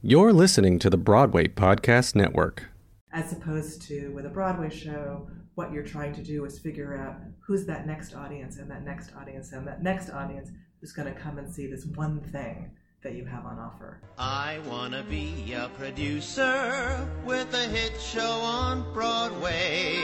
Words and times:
You're 0.00 0.32
listening 0.32 0.78
to 0.78 0.90
the 0.90 0.96
Broadway 0.96 1.48
Podcast 1.48 2.14
Network. 2.14 2.68
As 3.12 3.32
opposed 3.32 3.82
to 3.88 4.12
with 4.14 4.26
a 4.26 4.28
Broadway 4.28 4.70
show, 4.70 5.28
what 5.56 5.72
you're 5.72 5.82
trying 5.82 6.14
to 6.14 6.22
do 6.22 6.44
is 6.44 6.60
figure 6.60 6.96
out 6.96 7.16
who's 7.44 7.66
that 7.66 7.84
next 7.84 8.14
audience 8.14 8.58
and 8.58 8.70
that 8.70 8.84
next 8.84 9.10
audience 9.16 9.50
and 9.50 9.66
that 9.66 9.82
next 9.82 10.10
audience 10.10 10.50
who's 10.80 10.92
going 10.92 11.12
to 11.12 11.20
come 11.20 11.38
and 11.38 11.52
see 11.52 11.66
this 11.66 11.84
one 11.96 12.20
thing 12.30 12.70
that 13.02 13.16
you 13.16 13.24
have 13.24 13.44
on 13.44 13.58
offer. 13.58 14.00
I 14.18 14.60
wanna 14.68 15.02
be 15.02 15.52
a 15.52 15.68
producer 15.76 17.04
with 17.24 17.52
a 17.52 17.66
hit 17.66 18.00
show 18.00 18.20
on 18.22 18.92
Broadway. 18.92 19.96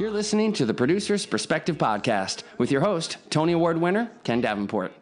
You're 0.00 0.10
listening 0.10 0.52
to 0.54 0.66
the 0.66 0.74
Producer's 0.74 1.24
Perspective 1.24 1.78
Podcast 1.78 2.42
with 2.58 2.72
your 2.72 2.80
host, 2.80 3.18
Tony 3.30 3.52
Award 3.52 3.80
winner, 3.80 4.10
Ken 4.24 4.40
Davenport. 4.40 4.92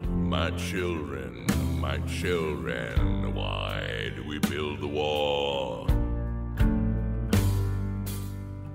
My 0.00 0.50
children, 0.52 1.46
my 1.86 1.98
children, 1.98 3.32
why 3.32 4.10
do 4.16 4.24
we 4.26 4.40
build 4.40 4.80
the 4.80 4.88
wall? 4.88 5.86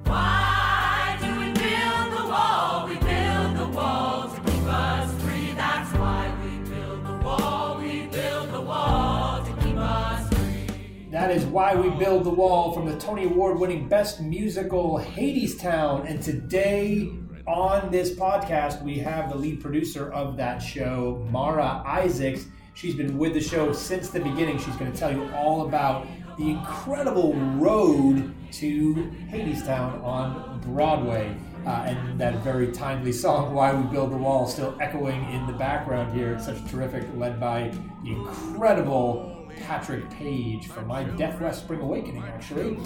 Why 0.05 1.17
do 1.19 1.27
we 1.37 1.47
build 1.51 2.07
the 2.17 2.25
wall? 2.31 2.87
We 2.87 2.95
build 2.95 3.57
the 3.57 3.67
wall 3.67 4.29
to 4.29 4.39
keep 4.49 4.63
us 4.63 5.21
free. 5.23 5.51
That's 5.57 5.91
why 5.97 6.33
we 6.41 6.69
build 6.69 7.05
the 7.05 7.17
wall. 7.25 7.79
We 7.79 8.07
build 8.07 8.53
the 8.53 8.61
wall 8.61 9.43
to 9.43 9.53
keep 9.61 9.75
us 9.75 10.29
free. 10.29 11.07
That 11.11 11.31
is 11.31 11.43
why 11.43 11.75
we 11.75 11.89
build 11.89 12.23
the 12.23 12.29
wall 12.29 12.71
from 12.71 12.85
the 12.85 12.97
Tony 12.97 13.25
Award 13.25 13.59
winning 13.59 13.89
best 13.89 14.21
musical 14.21 14.99
Hadestown. 14.99 16.09
And 16.09 16.23
today 16.23 17.11
on 17.45 17.91
this 17.91 18.11
podcast, 18.15 18.81
we 18.81 18.99
have 18.99 19.29
the 19.29 19.35
lead 19.35 19.59
producer 19.59 20.09
of 20.13 20.37
that 20.37 20.59
show, 20.59 21.27
Mara 21.29 21.83
Isaacs. 21.85 22.45
She's 22.73 22.95
been 22.95 23.17
with 23.17 23.33
the 23.33 23.41
show 23.41 23.73
since 23.73 24.09
the 24.09 24.19
beginning. 24.19 24.57
She's 24.57 24.75
going 24.75 24.91
to 24.91 24.97
tell 24.97 25.11
you 25.11 25.29
all 25.33 25.67
about 25.67 26.07
the 26.37 26.49
incredible 26.49 27.33
road 27.33 28.33
to 28.53 28.95
Hadestown 29.29 30.03
on 30.03 30.59
Broadway. 30.61 31.35
Uh, 31.65 31.85
and 31.85 32.19
that 32.19 32.35
very 32.37 32.71
timely 32.71 33.11
song, 33.11 33.53
Why 33.53 33.71
We 33.71 33.83
Build 33.83 34.11
the 34.11 34.17
Wall, 34.17 34.47
still 34.47 34.75
echoing 34.81 35.23
in 35.31 35.45
the 35.45 35.53
background 35.53 36.17
here. 36.17 36.33
It's 36.33 36.45
such 36.45 36.65
terrific, 36.71 37.07
led 37.15 37.39
by 37.39 37.71
the 38.03 38.11
incredible 38.11 39.47
Patrick 39.67 40.09
Page 40.09 40.67
from 40.67 40.87
My 40.87 41.03
Death 41.03 41.39
West 41.39 41.63
Spring 41.63 41.81
Awakening, 41.81 42.23
actually. 42.23 42.79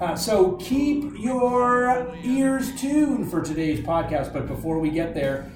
Uh, 0.00 0.14
so 0.14 0.52
keep 0.52 1.18
your 1.18 2.14
ears 2.22 2.78
tuned 2.80 3.30
for 3.30 3.42
today's 3.42 3.80
podcast. 3.80 4.32
But 4.32 4.46
before 4.46 4.78
we 4.78 4.90
get 4.90 5.12
there, 5.12 5.50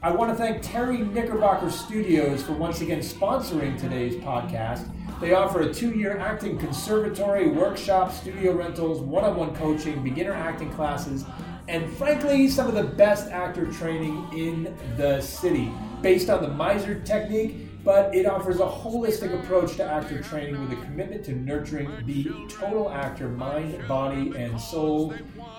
I 0.00 0.12
want 0.12 0.30
to 0.30 0.36
thank 0.36 0.62
Terry 0.62 0.98
Knickerbocker 0.98 1.72
Studios 1.72 2.40
for 2.44 2.52
once 2.52 2.80
again 2.82 3.00
sponsoring 3.00 3.76
today's 3.80 4.14
podcast. 4.14 4.88
They 5.20 5.34
offer 5.34 5.62
a 5.62 5.74
two 5.74 5.90
year 5.90 6.16
acting 6.18 6.56
conservatory, 6.56 7.48
workshop, 7.48 8.12
studio 8.12 8.52
rentals, 8.52 9.00
one 9.00 9.24
on 9.24 9.34
one 9.34 9.56
coaching, 9.56 10.00
beginner 10.04 10.34
acting 10.34 10.70
classes, 10.70 11.24
and 11.66 11.92
frankly, 11.94 12.46
some 12.48 12.68
of 12.68 12.74
the 12.74 12.84
best 12.84 13.28
actor 13.32 13.66
training 13.72 14.24
in 14.32 14.72
the 14.96 15.20
city. 15.20 15.68
Based 16.00 16.30
on 16.30 16.42
the 16.42 16.48
Meisner 16.48 17.04
technique, 17.04 17.82
but 17.82 18.14
it 18.14 18.24
offers 18.24 18.60
a 18.60 18.66
holistic 18.66 19.34
approach 19.42 19.74
to 19.78 19.84
actor 19.84 20.22
training 20.22 20.60
with 20.60 20.78
a 20.78 20.80
commitment 20.84 21.24
to 21.24 21.32
nurturing 21.32 21.90
the 22.06 22.22
total 22.48 22.88
actor, 22.92 23.28
mind, 23.28 23.76
body, 23.88 24.32
and 24.36 24.60
soul. 24.60 25.12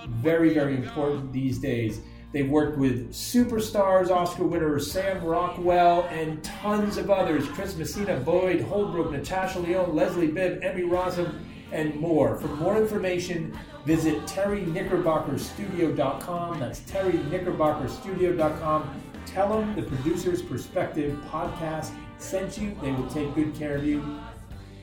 Very, 0.08 0.54
very 0.54 0.76
important 0.76 1.30
these 1.30 1.58
days. 1.58 2.00
They've 2.32 2.48
worked 2.48 2.78
with 2.78 3.12
superstars, 3.12 4.08
Oscar 4.10 4.44
winner 4.44 4.78
Sam 4.78 5.24
Rockwell, 5.24 6.02
and 6.10 6.44
tons 6.44 6.96
of 6.96 7.10
others 7.10 7.48
Chris 7.48 7.76
Messina, 7.76 8.20
Boyd, 8.20 8.60
Holbrook, 8.60 9.10
Natasha 9.10 9.58
Lyonne, 9.58 9.92
Leslie 9.94 10.28
Bibb, 10.28 10.62
Emmy 10.62 10.82
Rossum, 10.82 11.40
and 11.72 11.96
more. 11.96 12.36
For 12.36 12.46
more 12.48 12.76
information, 12.76 13.58
visit 13.84 14.20
terryknickerbockerstudio.com. 14.26 16.60
That's 16.60 16.80
terryknickerbockerstudio.com. 16.80 19.02
Tell 19.26 19.48
them 19.48 19.74
the 19.74 19.82
Producer's 19.82 20.42
Perspective 20.42 21.18
podcast 21.30 21.90
sent 22.18 22.58
you. 22.58 22.76
They 22.80 22.92
will 22.92 23.08
take 23.08 23.34
good 23.34 23.52
care 23.54 23.76
of 23.76 23.84
you. 23.84 24.20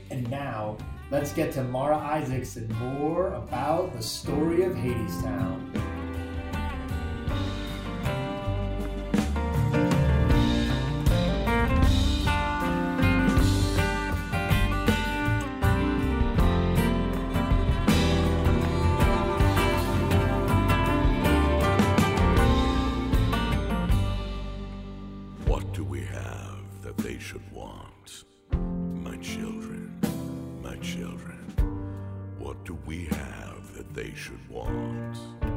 And 0.09 0.29
now, 0.29 0.77
let's 1.11 1.31
get 1.33 1.51
to 1.53 1.63
Mara 1.63 1.97
Isaacs 1.97 2.57
and 2.57 2.69
more 2.79 3.33
about 3.33 3.93
the 3.93 4.01
story 4.01 4.63
of 4.63 4.73
Hadestown. 4.73 5.96
What 32.39 32.63
do 32.63 32.77
we 32.85 33.05
have 33.05 33.73
that 33.75 33.93
they 33.93 34.13
should 34.15 34.49
want? 34.49 35.56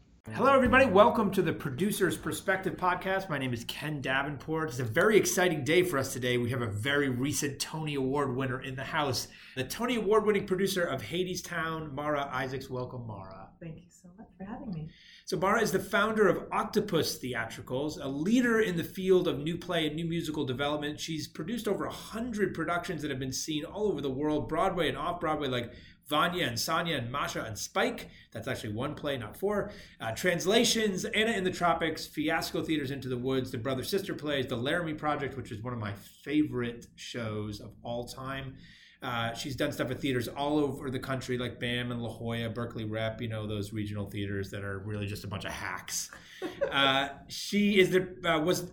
Hello, 0.33 0.53
everybody. 0.53 0.85
Welcome 0.85 1.29
to 1.31 1.41
the 1.41 1.51
Producer's 1.51 2.15
Perspective 2.15 2.77
podcast. 2.77 3.29
My 3.29 3.37
name 3.37 3.53
is 3.53 3.65
Ken 3.65 3.99
Davenport. 3.99 4.69
It's 4.69 4.79
a 4.79 4.85
very 4.85 5.17
exciting 5.17 5.65
day 5.65 5.83
for 5.83 5.97
us 5.97 6.13
today. 6.13 6.37
We 6.37 6.49
have 6.51 6.61
a 6.61 6.67
very 6.67 7.09
recent 7.09 7.59
Tony 7.59 7.95
Award 7.95 8.33
winner 8.33 8.61
in 8.61 8.75
the 8.75 8.83
house, 8.83 9.27
the 9.57 9.65
Tony 9.65 9.97
Award 9.97 10.25
winning 10.25 10.47
producer 10.47 10.85
of 10.85 11.01
Hadestown, 11.01 11.91
Mara 11.91 12.29
Isaacs. 12.31 12.69
Welcome, 12.69 13.05
Mara. 13.05 13.49
Thank 13.59 13.75
you 13.75 13.87
so 13.89 14.07
much 14.17 14.29
for 14.37 14.45
having 14.45 14.71
me. 14.71 14.89
So, 15.25 15.35
Mara 15.37 15.61
is 15.61 15.73
the 15.73 15.79
founder 15.79 16.29
of 16.29 16.47
Octopus 16.51 17.17
Theatricals, 17.17 17.97
a 17.97 18.07
leader 18.07 18.61
in 18.61 18.77
the 18.77 18.85
field 18.85 19.27
of 19.27 19.39
new 19.39 19.57
play 19.57 19.85
and 19.87 19.97
new 19.97 20.05
musical 20.05 20.45
development. 20.45 20.97
She's 20.97 21.27
produced 21.27 21.67
over 21.67 21.85
100 21.85 22.53
productions 22.53 23.01
that 23.01 23.11
have 23.11 23.19
been 23.19 23.33
seen 23.33 23.65
all 23.65 23.91
over 23.91 23.99
the 23.99 24.09
world, 24.09 24.47
Broadway 24.47 24.87
and 24.87 24.97
off 24.97 25.19
Broadway, 25.19 25.49
like 25.49 25.73
Vanya 26.11 26.45
and 26.45 26.59
Sonia 26.59 26.97
and 26.97 27.09
Masha 27.09 27.41
and 27.41 27.57
Spike. 27.57 28.09
That's 28.33 28.47
actually 28.47 28.73
one 28.73 28.93
play, 28.93 29.17
not 29.17 29.37
four. 29.37 29.71
Uh, 29.99 30.11
translations, 30.11 31.05
Anna 31.05 31.31
in 31.31 31.45
the 31.45 31.51
Tropics, 31.51 32.05
Fiasco 32.05 32.61
Theaters 32.61 32.91
Into 32.91 33.07
the 33.07 33.17
Woods, 33.17 33.49
the 33.49 33.57
Brother 33.57 33.83
Sister 33.83 34.13
Plays, 34.13 34.45
the 34.45 34.57
Laramie 34.57 34.93
Project, 34.93 35.37
which 35.37 35.51
is 35.51 35.63
one 35.63 35.73
of 35.73 35.79
my 35.79 35.93
favorite 36.23 36.85
shows 36.95 37.61
of 37.61 37.71
all 37.81 38.03
time. 38.03 38.55
Uh, 39.01 39.33
she's 39.33 39.55
done 39.55 39.71
stuff 39.71 39.89
at 39.89 39.99
theaters 39.99 40.27
all 40.27 40.59
over 40.59 40.91
the 40.91 40.99
country, 40.99 41.37
like 41.37 41.59
BAM 41.59 41.91
and 41.91 42.03
La 42.03 42.09
Jolla, 42.09 42.49
Berkeley 42.49 42.85
Rep, 42.85 43.21
you 43.21 43.29
know, 43.29 43.47
those 43.47 43.73
regional 43.73 44.05
theaters 44.07 44.51
that 44.51 44.63
are 44.63 44.79
really 44.79 45.07
just 45.07 45.23
a 45.23 45.27
bunch 45.27 45.45
of 45.45 45.51
hacks. 45.51 46.11
uh, 46.71 47.07
she 47.27 47.79
is 47.79 47.89
the 47.89 48.15
uh, 48.23 48.39
was 48.39 48.69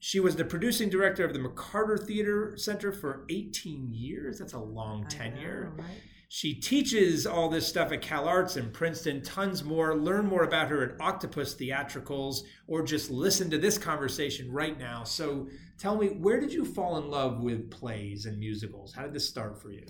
she 0.00 0.18
was 0.18 0.34
the 0.34 0.44
producing 0.46 0.88
director 0.88 1.24
of 1.24 1.34
the 1.34 1.38
McCarter 1.38 2.04
Theater 2.04 2.54
Center 2.56 2.90
for 2.90 3.26
18 3.28 3.92
years. 3.92 4.38
That's 4.38 4.54
a 4.54 4.58
long 4.58 5.06
tenure. 5.06 5.72
know, 5.76 5.84
right? 5.84 6.00
She 6.32 6.54
teaches 6.54 7.26
all 7.26 7.48
this 7.48 7.66
stuff 7.66 7.90
at 7.90 8.02
CalArts 8.02 8.56
and 8.56 8.72
Princeton, 8.72 9.20
tons 9.20 9.64
more. 9.64 9.96
Learn 9.96 10.26
more 10.26 10.44
about 10.44 10.68
her 10.68 10.84
at 10.84 11.00
Octopus 11.00 11.56
Theatricals 11.56 12.42
or 12.68 12.84
just 12.84 13.10
listen 13.10 13.50
to 13.50 13.58
this 13.58 13.76
conversation 13.76 14.48
right 14.52 14.78
now. 14.78 15.02
So 15.02 15.48
tell 15.76 15.96
me, 15.96 16.10
where 16.10 16.38
did 16.38 16.52
you 16.52 16.64
fall 16.64 16.98
in 16.98 17.10
love 17.10 17.40
with 17.40 17.68
plays 17.68 18.26
and 18.26 18.38
musicals? 18.38 18.94
How 18.94 19.02
did 19.02 19.12
this 19.12 19.28
start 19.28 19.60
for 19.60 19.72
you? 19.72 19.84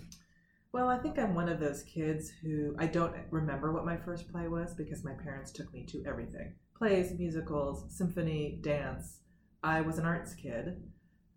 Well, 0.72 0.88
I 0.88 0.96
think 0.96 1.18
I'm 1.18 1.34
one 1.34 1.50
of 1.50 1.60
those 1.60 1.82
kids 1.82 2.32
who 2.42 2.74
I 2.78 2.86
don't 2.86 3.14
remember 3.30 3.70
what 3.70 3.84
my 3.84 3.98
first 3.98 4.32
play 4.32 4.48
was 4.48 4.72
because 4.72 5.04
my 5.04 5.12
parents 5.22 5.52
took 5.52 5.70
me 5.74 5.84
to 5.90 6.02
everything 6.06 6.54
plays, 6.74 7.12
musicals, 7.18 7.84
symphony, 7.94 8.60
dance. 8.62 9.18
I 9.62 9.82
was 9.82 9.98
an 9.98 10.06
arts 10.06 10.32
kid 10.32 10.82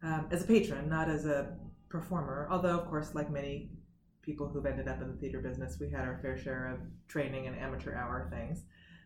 um, 0.02 0.30
as 0.32 0.46
a 0.46 0.48
patron, 0.48 0.88
not 0.88 1.10
as 1.10 1.26
a 1.26 1.58
performer. 1.90 2.48
Although, 2.50 2.80
of 2.80 2.88
course, 2.88 3.14
like 3.14 3.30
many 3.30 3.70
people 4.24 4.48
who've 4.48 4.66
ended 4.66 4.88
up 4.88 5.02
in 5.02 5.08
the 5.10 5.18
theater 5.18 5.40
business, 5.40 5.78
we 5.80 5.90
had 5.90 6.02
our 6.02 6.20
fair 6.22 6.38
share 6.38 6.74
of 6.74 6.80
training 7.08 7.48
and 7.48 7.58
amateur 7.58 7.96
hour 7.96 8.30
things. 8.32 8.64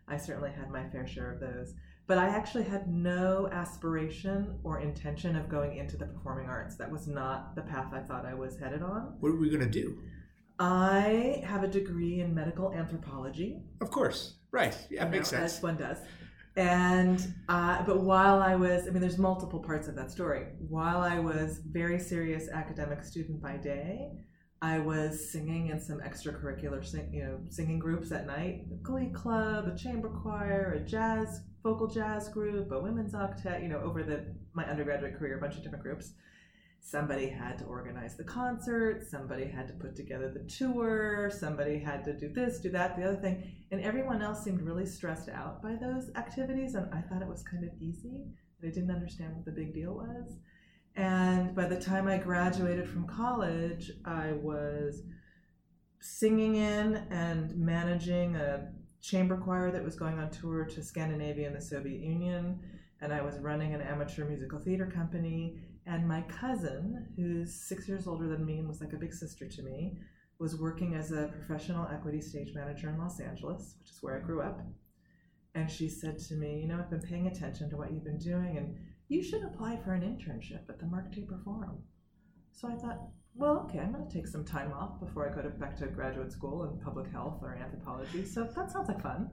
I 0.08 0.18
certainly 0.18 0.52
had 0.52 0.70
my 0.70 0.88
fair 0.90 1.06
share 1.06 1.34
of 1.34 1.40
those. 1.40 1.74
But 2.08 2.18
I 2.18 2.30
actually 2.30 2.64
had 2.64 2.88
no 2.88 3.50
aspiration 3.52 4.60
or 4.64 4.80
intention 4.80 5.36
of 5.36 5.50
going 5.50 5.76
into 5.78 5.98
the 5.98 6.06
performing 6.06 6.48
arts. 6.48 6.78
That 6.78 6.90
was 6.90 7.06
not 7.08 7.54
the 7.56 7.64
path 7.64 7.94
I 7.94 8.00
thought 8.00 8.26
I 8.26 8.34
was 8.34 8.58
headed 8.58 8.82
on. 8.82 9.18
What 9.20 9.30
are 9.30 9.36
we 9.36 9.50
going 9.50 9.60
to 9.60 9.70
do? 9.70 9.98
I 10.60 11.44
have 11.46 11.64
a 11.64 11.68
degree 11.68 12.22
in 12.22 12.34
medical 12.34 12.74
anthropology. 12.74 13.62
Of 13.82 13.92
course. 13.92 14.36
Right. 14.52 14.78
Yeah, 14.90 15.06
you 15.06 15.12
makes 15.12 15.32
know, 15.34 15.40
sense. 15.40 15.58
As 15.58 15.64
one 15.64 15.76
does. 15.76 15.98
And 16.56 17.34
uh, 17.50 17.84
but 17.84 18.00
while 18.00 18.42
I 18.42 18.56
was, 18.56 18.88
I 18.88 18.92
mean, 18.92 19.02
there's 19.02 19.20
multiple 19.20 19.60
parts 19.60 19.88
of 19.88 19.96
that 19.96 20.10
story. 20.10 20.48
While 20.68 21.02
I 21.02 21.20
was 21.20 21.60
very 21.60 22.00
serious 22.00 22.50
academic 22.50 23.04
student 23.04 23.42
by 23.42 23.58
day, 23.58 24.10
I 24.62 24.80
was 24.80 25.32
singing 25.32 25.68
in 25.70 25.80
some 25.80 26.00
extracurricular, 26.00 26.84
sing, 26.84 27.14
you 27.14 27.24
know, 27.24 27.40
singing 27.50 27.80
groups 27.80 28.12
at 28.12 28.26
night: 28.26 28.66
a 28.72 28.76
glee 28.82 29.12
club, 29.14 29.68
a 29.68 29.78
chamber 29.78 30.10
choir, 30.10 30.74
a 30.74 30.80
jazz 30.80 31.42
vocal 31.64 31.88
jazz 31.88 32.30
group, 32.30 32.72
a 32.72 32.80
women's 32.80 33.14
octet. 33.14 33.62
You 33.62 33.70
know, 33.70 33.82
over 33.82 34.04
the 34.04 34.26
my 34.54 34.66
undergraduate 34.66 35.18
career, 35.18 35.38
a 35.38 35.42
bunch 35.42 35.56
of 35.56 35.64
different 35.64 35.84
groups. 35.84 36.14
Somebody 36.80 37.28
had 37.28 37.58
to 37.58 37.66
organize 37.66 38.16
the 38.16 38.24
concert. 38.24 39.06
Somebody 39.10 39.46
had 39.46 39.68
to 39.68 39.74
put 39.74 39.96
together 39.96 40.32
the 40.32 40.50
tour. 40.50 41.30
Somebody 41.30 41.80
had 41.80 42.06
to 42.06 42.14
do 42.14 42.30
this, 42.30 42.60
do 42.60 42.70
that, 42.70 42.96
the 42.96 43.04
other 43.04 43.18
thing, 43.18 43.44
and 43.72 43.82
everyone 43.82 44.22
else 44.22 44.44
seemed 44.44 44.62
really 44.62 44.86
stressed 44.86 45.28
out 45.28 45.62
by 45.62 45.76
those 45.76 46.10
activities. 46.16 46.76
And 46.76 46.88
I 46.94 47.02
thought 47.02 47.22
it 47.22 47.28
was 47.28 47.44
kind 47.44 47.66
of 47.66 47.72
easy. 47.82 48.28
I 48.64 48.68
didn't 48.68 48.92
understand 48.92 49.36
what 49.36 49.46
the 49.46 49.52
big 49.52 49.74
deal 49.74 49.96
was. 49.96 50.38
And 50.98 51.54
by 51.54 51.68
the 51.68 51.80
time 51.80 52.08
I 52.08 52.18
graduated 52.18 52.90
from 52.90 53.06
college, 53.06 53.92
I 54.04 54.32
was 54.32 55.04
singing 56.00 56.56
in 56.56 56.96
and 57.12 57.56
managing 57.56 58.36
a 58.36 58.72
chamber 59.00 59.38
choir 59.38 59.72
that 59.72 59.84
was 59.84 59.96
going 59.96 60.18
on 60.18 60.32
tour 60.32 60.66
to 60.66 60.84
Scandinavia 60.84 61.46
and 61.46 61.56
the 61.56 61.62
Soviet 61.62 62.02
Union. 62.02 62.60
And 63.00 63.14
I 63.14 63.22
was 63.22 63.38
running 63.38 63.76
an 63.76 63.82
amateur 63.82 64.26
musical 64.26 64.58
theater 64.58 64.88
company. 64.88 65.60
And 65.86 66.08
my 66.08 66.22
cousin, 66.24 67.08
who's 67.16 67.54
six 67.54 67.88
years 67.88 68.08
older 68.08 68.28
than 68.28 68.44
me 68.44 68.58
and 68.58 68.68
was 68.68 68.82
like 68.82 68.94
a 68.94 68.98
big 68.98 69.14
sister 69.14 69.48
to 69.48 69.62
me, 69.62 70.00
was 70.40 70.60
working 70.60 70.96
as 70.96 71.12
a 71.12 71.28
professional 71.28 71.88
equity 71.94 72.22
stage 72.22 72.56
manager 72.56 72.90
in 72.90 72.98
Los 72.98 73.20
Angeles, 73.20 73.76
which 73.80 73.92
is 73.92 74.00
where 74.02 74.18
I 74.18 74.26
grew 74.26 74.42
up. 74.42 74.62
And 75.54 75.70
she 75.70 75.90
said 75.90 76.18
to 76.18 76.34
me, 76.34 76.62
You 76.62 76.68
know, 76.68 76.80
I've 76.80 76.90
been 76.90 77.02
paying 77.02 77.28
attention 77.28 77.70
to 77.70 77.78
what 77.78 77.92
you've 77.92 78.04
been 78.04 78.18
doing, 78.18 78.58
and 78.58 78.78
you 79.10 79.24
should 79.24 79.44
apply 79.44 79.78
for 79.84 79.94
an 79.94 80.02
internship 80.02 80.68
at 80.70 80.80
the 80.80 80.86
Mark 80.86 81.14
Taper 81.14 81.40
Forum. 81.44 81.78
So 82.52 82.68
I 82.68 82.76
thought, 82.76 83.00
well, 83.36 83.66
okay, 83.70 83.80
I'm 83.80 83.92
going 83.94 84.08
to 84.08 84.14
take 84.14 84.28
some 84.28 84.44
time 84.44 84.72
off 84.74 85.00
before 85.00 85.30
I 85.30 85.34
go 85.36 85.42
to, 85.42 85.50
back 85.50 85.78
to 85.78 85.88
graduate 85.88 86.32
school 86.32 86.64
in 86.64 86.80
public 86.84 87.10
health 87.12 87.40
or 87.42 87.56
anthropology. 87.56 88.26
So 88.26 88.44
that 88.56 88.72
sounds 88.72 88.88
like 88.88 89.02
fun. 89.02 89.30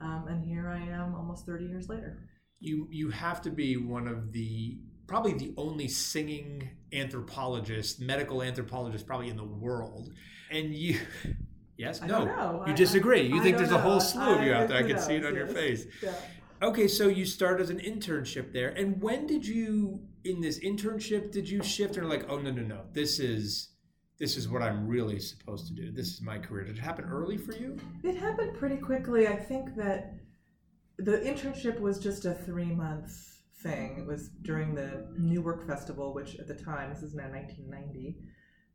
Um, 0.00 0.26
and 0.28 0.42
here 0.44 0.68
I 0.68 0.78
am 0.78 1.14
almost 1.14 1.44
30 1.44 1.66
years 1.66 1.88
later. 1.88 2.18
You 2.62 2.86
you 2.90 3.08
have 3.10 3.40
to 3.42 3.50
be 3.50 3.76
one 3.78 4.06
of 4.06 4.32
the 4.32 4.78
probably 5.06 5.32
the 5.32 5.52
only 5.56 5.88
singing 5.88 6.68
anthropologist, 6.92 8.00
medical 8.00 8.42
anthropologist 8.42 9.06
probably 9.06 9.28
in 9.28 9.36
the 9.36 9.44
world. 9.44 10.10
And 10.50 10.74
you 10.74 11.00
Yes, 11.76 12.02
I 12.02 12.06
no. 12.06 12.24
know. 12.26 12.62
You 12.66 12.72
I- 12.72 12.76
disagree. 12.76 13.22
You 13.22 13.40
I 13.40 13.42
think 13.42 13.56
there's 13.56 13.70
a 13.72 13.78
whole 13.80 13.94
know. 13.94 13.98
slew 13.98 14.34
of 14.34 14.42
you 14.44 14.52
out 14.52 14.68
there. 14.68 14.76
I 14.76 14.82
can 14.82 14.98
see 14.98 15.14
it 15.14 15.24
on 15.24 15.34
your 15.34 15.46
face. 15.46 15.86
Yeah. 16.02 16.12
Okay, 16.62 16.88
so 16.88 17.08
you 17.08 17.24
start 17.24 17.60
as 17.60 17.70
an 17.70 17.78
internship 17.78 18.52
there. 18.52 18.68
And 18.68 19.00
when 19.00 19.26
did 19.26 19.46
you 19.46 20.00
in 20.24 20.40
this 20.40 20.58
internship 20.58 21.32
did 21.32 21.48
you 21.48 21.62
shift 21.62 21.96
and 21.96 22.08
like, 22.08 22.26
oh 22.28 22.38
no, 22.38 22.50
no, 22.50 22.62
no. 22.62 22.80
This 22.92 23.18
is 23.18 23.70
this 24.18 24.36
is 24.36 24.48
what 24.48 24.60
I'm 24.60 24.86
really 24.86 25.18
supposed 25.18 25.66
to 25.68 25.72
do. 25.72 25.90
This 25.90 26.12
is 26.12 26.20
my 26.20 26.38
career. 26.38 26.64
Did 26.64 26.76
it 26.76 26.80
happen 26.80 27.06
early 27.06 27.38
for 27.38 27.52
you? 27.52 27.78
It 28.04 28.16
happened 28.18 28.54
pretty 28.58 28.76
quickly. 28.76 29.26
I 29.26 29.36
think 29.36 29.74
that 29.76 30.12
the 30.98 31.18
internship 31.18 31.80
was 31.80 31.98
just 31.98 32.26
a 32.26 32.34
three 32.34 32.74
month 32.74 33.40
thing. 33.62 33.98
It 33.98 34.06
was 34.06 34.28
during 34.42 34.74
the 34.74 35.06
New 35.16 35.40
Work 35.40 35.66
Festival, 35.66 36.12
which 36.12 36.36
at 36.36 36.46
the 36.46 36.54
time, 36.54 36.90
this 36.90 37.02
is 37.02 37.14
now 37.14 37.28
1990, 37.30 38.18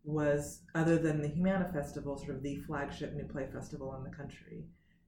was, 0.03 0.61
other 0.73 0.97
than 0.97 1.21
the 1.21 1.27
Humana 1.27 1.69
Festival, 1.71 2.17
sort 2.17 2.35
of 2.35 2.43
the 2.43 2.55
flagship 2.57 3.13
new 3.13 3.25
play 3.25 3.47
festival 3.51 3.95
in 3.95 4.03
the 4.03 4.15
country. 4.15 4.65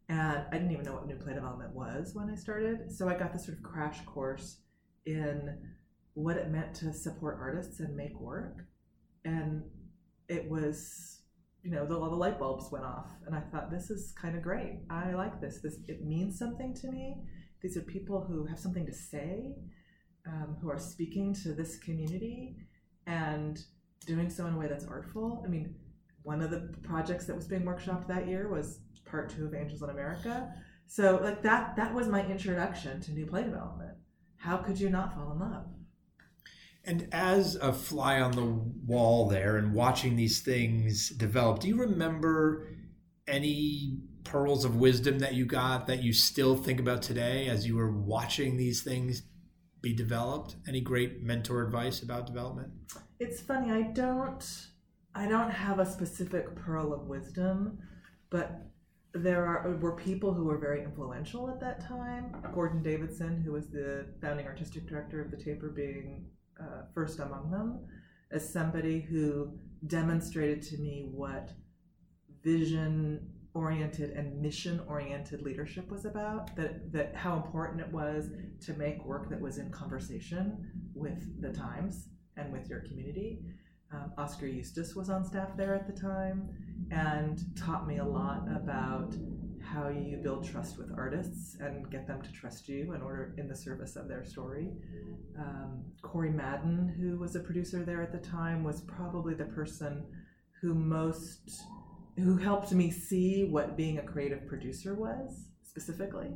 And 0.10 0.46
I 0.52 0.54
didn't 0.54 0.72
even 0.72 0.86
know 0.86 0.94
what 0.94 1.08
new 1.08 1.18
play 1.18 1.34
development 1.34 1.74
was 1.74 2.12
when 2.14 2.30
I 2.30 2.36
started. 2.36 2.92
So 2.92 3.10
I 3.10 3.16
got 3.16 3.34
this 3.34 3.46
sort 3.46 3.58
of 3.58 3.64
crash 3.64 4.04
course 4.06 4.60
in 5.06 5.58
what 6.14 6.38
it 6.38 6.50
meant 6.50 6.74
to 6.76 6.94
support 6.94 7.38
artists 7.40 7.80
and 7.80 7.96
make 7.96 8.20
work. 8.20 8.66
And 9.26 9.64
it 10.30 10.50
was 10.50 11.18
you 11.68 11.74
know, 11.74 11.86
the, 11.86 12.00
all 12.00 12.10
the 12.10 12.16
light 12.16 12.40
bulbs 12.40 12.72
went 12.72 12.86
off, 12.86 13.10
and 13.26 13.36
I 13.36 13.42
thought 13.42 13.70
this 13.70 13.90
is 13.90 14.14
kind 14.14 14.38
of 14.38 14.42
great. 14.42 14.80
I 14.90 15.12
like 15.12 15.42
this. 15.42 15.60
This 15.62 15.80
it 15.90 16.06
means 16.06 16.40
something 16.40 16.74
to 16.76 16.90
me. 16.90 17.18
These 17.62 17.76
are 17.76 17.82
people 17.82 18.22
who 18.22 18.46
have 18.46 18.58
something 18.58 18.86
to 18.86 18.94
say, 18.94 19.54
um, 20.26 20.56
who 20.62 20.70
are 20.70 20.80
speaking 20.80 21.34
to 21.44 21.54
this 21.54 21.78
community, 21.80 22.56
and 23.06 23.60
doing 24.06 24.30
so 24.30 24.46
in 24.46 24.54
a 24.54 24.58
way 24.58 24.68
that's 24.68 24.86
artful. 24.86 25.44
I 25.46 25.50
mean, 25.50 25.76
one 26.24 26.42
of 26.42 26.52
the 26.52 26.74
projects 26.84 27.26
that 27.26 27.36
was 27.36 27.48
being 27.48 27.64
workshopped 27.64 28.08
that 28.08 28.28
year 28.30 28.48
was 28.48 28.80
part 29.10 29.30
two 29.30 29.46
of 29.46 29.54
Angels 29.54 29.82
in 29.82 29.90
America. 29.90 30.54
So 30.88 31.20
like 31.22 31.42
that 31.44 31.76
that 31.76 31.94
was 31.94 32.08
my 32.08 32.26
introduction 32.26 33.02
to 33.02 33.12
new 33.12 33.26
play 33.26 33.44
development. 33.44 33.98
How 34.38 34.58
could 34.58 34.80
you 34.80 34.90
not 34.90 35.14
fall 35.14 35.32
in 35.34 35.40
love? 35.40 35.66
And 36.84 37.10
as 37.12 37.56
a 37.56 37.74
fly 37.74 38.22
on 38.22 38.32
the 38.32 38.46
wall 38.86 39.28
there 39.28 39.58
and 39.58 39.74
watching 39.74 40.16
these 40.16 40.42
things 40.42 41.10
develop, 41.10 41.60
do 41.60 41.68
you 41.68 41.76
remember 41.76 42.70
any 43.28 44.00
pearls 44.24 44.64
of 44.64 44.78
wisdom 44.78 45.20
that 45.20 45.34
you 45.34 45.46
got 45.46 45.88
that 45.88 46.02
you 46.02 46.14
still 46.14 46.56
think 46.56 46.80
about 46.80 47.02
today 47.02 47.48
as 47.48 47.68
you 47.68 47.76
were 47.76 47.92
watching 47.92 48.56
these 48.56 48.84
things 48.84 49.24
be 49.82 49.94
developed? 49.94 50.56
Any 50.68 50.80
great 50.80 51.24
mentor 51.24 51.62
advice 51.62 52.02
about 52.02 52.26
development? 52.26 52.72
It's 53.20 53.42
funny. 53.42 53.72
I 53.72 53.82
don't. 53.92 54.68
I 55.14 55.28
don't 55.28 55.50
have 55.50 55.80
a 55.80 55.86
specific 55.86 56.56
pearl 56.56 56.94
of 56.94 57.08
wisdom, 57.08 57.80
but 58.30 58.67
there 59.18 59.46
are 59.46 59.78
were 59.82 59.96
people 59.96 60.34
who 60.34 60.46
were 60.46 60.58
very 60.58 60.84
influential 60.84 61.50
at 61.50 61.60
that 61.60 61.86
time. 61.88 62.36
Gordon 62.54 62.82
Davidson, 62.82 63.42
who 63.42 63.54
was 63.54 63.70
the 63.70 64.08
founding 64.22 64.46
artistic 64.46 64.88
director 64.88 65.22
of 65.22 65.32
the 65.32 65.38
Taper, 65.38 65.70
being 65.70 66.28
uh, 66.60 66.84
first 66.94 67.20
among 67.20 67.52
them, 67.52 67.86
as 68.32 68.52
somebody 68.52 69.00
who 69.00 69.52
demonstrated 69.86 70.62
to 70.64 70.78
me 70.78 71.10
what 71.12 71.52
vision 72.44 73.30
oriented 73.54 74.12
and 74.12 74.40
mission 74.42 74.80
oriented 74.88 75.42
leadership 75.42 75.90
was 75.90 76.06
about 76.06 76.56
that 76.56 76.92
that 76.92 77.16
how 77.16 77.36
important 77.36 77.82
it 77.82 77.92
was 77.92 78.30
to 78.64 78.74
make 78.74 79.04
work 79.04 79.30
that 79.30 79.42
was 79.42 79.58
in 79.58 79.70
conversation 79.72 80.70
with 80.94 81.42
the 81.42 81.52
times 81.52 82.10
and 82.38 82.54
with 82.54 82.70
your 82.70 82.82
community 82.82 83.40
um, 83.94 84.12
Oskar 84.18 84.48
Eustis 84.48 84.96
was 84.96 85.10
on 85.10 85.24
staff 85.24 85.56
there 85.56 85.74
at 85.74 85.88
the 85.88 86.00
time 86.00 86.50
and 86.92 87.44
taught 87.58 87.88
me 87.88 87.98
a 87.98 88.06
lot 88.06 88.46
about 88.54 89.16
how 89.62 89.90
you 89.90 90.18
build 90.18 90.48
trust 90.48 90.78
with 90.78 90.92
artists 90.96 91.58
and 91.60 91.90
get 91.92 92.08
them 92.08 92.22
to 92.22 92.32
trust 92.32 92.70
you 92.70 92.94
in 92.94 93.02
order 93.02 93.34
in 93.38 93.48
the 93.48 93.56
service 93.56 93.98
of 93.98 94.08
their 94.08 94.24
story 94.24 94.70
um, 95.38 95.84
corey 96.02 96.30
madden 96.30 96.88
who 96.98 97.20
was 97.20 97.36
a 97.36 97.40
producer 97.42 97.84
there 97.84 98.02
at 98.02 98.14
the 98.14 98.18
time 98.18 98.64
was 98.64 98.82
probably 98.82 99.34
the 99.34 99.46
person 99.46 100.06
who 100.62 100.74
most 100.74 101.64
who 102.18 102.38
helped 102.38 102.72
me 102.72 102.90
see 102.90 103.46
what 103.46 103.78
being 103.78 104.00
a 104.00 104.02
creative 104.02 104.48
producer 104.48 104.96
was 104.96 105.46
specifically. 105.64 106.32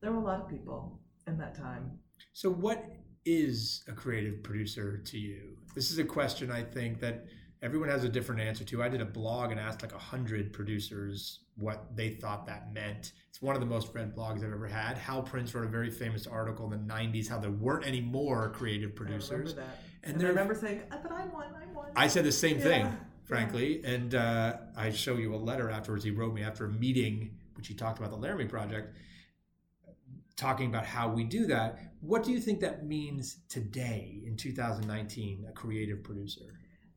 There 0.00 0.10
were 0.10 0.18
a 0.18 0.24
lot 0.24 0.40
of 0.40 0.48
people 0.48 1.00
in 1.26 1.38
that 1.38 1.54
time. 1.54 1.98
So, 2.32 2.50
what 2.50 2.82
is 3.24 3.84
a 3.88 3.92
creative 3.92 4.42
producer 4.42 5.02
to 5.04 5.18
you? 5.18 5.56
This 5.74 5.90
is 5.90 5.98
a 5.98 6.04
question 6.04 6.50
I 6.50 6.62
think 6.62 7.00
that 7.00 7.24
everyone 7.62 7.88
has 7.88 8.04
a 8.04 8.08
different 8.08 8.40
answer 8.40 8.64
to. 8.64 8.82
I 8.82 8.88
did 8.88 9.00
a 9.00 9.06
blog 9.06 9.50
and 9.50 9.58
asked 9.60 9.82
like 9.82 9.94
a 9.94 9.98
hundred 9.98 10.52
producers 10.52 11.40
what 11.56 11.96
they 11.96 12.10
thought 12.10 12.46
that 12.46 12.72
meant. 12.72 13.12
It's 13.28 13.40
one 13.40 13.54
of 13.54 13.60
the 13.60 13.66
most 13.66 13.94
read 13.94 14.14
blogs 14.14 14.38
I've 14.44 14.52
ever 14.52 14.66
had. 14.66 14.98
Hal 14.98 15.22
Prince 15.22 15.54
wrote 15.54 15.64
a 15.64 15.68
very 15.68 15.90
famous 15.90 16.26
article 16.26 16.70
in 16.72 16.86
the 16.86 16.92
'90s 16.94 17.28
how 17.28 17.38
there 17.38 17.50
weren't 17.50 17.86
any 17.86 18.00
more 18.00 18.50
creative 18.50 18.94
producers. 18.94 19.30
I 19.30 19.34
remember 19.34 19.60
that. 19.60 19.78
And 20.04 20.14
And, 20.16 20.24
I 20.24 20.28
remember 20.28 20.54
saying, 20.54 20.82
"Ah, 20.90 20.98
"But 21.02 21.12
I'm 21.12 21.32
one. 21.32 21.46
I'm 21.54 21.74
one." 21.74 21.88
I 21.96 22.08
said 22.08 22.24
the 22.24 22.32
same 22.32 22.58
Yeah, 22.58 22.64
thing, 22.64 22.96
frankly, 23.24 23.82
and 23.84 24.14
uh, 24.14 24.56
I 24.76 24.90
show 24.90 25.16
you 25.16 25.34
a 25.34 25.36
letter 25.36 25.70
afterwards. 25.70 26.04
He 26.04 26.10
wrote 26.10 26.34
me 26.34 26.42
after 26.42 26.66
a 26.66 26.70
meeting, 26.70 27.38
which 27.54 27.68
he 27.68 27.74
talked 27.74 27.98
about 27.98 28.10
the 28.10 28.16
Laramie 28.16 28.46
Project, 28.46 28.94
talking 30.42 30.68
about 30.68 30.84
how 30.84 31.08
we 31.08 31.22
do 31.22 31.46
that. 31.46 31.78
What 32.00 32.24
do 32.24 32.32
you 32.32 32.40
think 32.40 32.58
that 32.60 32.84
means 32.84 33.38
today 33.48 34.20
in 34.26 34.36
2019? 34.36 35.46
A 35.48 35.52
creative 35.52 36.02
producer. 36.02 36.46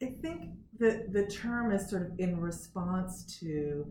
I 0.01 0.15
think 0.21 0.49
that 0.79 1.13
the 1.13 1.27
term 1.27 1.71
is 1.71 1.87
sort 1.87 2.01
of 2.07 2.19
in 2.19 2.39
response 2.39 3.23
to 3.39 3.85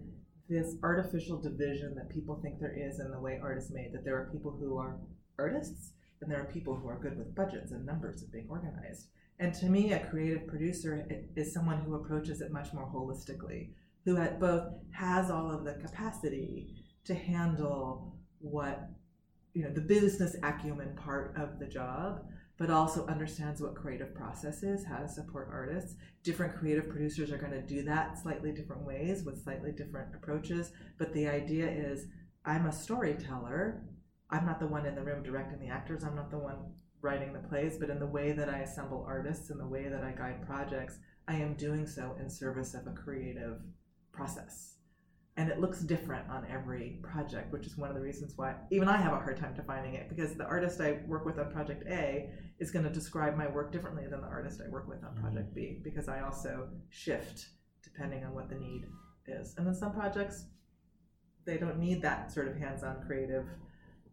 this 0.48 0.74
artificial 0.82 1.40
division 1.40 1.94
that 1.94 2.10
people 2.10 2.40
think 2.42 2.58
there 2.58 2.76
is 2.76 2.98
in 2.98 3.12
the 3.12 3.20
way 3.20 3.38
art 3.40 3.58
is 3.58 3.70
made. 3.70 3.92
That 3.94 4.04
there 4.04 4.16
are 4.16 4.28
people 4.32 4.50
who 4.50 4.76
are 4.76 4.98
artists, 5.38 5.92
and 6.20 6.30
there 6.30 6.40
are 6.40 6.52
people 6.52 6.74
who 6.74 6.88
are 6.88 6.98
good 6.98 7.16
with 7.16 7.34
budgets 7.34 7.70
and 7.70 7.86
numbers 7.86 8.22
and 8.22 8.32
being 8.32 8.48
organized. 8.50 9.06
And 9.38 9.54
to 9.54 9.66
me, 9.66 9.92
a 9.92 10.04
creative 10.06 10.48
producer 10.48 11.06
is 11.36 11.54
someone 11.54 11.78
who 11.78 11.94
approaches 11.94 12.40
it 12.40 12.50
much 12.50 12.72
more 12.72 12.90
holistically, 12.92 13.70
who 14.04 14.16
had 14.16 14.40
both 14.40 14.64
has 14.90 15.30
all 15.30 15.50
of 15.50 15.64
the 15.64 15.74
capacity 15.74 16.74
to 17.04 17.14
handle 17.14 18.16
what 18.40 18.90
you 19.54 19.62
know 19.62 19.70
the 19.70 19.80
business 19.80 20.36
acumen 20.42 20.94
part 20.96 21.34
of 21.36 21.58
the 21.58 21.66
job 21.66 22.20
but 22.58 22.70
also 22.70 23.06
understands 23.06 23.60
what 23.60 23.74
creative 23.74 24.14
process 24.14 24.62
is 24.62 24.84
how 24.84 24.98
to 24.98 25.08
support 25.08 25.48
artists. 25.50 25.96
Different 26.22 26.56
creative 26.56 26.88
producers 26.88 27.32
are 27.32 27.36
going 27.36 27.50
to 27.50 27.60
do 27.60 27.82
that 27.82 28.16
slightly 28.16 28.52
different 28.52 28.86
ways 28.86 29.24
with 29.24 29.42
slightly 29.42 29.72
different 29.72 30.14
approaches 30.14 30.70
but 30.98 31.12
the 31.12 31.26
idea 31.26 31.68
is 31.68 32.06
i'm 32.44 32.66
a 32.66 32.72
storyteller. 32.72 33.82
I'm 34.30 34.46
not 34.46 34.60
the 34.60 34.66
one 34.66 34.86
in 34.86 34.94
the 34.94 35.02
room 35.02 35.22
directing 35.22 35.60
the 35.60 35.72
actors. 35.72 36.02
I'm 36.02 36.16
not 36.16 36.30
the 36.30 36.38
one 36.38 36.56
writing 37.04 37.32
the 37.32 37.48
plays 37.48 37.76
but 37.78 37.90
in 37.90 37.98
the 37.98 38.06
way 38.06 38.32
that 38.32 38.48
i 38.48 38.60
assemble 38.60 39.04
artists 39.06 39.50
in 39.50 39.58
the 39.58 39.66
way 39.66 39.88
that 39.88 40.02
i 40.02 40.10
guide 40.10 40.44
projects 40.46 40.98
i 41.28 41.34
am 41.34 41.52
doing 41.54 41.86
so 41.86 42.16
in 42.18 42.30
service 42.30 42.72
of 42.72 42.86
a 42.86 42.92
creative 42.92 43.58
process 44.10 44.73
and 45.36 45.50
it 45.50 45.58
looks 45.60 45.80
different 45.80 46.28
on 46.30 46.46
every 46.50 47.00
project, 47.02 47.52
which 47.52 47.66
is 47.66 47.76
one 47.76 47.88
of 47.88 47.96
the 47.96 48.00
reasons 48.00 48.34
why 48.36 48.54
even 48.70 48.88
I 48.88 48.96
have 48.96 49.12
a 49.12 49.16
hard 49.16 49.36
time 49.36 49.54
defining 49.54 49.94
it 49.94 50.08
because 50.08 50.34
the 50.34 50.44
artist 50.44 50.80
I 50.80 51.00
work 51.06 51.24
with 51.26 51.38
on 51.38 51.50
project 51.50 51.84
A 51.88 52.30
is 52.60 52.70
going 52.70 52.84
to 52.84 52.90
describe 52.90 53.36
my 53.36 53.48
work 53.48 53.72
differently 53.72 54.06
than 54.06 54.20
the 54.20 54.28
artist 54.28 54.60
I 54.64 54.70
work 54.70 54.88
with 54.88 55.02
on 55.02 55.10
mm-hmm. 55.10 55.22
project 55.22 55.54
B 55.54 55.80
because 55.82 56.08
I 56.08 56.20
also 56.20 56.68
shift 56.88 57.46
depending 57.82 58.24
on 58.24 58.32
what 58.32 58.48
the 58.48 58.54
need 58.54 58.84
is. 59.26 59.54
And 59.56 59.66
then 59.66 59.74
some 59.74 59.92
projects 59.92 60.44
they 61.44 61.58
don't 61.58 61.78
need 61.78 62.02
that 62.02 62.32
sort 62.32 62.48
of 62.48 62.56
hands-on 62.56 63.02
creative 63.06 63.44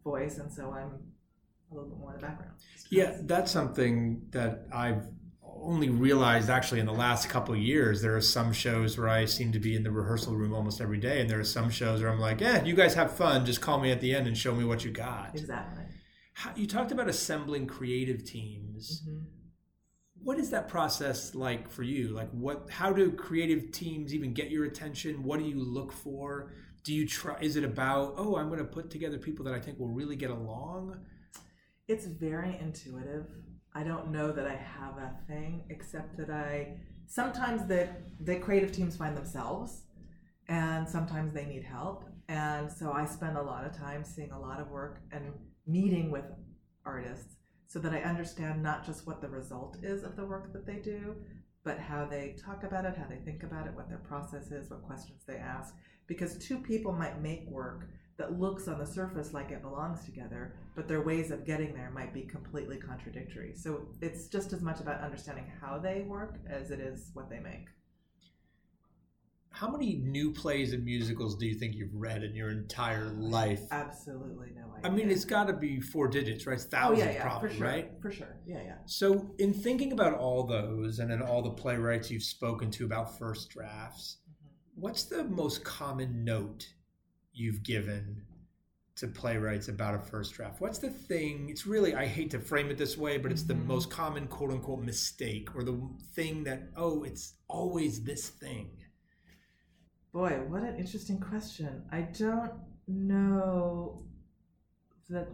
voice, 0.03 0.37
and 0.37 0.51
so 0.51 0.71
I'm 0.71 0.99
a 1.71 1.75
little 1.75 1.89
bit 1.89 1.99
more 1.99 2.13
in 2.13 2.19
the 2.19 2.27
background. 2.27 2.53
Yeah, 2.89 3.17
that's 3.21 3.51
something 3.51 4.23
that 4.31 4.65
I've 4.73 5.03
only 5.61 5.89
realized 5.89 6.49
actually 6.49 6.79
in 6.79 6.85
the 6.85 6.93
last 6.93 7.29
couple 7.29 7.53
of 7.53 7.59
years. 7.59 8.01
There 8.01 8.15
are 8.15 8.21
some 8.21 8.53
shows 8.53 8.97
where 8.97 9.09
I 9.09 9.25
seem 9.25 9.51
to 9.51 9.59
be 9.59 9.75
in 9.75 9.83
the 9.83 9.91
rehearsal 9.91 10.35
room 10.35 10.53
almost 10.53 10.81
every 10.81 10.99
day, 10.99 11.21
and 11.21 11.29
there 11.29 11.39
are 11.39 11.43
some 11.43 11.69
shows 11.69 12.01
where 12.01 12.11
I'm 12.11 12.19
like, 12.19 12.41
"Yeah, 12.41 12.63
you 12.63 12.75
guys 12.75 12.93
have 12.95 13.15
fun. 13.15 13.45
Just 13.45 13.61
call 13.61 13.79
me 13.79 13.91
at 13.91 14.01
the 14.01 14.13
end 14.13 14.27
and 14.27 14.37
show 14.37 14.55
me 14.55 14.63
what 14.63 14.83
you 14.85 14.91
got." 14.91 15.35
Exactly. 15.35 15.83
How, 16.33 16.51
you 16.55 16.67
talked 16.67 16.91
about 16.91 17.07
assembling 17.09 17.67
creative 17.67 18.23
teams. 18.23 19.03
Mhm. 19.07 19.25
What 20.23 20.37
is 20.37 20.51
that 20.51 20.67
process 20.67 21.33
like 21.33 21.69
for 21.69 21.83
you? 21.83 22.09
Like, 22.09 22.29
what? 22.31 22.69
How 22.69 22.91
do 22.93 23.11
creative 23.11 23.71
teams 23.71 24.13
even 24.13 24.33
get 24.33 24.51
your 24.51 24.65
attention? 24.65 25.23
What 25.23 25.39
do 25.39 25.45
you 25.45 25.59
look 25.59 25.91
for? 25.91 26.53
Do 26.83 26.93
you 26.93 27.07
try? 27.07 27.39
Is 27.41 27.55
it 27.55 27.63
about, 27.63 28.15
oh, 28.17 28.37
I'm 28.37 28.47
going 28.47 28.59
to 28.59 28.65
put 28.65 28.89
together 28.89 29.17
people 29.19 29.45
that 29.45 29.53
I 29.53 29.59
think 29.59 29.79
will 29.79 29.89
really 29.89 30.15
get 30.15 30.31
along? 30.31 30.99
It's 31.87 32.05
very 32.05 32.57
intuitive. 32.59 33.27
I 33.73 33.83
don't 33.83 34.11
know 34.11 34.31
that 34.31 34.45
I 34.45 34.55
have 34.55 34.97
a 34.97 35.17
thing, 35.27 35.63
except 35.69 36.17
that 36.17 36.29
I 36.29 36.77
sometimes 37.07 37.67
that 37.67 38.01
the 38.19 38.37
creative 38.37 38.71
teams 38.71 38.95
find 38.95 39.15
themselves, 39.15 39.83
and 40.47 40.87
sometimes 40.87 41.33
they 41.33 41.45
need 41.45 41.63
help. 41.63 42.05
And 42.27 42.71
so 42.71 42.91
I 42.91 43.05
spend 43.05 43.37
a 43.37 43.41
lot 43.41 43.65
of 43.65 43.77
time 43.77 44.03
seeing 44.03 44.31
a 44.31 44.39
lot 44.39 44.61
of 44.61 44.69
work 44.69 45.01
and 45.11 45.33
meeting 45.67 46.11
with 46.11 46.25
artists 46.85 47.35
so 47.67 47.79
that 47.79 47.93
I 47.93 48.01
understand 48.01 48.61
not 48.61 48.85
just 48.85 49.07
what 49.07 49.21
the 49.21 49.29
result 49.29 49.77
is 49.83 50.03
of 50.03 50.15
the 50.15 50.25
work 50.25 50.51
that 50.53 50.65
they 50.65 50.77
do, 50.77 51.15
but 51.63 51.79
how 51.79 52.05
they 52.05 52.35
talk 52.43 52.63
about 52.63 52.85
it, 52.85 52.97
how 52.97 53.07
they 53.07 53.23
think 53.23 53.43
about 53.43 53.67
it, 53.67 53.75
what 53.75 53.87
their 53.87 53.99
process 53.99 54.51
is, 54.51 54.69
what 54.69 54.83
questions 54.83 55.21
they 55.27 55.35
ask. 55.35 55.73
Because 56.07 56.37
two 56.37 56.57
people 56.57 56.91
might 56.91 57.21
make 57.21 57.47
work 57.47 57.87
that 58.21 58.39
looks 58.39 58.67
on 58.67 58.77
the 58.77 58.85
surface 58.85 59.33
like 59.33 59.49
it 59.49 59.63
belongs 59.63 60.05
together, 60.05 60.53
but 60.75 60.87
their 60.87 61.01
ways 61.01 61.31
of 61.31 61.43
getting 61.43 61.73
there 61.73 61.89
might 61.89 62.13
be 62.13 62.21
completely 62.21 62.77
contradictory. 62.77 63.53
So 63.55 63.87
it's 63.99 64.27
just 64.27 64.53
as 64.53 64.61
much 64.61 64.79
about 64.79 65.01
understanding 65.01 65.51
how 65.59 65.79
they 65.79 66.03
work 66.07 66.37
as 66.47 66.69
it 66.69 66.79
is 66.79 67.09
what 67.15 67.31
they 67.31 67.39
make. 67.39 67.65
How 69.49 69.69
many 69.69 69.95
new 69.95 70.31
plays 70.31 70.71
and 70.71 70.85
musicals 70.85 71.35
do 71.35 71.47
you 71.47 71.55
think 71.55 71.75
you've 71.75 71.95
read 71.95 72.23
in 72.23 72.35
your 72.35 72.51
entire 72.51 73.09
life? 73.09 73.61
Absolutely 73.71 74.51
no 74.55 74.71
idea. 74.77 74.81
I 74.83 74.89
mean, 74.89 75.09
it's 75.09 75.25
got 75.25 75.47
to 75.47 75.53
be 75.53 75.81
four 75.81 76.07
digits, 76.07 76.45
right? 76.45 76.53
It's 76.53 76.65
oh 76.65 76.69
thousands, 76.69 76.99
yeah, 76.99 77.13
yeah, 77.13 77.21
probably, 77.23 77.49
for 77.49 77.55
sure, 77.55 77.67
right? 77.67 77.91
for 78.03 78.11
sure, 78.11 78.37
yeah, 78.45 78.61
yeah. 78.63 78.75
So, 78.85 79.33
in 79.39 79.51
thinking 79.51 79.93
about 79.93 80.13
all 80.13 80.45
those 80.45 80.99
and 80.99 81.09
then 81.09 81.23
all 81.23 81.41
the 81.41 81.49
playwrights 81.49 82.11
you've 82.11 82.23
spoken 82.23 82.69
to 82.71 82.85
about 82.85 83.17
first 83.17 83.49
drafts, 83.49 84.19
mm-hmm. 84.23 84.81
what's 84.81 85.03
the 85.03 85.23
most 85.23 85.63
common 85.65 86.23
note 86.23 86.67
you've 87.33 87.63
given 87.63 88.23
to 88.95 89.07
playwrights 89.07 89.67
about 89.67 89.95
a 89.95 89.99
first 89.99 90.33
draft? 90.33 90.61
What's 90.61 90.79
the 90.79 90.89
thing? 90.89 91.49
It's 91.49 91.65
really, 91.65 91.95
I 91.95 92.05
hate 92.05 92.31
to 92.31 92.39
frame 92.39 92.69
it 92.69 92.77
this 92.77 92.97
way, 92.97 93.17
but 93.17 93.31
it's 93.31 93.43
the 93.43 93.53
Mhm. 93.53 93.65
most 93.65 93.89
common 93.89 94.27
quote 94.27 94.51
unquote 94.51 94.81
mistake 94.83 95.55
or 95.55 95.63
the 95.63 95.79
thing 96.13 96.43
that, 96.43 96.69
oh, 96.75 97.03
it's 97.03 97.35
always 97.47 98.03
this 98.03 98.29
thing. 98.29 98.77
Boy, 100.11 100.43
what 100.49 100.63
an 100.63 100.75
interesting 100.77 101.19
question. 101.19 101.87
I 101.91 102.01
don't 102.01 102.53
know 102.87 104.05
that. 105.09 105.29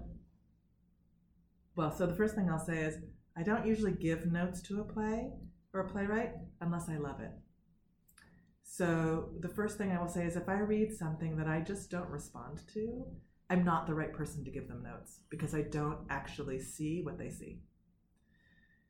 Well, 1.76 1.92
so 1.92 2.06
the 2.06 2.16
first 2.16 2.36
thing 2.36 2.50
I'll 2.50 2.60
say 2.60 2.80
is 2.84 3.00
I 3.36 3.44
don't 3.44 3.66
usually 3.66 3.92
give 3.92 4.32
notes 4.32 4.62
to 4.64 4.82
a 4.82 4.84
play 4.84 5.32
or 5.74 5.82
a 5.82 5.90
playwright 5.90 6.34
unless 6.62 6.90
I 6.90 6.98
love 6.98 7.20
it. 7.22 7.32
So 8.70 9.30
the 9.40 9.48
first 9.48 9.78
thing 9.78 9.92
I 9.92 10.00
will 10.00 10.10
say 10.10 10.26
is 10.26 10.36
if 10.36 10.50
I 10.50 10.60
read 10.60 10.94
something 10.94 11.38
that 11.38 11.48
I 11.48 11.62
just 11.62 11.90
don't 11.90 12.10
respond 12.10 12.62
to, 12.74 13.06
I'm 13.50 13.64
not 13.64 13.88
the 13.88 13.94
right 13.94 14.12
person 14.12 14.44
to 14.44 14.52
give 14.52 14.68
them 14.68 14.84
notes 14.84 15.22
because 15.30 15.56
I 15.56 15.62
don't 15.62 16.00
actually 16.10 16.60
see 16.60 17.02
what 17.02 17.18
they 17.18 17.30
see. 17.30 17.62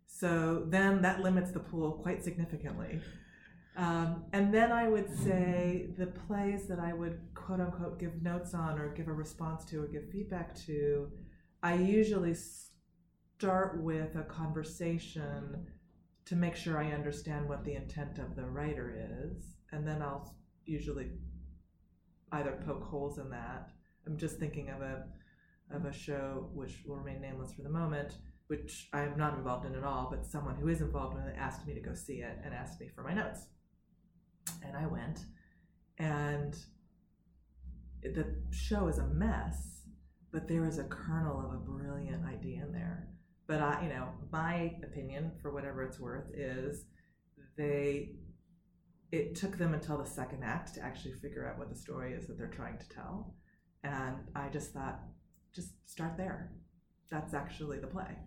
So 0.07 0.63
then 0.67 1.03
that 1.03 1.21
limits 1.21 1.51
the 1.51 1.59
pool 1.59 1.91
quite 1.91 2.23
significantly. 2.23 2.99
Um, 3.77 4.23
and 4.33 4.51
then 4.51 4.71
I 4.71 4.89
would 4.89 5.15
say 5.19 5.89
the 5.95 6.07
plays 6.07 6.67
that 6.67 6.79
I 6.79 6.93
would 6.93 7.19
quote 7.35 7.59
unquote 7.59 7.99
give 7.99 8.23
notes 8.23 8.55
on 8.55 8.79
or 8.79 8.91
give 8.95 9.07
a 9.07 9.13
response 9.13 9.63
to 9.65 9.83
or 9.83 9.87
give 9.87 10.09
feedback 10.11 10.55
to, 10.65 11.11
I 11.61 11.75
usually 11.75 12.35
start 13.37 13.83
with 13.83 14.15
a 14.15 14.23
conversation 14.23 15.67
to 16.25 16.35
make 16.35 16.55
sure 16.55 16.79
I 16.79 16.91
understand 16.91 17.47
what 17.47 17.63
the 17.63 17.75
intent 17.75 18.17
of 18.17 18.35
the 18.35 18.45
writer 18.45 19.29
is. 19.29 19.56
And 19.77 19.87
then 19.87 20.01
I'll 20.01 20.33
usually 20.65 21.11
either 22.31 22.59
poke 22.65 22.83
holes 22.83 23.19
in 23.19 23.29
that. 23.29 23.69
I'm 24.07 24.17
just 24.17 24.39
thinking 24.39 24.69
of 24.69 24.81
a 24.81 25.03
of 25.69 25.85
a 25.85 25.93
show 25.93 26.49
which 26.55 26.83
will 26.87 26.95
remain 26.95 27.21
nameless 27.21 27.53
for 27.53 27.61
the 27.61 27.69
moment, 27.69 28.15
which 28.47 28.89
I 28.91 29.01
am 29.03 29.17
not 29.19 29.37
involved 29.37 29.67
in 29.67 29.75
at 29.75 29.83
all, 29.83 30.07
but 30.09 30.25
someone 30.25 30.55
who 30.55 30.67
is 30.69 30.81
involved 30.81 31.15
in 31.17 31.27
it 31.27 31.35
asked 31.37 31.67
me 31.67 31.75
to 31.75 31.79
go 31.79 31.93
see 31.93 32.21
it 32.21 32.39
and 32.43 32.55
asked 32.55 32.79
me 32.79 32.89
for 32.95 33.03
my 33.03 33.13
notes. 33.13 33.41
And 34.65 34.75
I 34.75 34.87
went, 34.87 35.19
and 35.99 36.57
the 38.01 38.33
show 38.49 38.87
is 38.87 38.97
a 38.97 39.05
mess, 39.05 39.81
but 40.31 40.47
there 40.47 40.65
is 40.65 40.79
a 40.79 40.85
kernel 40.85 41.39
of 41.45 41.53
a 41.53 41.57
brilliant 41.57 42.25
idea 42.25 42.63
in 42.63 42.71
there. 42.71 43.09
But 43.45 43.61
I, 43.61 43.83
you 43.83 43.89
know, 43.89 44.07
my 44.31 44.75
opinion, 44.81 45.33
for 45.39 45.51
whatever 45.51 45.83
it's 45.83 45.99
worth, 45.99 46.31
is 46.33 46.85
they. 47.55 48.15
It 49.11 49.35
took 49.35 49.57
them 49.57 49.73
until 49.73 49.97
the 49.97 50.05
second 50.05 50.43
act 50.43 50.73
to 50.75 50.81
actually 50.81 51.13
figure 51.13 51.47
out 51.47 51.57
what 51.57 51.69
the 51.69 51.75
story 51.75 52.13
is 52.13 52.27
that 52.27 52.37
they're 52.37 52.47
trying 52.47 52.77
to 52.77 52.89
tell, 52.89 53.35
and 53.83 54.17
I 54.35 54.49
just 54.49 54.73
thought, 54.73 54.99
just 55.53 55.69
start 55.89 56.17
there. 56.17 56.51
That's 57.09 57.33
actually 57.33 57.79
the 57.79 57.87
play. 57.87 58.17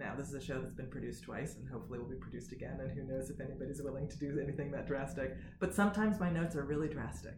Now, 0.00 0.14
this 0.16 0.28
is 0.28 0.34
a 0.34 0.40
show 0.40 0.60
that's 0.60 0.74
been 0.74 0.90
produced 0.90 1.24
twice 1.24 1.56
and 1.56 1.68
hopefully 1.68 1.98
will 1.98 2.08
be 2.08 2.16
produced 2.16 2.52
again, 2.52 2.78
and 2.80 2.90
who 2.90 3.06
knows 3.06 3.30
if 3.30 3.38
anybody's 3.40 3.82
willing 3.82 4.08
to 4.08 4.18
do 4.18 4.40
anything 4.42 4.70
that 4.72 4.86
drastic. 4.86 5.36
But 5.60 5.74
sometimes 5.74 6.18
my 6.18 6.30
notes 6.30 6.56
are 6.56 6.64
really 6.64 6.88
drastic, 6.88 7.36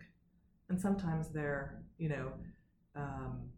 and 0.69 0.81
sometimes 0.81 1.31
they're, 1.31 1.83
you 1.99 2.09
know, 2.09 2.33
um, 2.95 3.51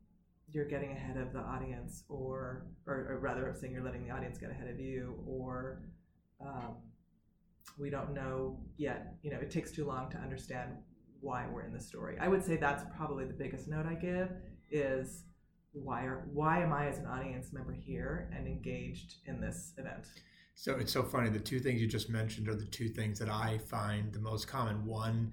you're 0.50 0.64
getting 0.64 0.92
ahead 0.92 1.18
of 1.18 1.32
the 1.32 1.40
audience, 1.40 2.04
or, 2.08 2.66
or, 2.86 3.08
or 3.10 3.18
rather, 3.20 3.54
saying 3.60 3.74
you're 3.74 3.84
letting 3.84 4.06
the 4.06 4.14
audience 4.14 4.38
get 4.38 4.50
ahead 4.50 4.68
of 4.68 4.80
you, 4.80 5.22
or 5.26 5.82
um, 6.40 6.76
we 7.78 7.90
don't 7.90 8.14
know 8.14 8.58
yet. 8.76 9.14
You 9.22 9.30
know, 9.30 9.38
it 9.38 9.50
takes 9.50 9.70
too 9.70 9.86
long 9.86 10.10
to 10.10 10.18
understand 10.18 10.70
why 11.20 11.46
we're 11.52 11.66
in 11.66 11.72
the 11.72 11.80
story. 11.80 12.16
I 12.20 12.28
would 12.28 12.44
say 12.44 12.56
that's 12.56 12.84
probably 12.96 13.24
the 13.24 13.34
biggest 13.34 13.68
note 13.68 13.86
I 13.86 13.94
give 13.94 14.30
is 14.70 15.24
why 15.72 16.04
are 16.04 16.26
why 16.32 16.62
am 16.62 16.72
I 16.72 16.88
as 16.88 16.98
an 16.98 17.06
audience 17.06 17.52
member 17.52 17.72
here 17.72 18.30
and 18.34 18.46
engaged 18.46 19.16
in 19.26 19.40
this 19.40 19.72
event? 19.76 20.06
So 20.54 20.76
it's 20.76 20.92
so 20.92 21.02
funny. 21.02 21.28
The 21.28 21.38
two 21.38 21.60
things 21.60 21.82
you 21.82 21.86
just 21.86 22.08
mentioned 22.08 22.48
are 22.48 22.54
the 22.54 22.64
two 22.64 22.88
things 22.88 23.18
that 23.18 23.28
I 23.28 23.58
find 23.58 24.12
the 24.12 24.20
most 24.20 24.48
common. 24.48 24.86
One, 24.86 25.32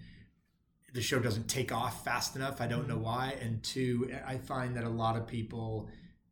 the 0.93 1.01
show 1.01 1.19
doesn't 1.19 1.47
take 1.47 1.71
off 1.71 2.03
fast 2.03 2.35
enough. 2.35 2.59
I 2.59 2.67
don't 2.67 2.87
know 2.89 2.95
mm-hmm. 2.95 3.03
why. 3.03 3.37
And 3.41 3.63
two, 3.63 4.13
I 4.25 4.37
find 4.37 4.75
that 4.75 4.83
a 4.83 4.89
lot 4.89 5.15
of 5.15 5.25
people 5.25 5.89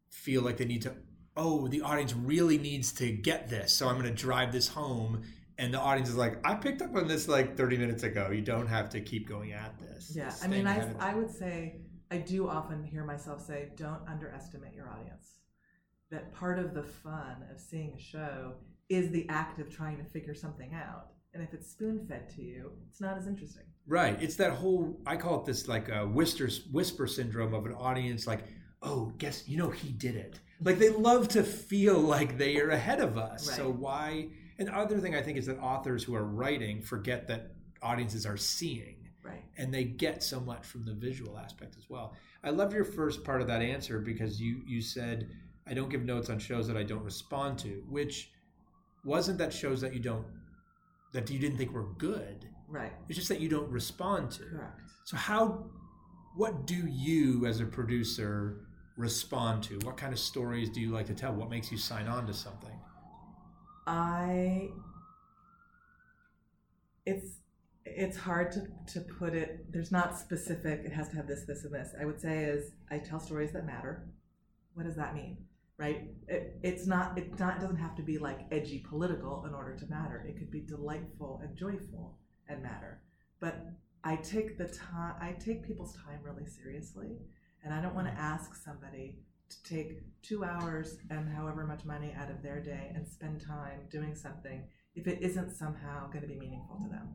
feel 0.09 0.41
like 0.41 0.57
they 0.57 0.65
need 0.65 0.81
to, 0.81 0.93
oh, 1.37 1.69
the 1.69 1.81
audience 1.81 2.13
really 2.13 2.57
needs 2.57 2.91
to 2.93 3.11
get 3.11 3.49
this. 3.49 3.71
So 3.71 3.87
I'm 3.87 3.95
going 3.99 4.13
to 4.13 4.21
drive 4.21 4.51
this 4.51 4.67
home. 4.67 5.23
And 5.61 5.71
the 5.71 5.79
audience 5.79 6.09
is 6.09 6.15
like, 6.15 6.39
I 6.43 6.55
picked 6.55 6.81
up 6.81 6.95
on 6.95 7.07
this 7.07 7.27
like 7.27 7.55
30 7.55 7.77
minutes 7.77 8.01
ago. 8.01 8.31
You 8.31 8.41
don't 8.41 8.65
have 8.65 8.89
to 8.89 8.99
keep 8.99 9.29
going 9.29 9.53
at 9.53 9.77
this. 9.79 10.11
Yeah, 10.15 10.33
I 10.41 10.47
mean, 10.47 10.65
I 10.65 10.89
I 10.99 11.13
would 11.13 11.29
say 11.29 11.81
I 12.09 12.17
do 12.17 12.49
often 12.49 12.83
hear 12.83 13.05
myself 13.05 13.45
say, 13.45 13.69
don't 13.77 14.01
underestimate 14.07 14.73
your 14.73 14.89
audience. 14.89 15.35
That 16.09 16.33
part 16.33 16.57
of 16.57 16.73
the 16.73 16.81
fun 16.81 17.45
of 17.53 17.59
seeing 17.59 17.93
a 17.95 18.01
show 18.01 18.55
is 18.89 19.11
the 19.11 19.29
act 19.29 19.59
of 19.59 19.69
trying 19.69 19.97
to 19.97 20.03
figure 20.03 20.33
something 20.33 20.73
out. 20.73 21.11
And 21.35 21.43
if 21.43 21.53
it's 21.53 21.69
spoon 21.69 22.07
fed 22.09 22.27
to 22.31 22.41
you, 22.41 22.71
it's 22.89 22.99
not 22.99 23.15
as 23.15 23.27
interesting. 23.27 23.63
Right. 23.87 24.19
It's 24.19 24.35
that 24.37 24.53
whole 24.53 24.99
I 25.05 25.15
call 25.15 25.41
it 25.41 25.45
this 25.45 25.67
like 25.67 25.89
a 25.89 26.07
whisper 26.07 26.49
whisper 26.71 27.05
syndrome 27.05 27.53
of 27.53 27.67
an 27.67 27.73
audience 27.73 28.25
like 28.25 28.45
oh, 28.83 29.13
guess 29.19 29.47
you 29.47 29.57
know 29.57 29.69
he 29.69 29.89
did 29.89 30.15
it. 30.15 30.39
Like 30.63 30.79
they 30.79 30.89
love 30.89 31.27
to 31.29 31.43
feel 31.43 31.99
like 31.99 32.37
they 32.39 32.57
are 32.57 32.71
ahead 32.71 32.99
of 32.99 33.17
us. 33.17 33.49
So 33.55 33.69
why? 33.71 34.29
And 34.61 34.67
the 34.69 34.75
other 34.77 34.99
thing 34.99 35.15
I 35.15 35.23
think 35.23 35.39
is 35.39 35.47
that 35.47 35.57
authors 35.57 36.03
who 36.03 36.13
are 36.13 36.23
writing 36.23 36.83
forget 36.83 37.27
that 37.29 37.53
audiences 37.81 38.27
are 38.27 38.37
seeing 38.37 38.97
Right. 39.23 39.43
and 39.57 39.73
they 39.73 39.83
get 39.85 40.21
so 40.21 40.39
much 40.39 40.65
from 40.67 40.85
the 40.85 40.93
visual 40.93 41.35
aspect 41.39 41.75
as 41.79 41.89
well. 41.89 42.13
I 42.43 42.51
love 42.51 42.71
your 42.71 42.85
first 42.85 43.23
part 43.23 43.41
of 43.41 43.47
that 43.47 43.63
answer 43.63 43.99
because 43.99 44.39
you 44.39 44.61
you 44.67 44.81
said 44.81 45.29
I 45.65 45.73
don't 45.73 45.89
give 45.89 46.03
notes 46.05 46.29
on 46.29 46.37
shows 46.37 46.67
that 46.67 46.77
I 46.77 46.83
don't 46.83 47.03
respond 47.03 47.57
to, 47.59 47.83
which 47.89 48.31
wasn't 49.03 49.39
that 49.39 49.51
shows 49.51 49.81
that 49.81 49.95
you 49.95 49.99
don't 49.99 50.27
that 51.11 51.27
you 51.31 51.39
didn't 51.39 51.57
think 51.57 51.71
were 51.73 51.91
good. 51.97 52.47
Right. 52.67 52.93
It's 53.09 53.17
just 53.17 53.29
that 53.29 53.39
you 53.41 53.49
don't 53.49 53.69
respond 53.71 54.29
to. 54.33 54.43
Correct. 54.43 54.81
So 55.05 55.17
how 55.17 55.71
what 56.35 56.67
do 56.67 56.75
you 56.87 57.47
as 57.47 57.61
a 57.61 57.65
producer 57.65 58.67
respond 58.95 59.63
to? 59.63 59.79
What 59.79 59.97
kind 59.97 60.13
of 60.13 60.19
stories 60.19 60.69
do 60.69 60.79
you 60.81 60.91
like 60.91 61.07
to 61.07 61.15
tell? 61.15 61.33
What 61.33 61.49
makes 61.49 61.71
you 61.71 61.79
sign 61.79 62.07
on 62.07 62.27
to 62.27 62.33
something? 62.33 62.77
I 63.87 64.69
it's 67.05 67.37
it's 67.83 68.15
hard 68.15 68.51
to, 68.51 68.61
to 68.93 69.01
put 69.01 69.33
it 69.33 69.65
there's 69.71 69.91
not 69.91 70.17
specific 70.17 70.81
it 70.85 70.93
has 70.93 71.09
to 71.09 71.15
have 71.15 71.27
this 71.27 71.45
this 71.45 71.63
and 71.63 71.73
this. 71.73 71.93
I 71.99 72.05
would 72.05 72.21
say 72.21 72.43
is 72.43 72.71
i 72.89 72.97
tell 72.97 73.19
stories 73.19 73.51
that 73.53 73.65
matter. 73.65 74.07
What 74.73 74.85
does 74.85 74.95
that 74.95 75.15
mean 75.15 75.37
right? 75.77 76.11
It, 76.27 76.59
it's 76.61 76.85
not 76.85 77.17
it 77.17 77.39
not 77.39 77.57
it 77.57 77.61
doesn't 77.61 77.77
have 77.77 77.95
to 77.95 78.03
be 78.03 78.17
like 78.17 78.41
edgy 78.51 78.85
political 78.87 79.45
in 79.47 79.53
order 79.53 79.75
to 79.75 79.85
matter. 79.87 80.23
It 80.27 80.37
could 80.37 80.51
be 80.51 80.61
delightful 80.61 81.41
and 81.43 81.57
joyful 81.57 82.17
and 82.47 82.61
matter. 82.61 83.01
But 83.39 83.65
i 84.03 84.15
take 84.17 84.57
the 84.57 84.67
time 84.67 85.15
i 85.21 85.31
take 85.33 85.65
people's 85.65 85.95
time 85.95 86.19
really 86.23 86.45
seriously 86.45 87.17
and 87.63 87.73
i 87.73 87.81
don't 87.81 87.95
want 87.95 88.07
to 88.07 88.13
mm. 88.13 88.19
ask 88.19 88.55
somebody 88.55 89.17
to 89.51 89.63
take 89.63 89.99
two 90.21 90.43
hours 90.43 90.97
and 91.09 91.29
however 91.29 91.65
much 91.65 91.85
money 91.85 92.13
out 92.17 92.31
of 92.31 92.41
their 92.41 92.61
day 92.61 92.91
and 92.95 93.07
spend 93.07 93.41
time 93.45 93.81
doing 93.89 94.15
something 94.15 94.63
if 94.95 95.07
it 95.07 95.19
isn't 95.21 95.55
somehow 95.55 96.07
going 96.07 96.21
to 96.21 96.27
be 96.27 96.39
meaningful 96.39 96.77
to 96.77 96.89
them. 96.89 97.13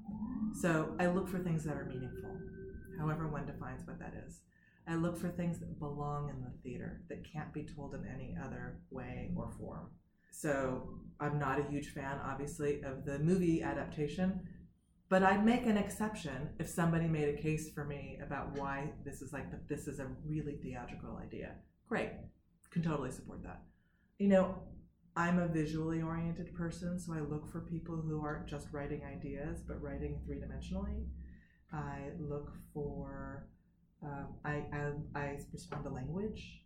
So 0.60 0.94
I 0.98 1.06
look 1.06 1.28
for 1.28 1.38
things 1.38 1.64
that 1.64 1.76
are 1.76 1.84
meaningful, 1.84 2.36
however 2.98 3.28
one 3.28 3.46
defines 3.46 3.86
what 3.86 3.98
that 3.98 4.14
is. 4.26 4.40
I 4.88 4.94
look 4.94 5.16
for 5.16 5.28
things 5.28 5.58
that 5.58 5.78
belong 5.78 6.30
in 6.30 6.40
the 6.40 6.52
theater 6.62 7.02
that 7.08 7.30
can't 7.30 7.52
be 7.52 7.64
told 7.64 7.94
in 7.94 8.06
any 8.06 8.36
other 8.42 8.78
way 8.90 9.32
or 9.36 9.50
form. 9.58 9.90
So 10.30 10.88
I'm 11.18 11.38
not 11.38 11.58
a 11.58 11.70
huge 11.70 11.88
fan, 11.88 12.20
obviously, 12.24 12.82
of 12.82 13.04
the 13.04 13.18
movie 13.18 13.62
adaptation, 13.62 14.40
but 15.08 15.22
I'd 15.22 15.44
make 15.44 15.66
an 15.66 15.76
exception 15.76 16.50
if 16.58 16.68
somebody 16.68 17.06
made 17.06 17.28
a 17.28 17.40
case 17.40 17.70
for 17.70 17.84
me 17.84 18.18
about 18.24 18.58
why 18.58 18.92
this 19.04 19.22
is 19.22 19.32
like 19.32 19.46
this 19.68 19.86
is 19.86 19.98
a 19.98 20.08
really 20.26 20.56
theatrical 20.62 21.18
idea. 21.24 21.54
Great, 21.88 22.10
can 22.70 22.82
totally 22.82 23.10
support 23.10 23.42
that. 23.44 23.62
You 24.18 24.28
know, 24.28 24.58
I'm 25.16 25.38
a 25.38 25.46
visually 25.46 26.02
oriented 26.02 26.54
person, 26.54 26.98
so 26.98 27.14
I 27.14 27.20
look 27.20 27.50
for 27.50 27.60
people 27.60 27.96
who 27.96 28.20
aren't 28.20 28.46
just 28.46 28.68
writing 28.72 29.02
ideas, 29.04 29.62
but 29.66 29.80
writing 29.80 30.20
three 30.24 30.36
dimensionally. 30.36 31.06
I 31.72 32.10
look 32.18 32.52
for, 32.74 33.46
um, 34.02 34.34
I, 34.44 34.64
I, 34.72 34.92
I 35.14 35.38
respond 35.52 35.84
to 35.84 35.90
language, 35.90 36.62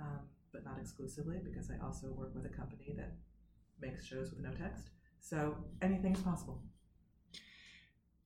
um, 0.00 0.20
but 0.52 0.64
not 0.64 0.78
exclusively 0.80 1.38
because 1.42 1.70
I 1.70 1.84
also 1.84 2.08
work 2.08 2.34
with 2.34 2.46
a 2.46 2.56
company 2.56 2.94
that 2.96 3.12
makes 3.80 4.06
shows 4.06 4.30
with 4.30 4.40
no 4.40 4.52
text. 4.52 4.90
So 5.20 5.56
anything's 5.82 6.20
possible. 6.20 6.62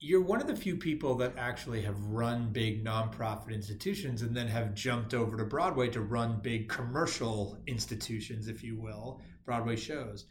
You're 0.01 0.23
one 0.23 0.41
of 0.41 0.47
the 0.47 0.57
few 0.57 0.77
people 0.77 1.15
that 1.17 1.35
actually 1.39 1.81
have 1.83 1.99
run 2.07 2.53
big 2.53 2.85
nonprofit 2.85 3.53
institutions 3.53 4.21
and 4.23 4.37
then 4.37 4.49
have 4.49 4.75
jumped 4.75 5.15
over 5.15 5.37
to 5.39 5.45
Broadway 5.45 5.89
to 5.89 6.03
run 6.03 6.41
big 6.43 6.69
commercial 6.69 7.57
institutions, 7.67 8.49
if 8.49 8.63
you 8.63 8.79
will, 8.79 9.23
Broadway 9.47 9.77
shows. 9.77 10.27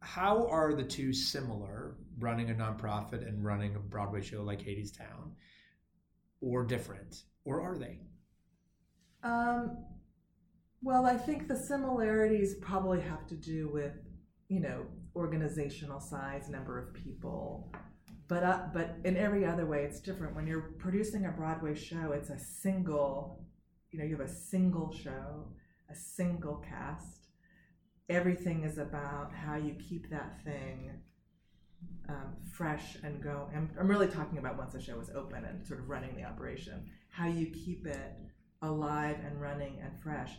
How 0.00 0.48
are 0.48 0.74
the 0.74 0.82
two 0.82 1.12
similar, 1.12 1.94
running 2.18 2.50
a 2.50 2.54
nonprofit 2.54 3.26
and 3.26 3.44
running 3.44 3.76
a 3.76 3.78
Broadway 3.78 4.20
show 4.20 4.42
like 4.42 4.60
Hadestown, 4.60 5.30
or 6.40 6.64
different? 6.64 7.22
Or 7.44 7.60
are 7.60 7.78
they? 7.78 8.00
Um, 9.22 9.76
well, 10.82 11.06
I 11.06 11.16
think 11.16 11.46
the 11.46 11.56
similarities 11.56 12.56
probably 12.60 13.00
have 13.00 13.28
to 13.28 13.36
do 13.36 13.70
with, 13.72 13.92
you 14.48 14.58
know, 14.58 14.86
organizational 15.14 16.00
size, 16.00 16.48
number 16.48 16.80
of 16.80 16.94
people. 16.94 17.72
But 18.28 18.42
uh, 18.42 18.60
but 18.72 18.96
in 19.04 19.16
every 19.16 19.44
other 19.44 19.66
way, 19.66 19.84
it's 19.84 20.00
different. 20.00 20.34
When 20.34 20.46
you're 20.46 20.72
producing 20.78 21.26
a 21.26 21.30
Broadway 21.30 21.74
show, 21.74 22.12
it's 22.12 22.30
a 22.30 22.38
single, 22.38 23.44
you 23.90 23.98
know, 23.98 24.04
you 24.04 24.16
have 24.16 24.26
a 24.26 24.32
single 24.32 24.92
show, 24.92 25.48
a 25.90 25.94
single 25.94 26.64
cast. 26.68 27.26
Everything 28.08 28.64
is 28.64 28.78
about 28.78 29.32
how 29.32 29.56
you 29.56 29.74
keep 29.74 30.10
that 30.10 30.42
thing 30.44 30.90
um, 32.08 32.34
fresh 32.52 32.96
and 33.02 33.22
go. 33.22 33.48
I'm, 33.54 33.70
I'm 33.78 33.88
really 33.88 34.08
talking 34.08 34.38
about 34.38 34.58
once 34.58 34.74
a 34.74 34.80
show 34.80 35.00
is 35.00 35.10
open 35.14 35.44
and 35.44 35.66
sort 35.66 35.80
of 35.80 35.88
running 35.88 36.14
the 36.16 36.24
operation. 36.24 36.84
How 37.08 37.28
you 37.28 37.46
keep 37.46 37.86
it 37.86 38.12
alive 38.62 39.16
and 39.24 39.40
running 39.40 39.80
and 39.82 39.92
fresh. 40.02 40.32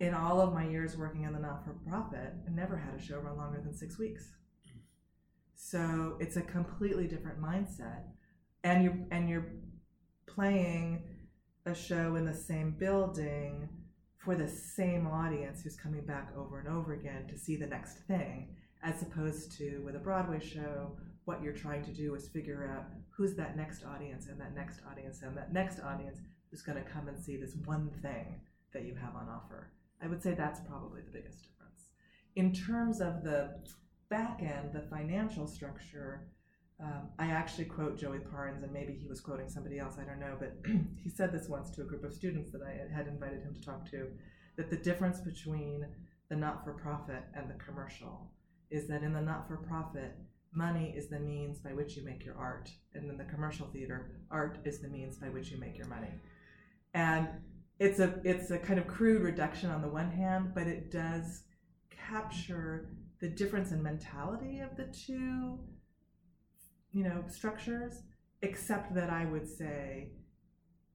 In 0.00 0.14
all 0.14 0.40
of 0.40 0.52
my 0.52 0.66
years 0.66 0.96
working 0.96 1.22
in 1.22 1.32
the 1.32 1.38
not 1.38 1.64
for 1.64 1.74
profit, 1.88 2.34
I 2.46 2.50
never 2.50 2.76
had 2.76 2.94
a 2.94 3.02
show 3.02 3.18
run 3.18 3.36
longer 3.36 3.60
than 3.60 3.74
six 3.74 3.98
weeks. 3.98 4.32
So 5.64 6.16
it's 6.18 6.36
a 6.36 6.42
completely 6.42 7.06
different 7.06 7.40
mindset. 7.40 8.02
And 8.64 8.82
you're 8.82 8.98
and 9.12 9.28
you're 9.28 9.46
playing 10.26 11.04
a 11.66 11.74
show 11.74 12.16
in 12.16 12.26
the 12.26 12.34
same 12.34 12.72
building 12.72 13.68
for 14.18 14.34
the 14.34 14.48
same 14.48 15.06
audience 15.06 15.62
who's 15.62 15.76
coming 15.76 16.04
back 16.04 16.32
over 16.36 16.58
and 16.58 16.68
over 16.68 16.94
again 16.94 17.28
to 17.28 17.38
see 17.38 17.56
the 17.56 17.66
next 17.66 17.98
thing, 18.08 18.56
as 18.82 19.02
opposed 19.02 19.56
to 19.58 19.80
with 19.84 19.94
a 19.94 20.00
Broadway 20.00 20.40
show, 20.40 20.96
what 21.26 21.40
you're 21.42 21.52
trying 21.52 21.84
to 21.84 21.92
do 21.92 22.14
is 22.16 22.28
figure 22.28 22.68
out 22.74 22.86
who's 23.16 23.36
that 23.36 23.56
next 23.56 23.84
audience 23.84 24.26
and 24.26 24.40
that 24.40 24.54
next 24.56 24.80
audience 24.90 25.22
and 25.22 25.36
that 25.36 25.52
next 25.52 25.80
audience 25.80 26.18
who's 26.50 26.62
going 26.62 26.82
to 26.82 26.90
come 26.90 27.06
and 27.06 27.18
see 27.18 27.36
this 27.36 27.54
one 27.64 27.88
thing 28.02 28.40
that 28.72 28.84
you 28.84 28.96
have 28.96 29.14
on 29.14 29.28
offer. 29.28 29.70
I 30.02 30.08
would 30.08 30.22
say 30.22 30.34
that's 30.34 30.60
probably 30.68 31.02
the 31.02 31.12
biggest 31.12 31.44
difference. 31.44 31.90
In 32.34 32.52
terms 32.52 33.00
of 33.00 33.22
the 33.22 33.54
back 34.12 34.42
end, 34.42 34.74
the 34.74 34.86
financial 34.94 35.46
structure, 35.46 36.28
um, 36.78 37.08
I 37.18 37.28
actually 37.28 37.64
quote 37.64 37.98
Joey 37.98 38.18
Parnes, 38.18 38.62
and 38.62 38.70
maybe 38.70 38.92
he 38.92 39.08
was 39.08 39.22
quoting 39.22 39.48
somebody 39.48 39.78
else, 39.78 39.94
I 39.98 40.04
don't 40.04 40.20
know, 40.20 40.36
but 40.38 40.54
he 41.02 41.08
said 41.08 41.32
this 41.32 41.48
once 41.48 41.70
to 41.70 41.80
a 41.80 41.84
group 41.84 42.04
of 42.04 42.12
students 42.12 42.52
that 42.52 42.60
I 42.60 42.94
had 42.94 43.06
invited 43.06 43.42
him 43.42 43.54
to 43.54 43.60
talk 43.62 43.90
to 43.90 44.08
that 44.58 44.68
the 44.68 44.76
difference 44.76 45.20
between 45.20 45.86
the 46.28 46.36
not 46.36 46.62
for 46.62 46.74
profit 46.74 47.22
and 47.34 47.48
the 47.48 47.64
commercial 47.64 48.30
is 48.70 48.86
that 48.88 49.02
in 49.02 49.14
the 49.14 49.20
not 49.22 49.48
for 49.48 49.56
profit, 49.56 50.14
money 50.52 50.92
is 50.94 51.08
the 51.08 51.18
means 51.18 51.58
by 51.58 51.72
which 51.72 51.96
you 51.96 52.04
make 52.04 52.22
your 52.22 52.36
art, 52.36 52.70
and 52.94 53.08
in 53.08 53.16
the 53.16 53.24
commercial 53.24 53.66
theater, 53.68 54.10
art 54.30 54.58
is 54.66 54.80
the 54.80 54.88
means 54.88 55.16
by 55.16 55.30
which 55.30 55.50
you 55.50 55.58
make 55.58 55.78
your 55.78 55.88
money. 55.88 56.12
And 56.92 57.28
it's 57.78 57.98
a 57.98 58.20
it's 58.24 58.50
a 58.50 58.58
kind 58.58 58.78
of 58.78 58.86
crude 58.86 59.22
reduction 59.22 59.70
on 59.70 59.80
the 59.80 59.88
one 59.88 60.10
hand, 60.10 60.52
but 60.54 60.66
it 60.66 60.90
does 60.90 61.44
capture 61.90 62.90
the 63.22 63.28
difference 63.28 63.70
in 63.70 63.82
mentality 63.82 64.60
of 64.60 64.76
the 64.76 64.92
two 64.92 65.58
you 66.90 67.04
know 67.04 67.22
structures 67.28 68.02
except 68.42 68.92
that 68.94 69.08
i 69.08 69.24
would 69.24 69.48
say 69.48 70.10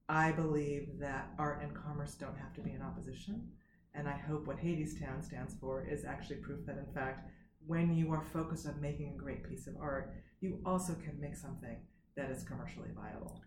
i 0.08 0.30
believe 0.30 0.90
that 1.00 1.30
art 1.38 1.62
and 1.62 1.74
commerce 1.74 2.14
don't 2.14 2.36
have 2.36 2.54
to 2.54 2.60
be 2.60 2.70
in 2.70 2.82
opposition. 2.82 3.48
And 3.94 4.06
i 4.06 4.16
hope 4.28 4.46
what 4.46 4.58
Hadestown 4.58 5.24
stands 5.24 5.54
for 5.60 5.84
is 5.84 6.04
actually 6.04 6.36
proof 6.36 6.64
that 6.66 6.78
in 6.78 6.94
fact 6.94 7.30
when 7.66 7.94
you 7.94 8.12
are 8.12 8.24
focused 8.32 8.66
on 8.66 8.80
making 8.80 9.08
a 9.08 9.22
great 9.22 9.42
piece 9.48 9.66
of 9.66 9.74
art 9.80 10.12
you 10.40 10.60
also 10.64 10.94
can 10.94 11.18
make 11.18 11.34
something 11.34 11.78
that 12.16 12.30
is 12.30 12.44
commercially 12.44 12.90
viable. 12.94 13.40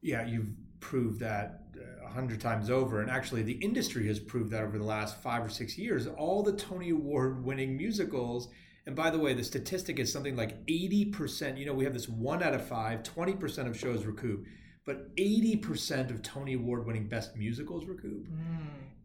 Yeah, 0.00 0.24
you've 0.26 0.52
proved 0.80 1.20
that 1.20 1.62
uh, 1.76 2.06
a 2.06 2.08
hundred 2.08 2.40
times 2.40 2.70
over, 2.70 3.00
and 3.00 3.10
actually, 3.10 3.42
the 3.42 3.52
industry 3.54 4.06
has 4.06 4.18
proved 4.18 4.50
that 4.52 4.62
over 4.62 4.78
the 4.78 4.84
last 4.84 5.20
five 5.22 5.44
or 5.44 5.48
six 5.48 5.76
years. 5.78 6.06
All 6.06 6.42
the 6.42 6.52
Tony 6.52 6.90
Award-winning 6.90 7.76
musicals, 7.76 8.48
and 8.86 8.96
by 8.96 9.10
the 9.10 9.18
way, 9.18 9.34
the 9.34 9.44
statistic 9.44 9.98
is 9.98 10.12
something 10.12 10.36
like 10.36 10.56
eighty 10.68 11.04
percent. 11.06 11.58
You 11.58 11.66
know, 11.66 11.74
we 11.74 11.84
have 11.84 11.94
this 11.94 12.08
one 12.08 12.42
out 12.42 12.54
of 12.54 12.66
five, 12.66 13.02
20 13.02 13.32
percent 13.34 13.68
of 13.68 13.78
shows 13.78 14.04
recoup, 14.04 14.46
but 14.86 15.10
eighty 15.16 15.56
percent 15.56 16.10
of 16.10 16.22
Tony 16.22 16.54
Award-winning 16.54 17.08
best 17.08 17.36
musicals 17.36 17.84
recoup. 17.86 18.26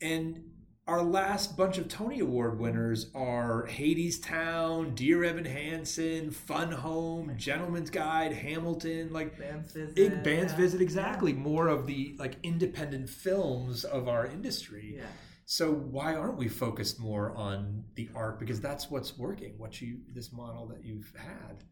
And 0.02 0.44
our 0.86 1.02
last 1.02 1.56
bunch 1.56 1.78
of 1.78 1.88
Tony 1.88 2.20
Award 2.20 2.60
winners 2.60 3.10
are 3.16 3.68
Hadestown, 3.68 4.94
Dear 4.96 5.24
Evan 5.24 5.46
Hansen, 5.46 6.30
Fun 6.32 6.72
Home, 6.72 7.34
Gentleman's 7.38 7.90
Guide, 7.90 8.34
Hamilton, 8.34 9.14
like 9.14 9.38
Band's 9.40 9.72
Visit, 9.72 10.24
Band's 10.24 10.52
yeah. 10.52 10.58
Visit, 10.58 10.82
exactly. 10.82 11.32
More 11.32 11.70
of 11.70 11.88
the 11.88 12.16
like 12.20 12.36
independent 12.44 13.10
films 13.10 13.86
of 13.86 14.10
our 14.10 14.28
industry. 14.28 14.96
yeah 14.98 15.06
So 15.46 15.72
why 15.72 16.16
aren't 16.16 16.38
we 16.38 16.50
focused 16.50 17.00
more 17.00 17.32
on 17.32 17.86
the 17.96 18.10
art? 18.14 18.38
Because 18.38 18.60
that's 18.60 18.92
what's 18.92 19.18
working. 19.18 19.54
What 19.58 19.82
you 19.82 20.00
this 20.14 20.34
model 20.34 20.68
that 20.68 20.84
you've 20.84 21.14
had. 21.16 21.64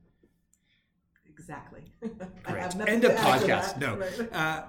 exactly 1.28 1.84
nothing 2.48 2.88
End 2.88 3.04
of 3.04 3.12
podcast. 3.14 3.78
No. 3.78 3.96
Right. 4.02 4.34
Uh, 4.34 4.64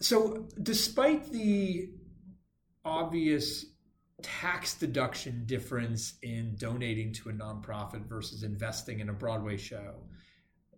so, 0.00 0.48
despite 0.60 1.30
the 1.30 1.88
obvious 2.84 3.66
tax 4.22 4.74
deduction 4.74 5.44
difference 5.46 6.14
in 6.22 6.54
donating 6.56 7.12
to 7.12 7.28
a 7.28 7.32
nonprofit 7.32 8.06
versus 8.06 8.42
investing 8.42 9.00
in 9.00 9.08
a 9.08 9.12
Broadway 9.12 9.56
show. 9.56 9.94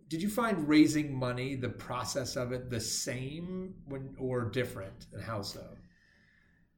Did 0.07 0.21
you 0.21 0.29
find 0.29 0.67
raising 0.67 1.15
money, 1.15 1.55
the 1.55 1.69
process 1.69 2.35
of 2.35 2.51
it, 2.51 2.69
the 2.69 2.79
same 2.79 3.73
when, 3.87 4.15
or 4.19 4.45
different? 4.45 5.07
And 5.13 5.21
how 5.21 5.41
so? 5.41 5.65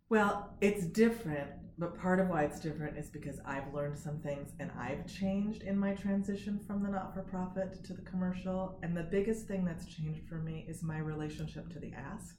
Well, 0.09 0.53
it's 0.61 0.85
different, 0.85 1.49
but 1.77 1.97
part 1.97 2.21
of 2.21 2.29
why 2.29 2.43
it's 2.43 2.61
different 2.61 2.97
is 2.97 3.09
because 3.09 3.41
I've 3.45 3.73
learned 3.73 3.97
some 3.99 4.19
things 4.19 4.53
and 4.61 4.71
I've 4.79 5.05
changed 5.05 5.63
in 5.63 5.77
my 5.77 5.93
transition 5.93 6.59
from 6.65 6.81
the 6.81 6.89
not 6.89 7.13
for 7.13 7.23
profit 7.23 7.83
to 7.83 7.93
the 7.93 8.01
commercial. 8.03 8.79
And 8.83 8.95
the 8.95 9.03
biggest 9.03 9.47
thing 9.47 9.65
that's 9.65 9.85
changed 9.85 10.27
for 10.29 10.35
me 10.35 10.65
is 10.69 10.81
my 10.81 10.99
relationship 10.99 11.69
to 11.73 11.79
the 11.79 11.91
ask. 11.93 12.37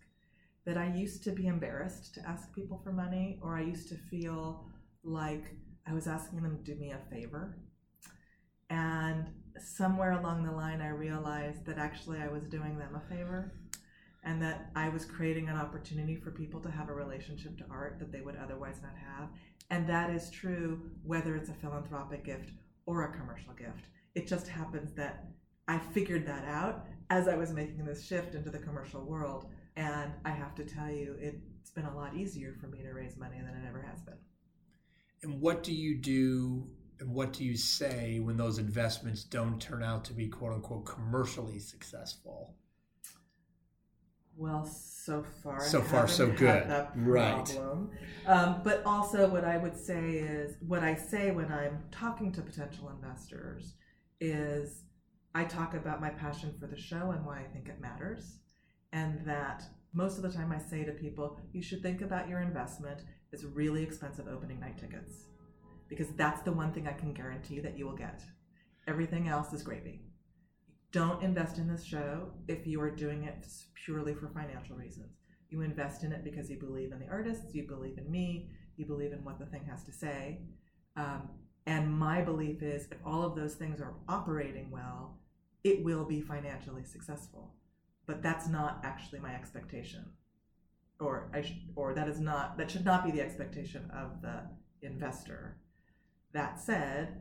That 0.68 0.76
I 0.76 0.92
used 0.94 1.24
to 1.24 1.30
be 1.30 1.46
embarrassed 1.46 2.14
to 2.16 2.28
ask 2.28 2.54
people 2.54 2.78
for 2.84 2.92
money, 2.92 3.38
or 3.40 3.56
I 3.56 3.62
used 3.62 3.88
to 3.88 3.94
feel 3.94 4.66
like 5.02 5.46
I 5.86 5.94
was 5.94 6.06
asking 6.06 6.42
them 6.42 6.58
to 6.58 6.62
do 6.62 6.78
me 6.78 6.90
a 6.90 6.98
favor. 7.10 7.56
And 8.68 9.28
somewhere 9.58 10.12
along 10.12 10.44
the 10.44 10.52
line, 10.52 10.82
I 10.82 10.90
realized 10.90 11.64
that 11.64 11.78
actually 11.78 12.18
I 12.18 12.28
was 12.28 12.42
doing 12.44 12.78
them 12.78 12.94
a 12.94 13.08
favor 13.08 13.50
and 14.24 14.42
that 14.42 14.70
I 14.76 14.90
was 14.90 15.06
creating 15.06 15.48
an 15.48 15.56
opportunity 15.56 16.16
for 16.16 16.32
people 16.32 16.60
to 16.60 16.70
have 16.70 16.90
a 16.90 16.94
relationship 16.94 17.56
to 17.56 17.64
art 17.70 17.98
that 17.98 18.12
they 18.12 18.20
would 18.20 18.36
otherwise 18.36 18.82
not 18.82 18.92
have. 18.98 19.30
And 19.70 19.88
that 19.88 20.10
is 20.10 20.28
true 20.30 20.82
whether 21.02 21.34
it's 21.34 21.48
a 21.48 21.54
philanthropic 21.54 22.26
gift 22.26 22.50
or 22.84 23.04
a 23.04 23.16
commercial 23.16 23.54
gift. 23.54 23.86
It 24.14 24.26
just 24.26 24.46
happens 24.46 24.92
that 24.96 25.28
I 25.66 25.78
figured 25.78 26.26
that 26.26 26.44
out 26.44 26.88
as 27.08 27.26
I 27.26 27.36
was 27.36 27.52
making 27.52 27.86
this 27.86 28.04
shift 28.04 28.34
into 28.34 28.50
the 28.50 28.58
commercial 28.58 29.02
world. 29.06 29.46
And 29.78 30.10
I 30.24 30.30
have 30.30 30.56
to 30.56 30.64
tell 30.64 30.90
you, 30.90 31.14
it's 31.20 31.70
been 31.70 31.84
a 31.84 31.96
lot 31.96 32.16
easier 32.16 32.56
for 32.60 32.66
me 32.66 32.82
to 32.82 32.90
raise 32.92 33.16
money 33.16 33.36
than 33.36 33.54
it 33.62 33.64
ever 33.68 33.80
has 33.80 34.00
been. 34.00 34.18
And 35.22 35.40
what 35.40 35.62
do 35.62 35.72
you 35.72 35.96
do 35.96 36.66
and 36.98 37.14
what 37.14 37.32
do 37.32 37.44
you 37.44 37.56
say 37.56 38.18
when 38.18 38.36
those 38.36 38.58
investments 38.58 39.22
don't 39.22 39.60
turn 39.60 39.84
out 39.84 40.04
to 40.06 40.12
be 40.12 40.26
quote 40.26 40.52
unquote 40.52 40.84
commercially 40.84 41.60
successful? 41.60 42.56
Well, 44.36 44.64
so 44.66 45.24
far, 45.44 45.60
So 45.60 45.80
far, 45.80 46.08
so 46.08 46.28
good. 46.28 46.66
Right. 46.96 47.58
Um, 48.26 48.60
but 48.64 48.82
also, 48.84 49.28
what 49.28 49.44
I 49.44 49.58
would 49.58 49.76
say 49.76 50.10
is, 50.10 50.56
what 50.60 50.82
I 50.82 50.96
say 50.96 51.30
when 51.30 51.52
I'm 51.52 51.84
talking 51.92 52.32
to 52.32 52.42
potential 52.42 52.90
investors 52.90 53.74
is, 54.20 54.82
I 55.34 55.44
talk 55.44 55.74
about 55.74 56.00
my 56.00 56.10
passion 56.10 56.54
for 56.58 56.66
the 56.66 56.76
show 56.76 57.12
and 57.12 57.24
why 57.24 57.40
I 57.40 57.52
think 57.52 57.68
it 57.68 57.80
matters, 57.80 58.38
and 58.92 59.24
that 59.26 59.64
most 59.92 60.16
of 60.16 60.22
the 60.22 60.32
time 60.32 60.52
I 60.52 60.58
say 60.58 60.84
to 60.84 60.92
people, 60.92 61.38
you 61.52 61.62
should 61.62 61.82
think 61.82 62.02
about 62.02 62.28
your 62.28 62.40
investment 62.40 63.00
as 63.32 63.44
really 63.44 63.82
expensive 63.82 64.28
opening 64.28 64.60
night 64.60 64.78
tickets, 64.78 65.24
because 65.88 66.08
that's 66.16 66.42
the 66.42 66.52
one 66.52 66.72
thing 66.72 66.86
I 66.86 66.92
can 66.92 67.12
guarantee 67.12 67.60
that 67.60 67.76
you 67.76 67.86
will 67.86 67.96
get. 67.96 68.22
Everything 68.86 69.28
else 69.28 69.52
is 69.52 69.62
gravy 69.62 70.02
don't 70.92 71.22
invest 71.22 71.58
in 71.58 71.68
this 71.68 71.84
show 71.84 72.30
if 72.46 72.66
you 72.66 72.80
are 72.80 72.90
doing 72.90 73.24
it 73.24 73.46
purely 73.84 74.14
for 74.14 74.28
financial 74.28 74.76
reasons. 74.76 75.18
You 75.50 75.62
invest 75.62 76.02
in 76.02 76.12
it 76.12 76.24
because 76.24 76.50
you 76.50 76.58
believe 76.58 76.92
in 76.92 76.98
the 76.98 77.08
artists, 77.08 77.54
you 77.54 77.66
believe 77.66 77.98
in 77.98 78.10
me, 78.10 78.50
you 78.76 78.86
believe 78.86 79.12
in 79.12 79.24
what 79.24 79.38
the 79.38 79.46
thing 79.46 79.64
has 79.70 79.84
to 79.84 79.92
say. 79.92 80.42
Um, 80.96 81.28
and 81.66 81.92
my 81.92 82.22
belief 82.22 82.62
is 82.62 82.86
if 82.90 82.98
all 83.04 83.22
of 83.22 83.36
those 83.36 83.54
things 83.54 83.80
are 83.80 83.94
operating 84.08 84.70
well, 84.70 85.18
it 85.64 85.84
will 85.84 86.04
be 86.04 86.20
financially 86.20 86.84
successful. 86.84 87.54
But 88.08 88.22
that's 88.22 88.48
not 88.48 88.80
actually 88.82 89.20
my 89.20 89.34
expectation. 89.34 90.04
Or 90.98 91.30
I 91.32 91.42
sh- 91.42 91.62
or 91.76 91.94
that 91.94 92.08
is 92.08 92.18
not 92.18 92.58
that 92.58 92.70
should 92.70 92.84
not 92.84 93.04
be 93.04 93.12
the 93.12 93.20
expectation 93.20 93.88
of 93.92 94.20
the 94.22 94.40
investor. 94.82 95.58
That 96.32 96.58
said, 96.58 97.20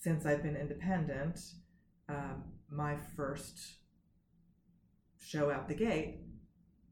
since 0.00 0.26
I've 0.26 0.42
been 0.42 0.56
independent, 0.56 1.38
um, 2.08 2.44
my 2.70 2.96
first 3.14 3.58
show 5.20 5.50
out 5.50 5.68
the 5.68 5.74
gate 5.74 6.22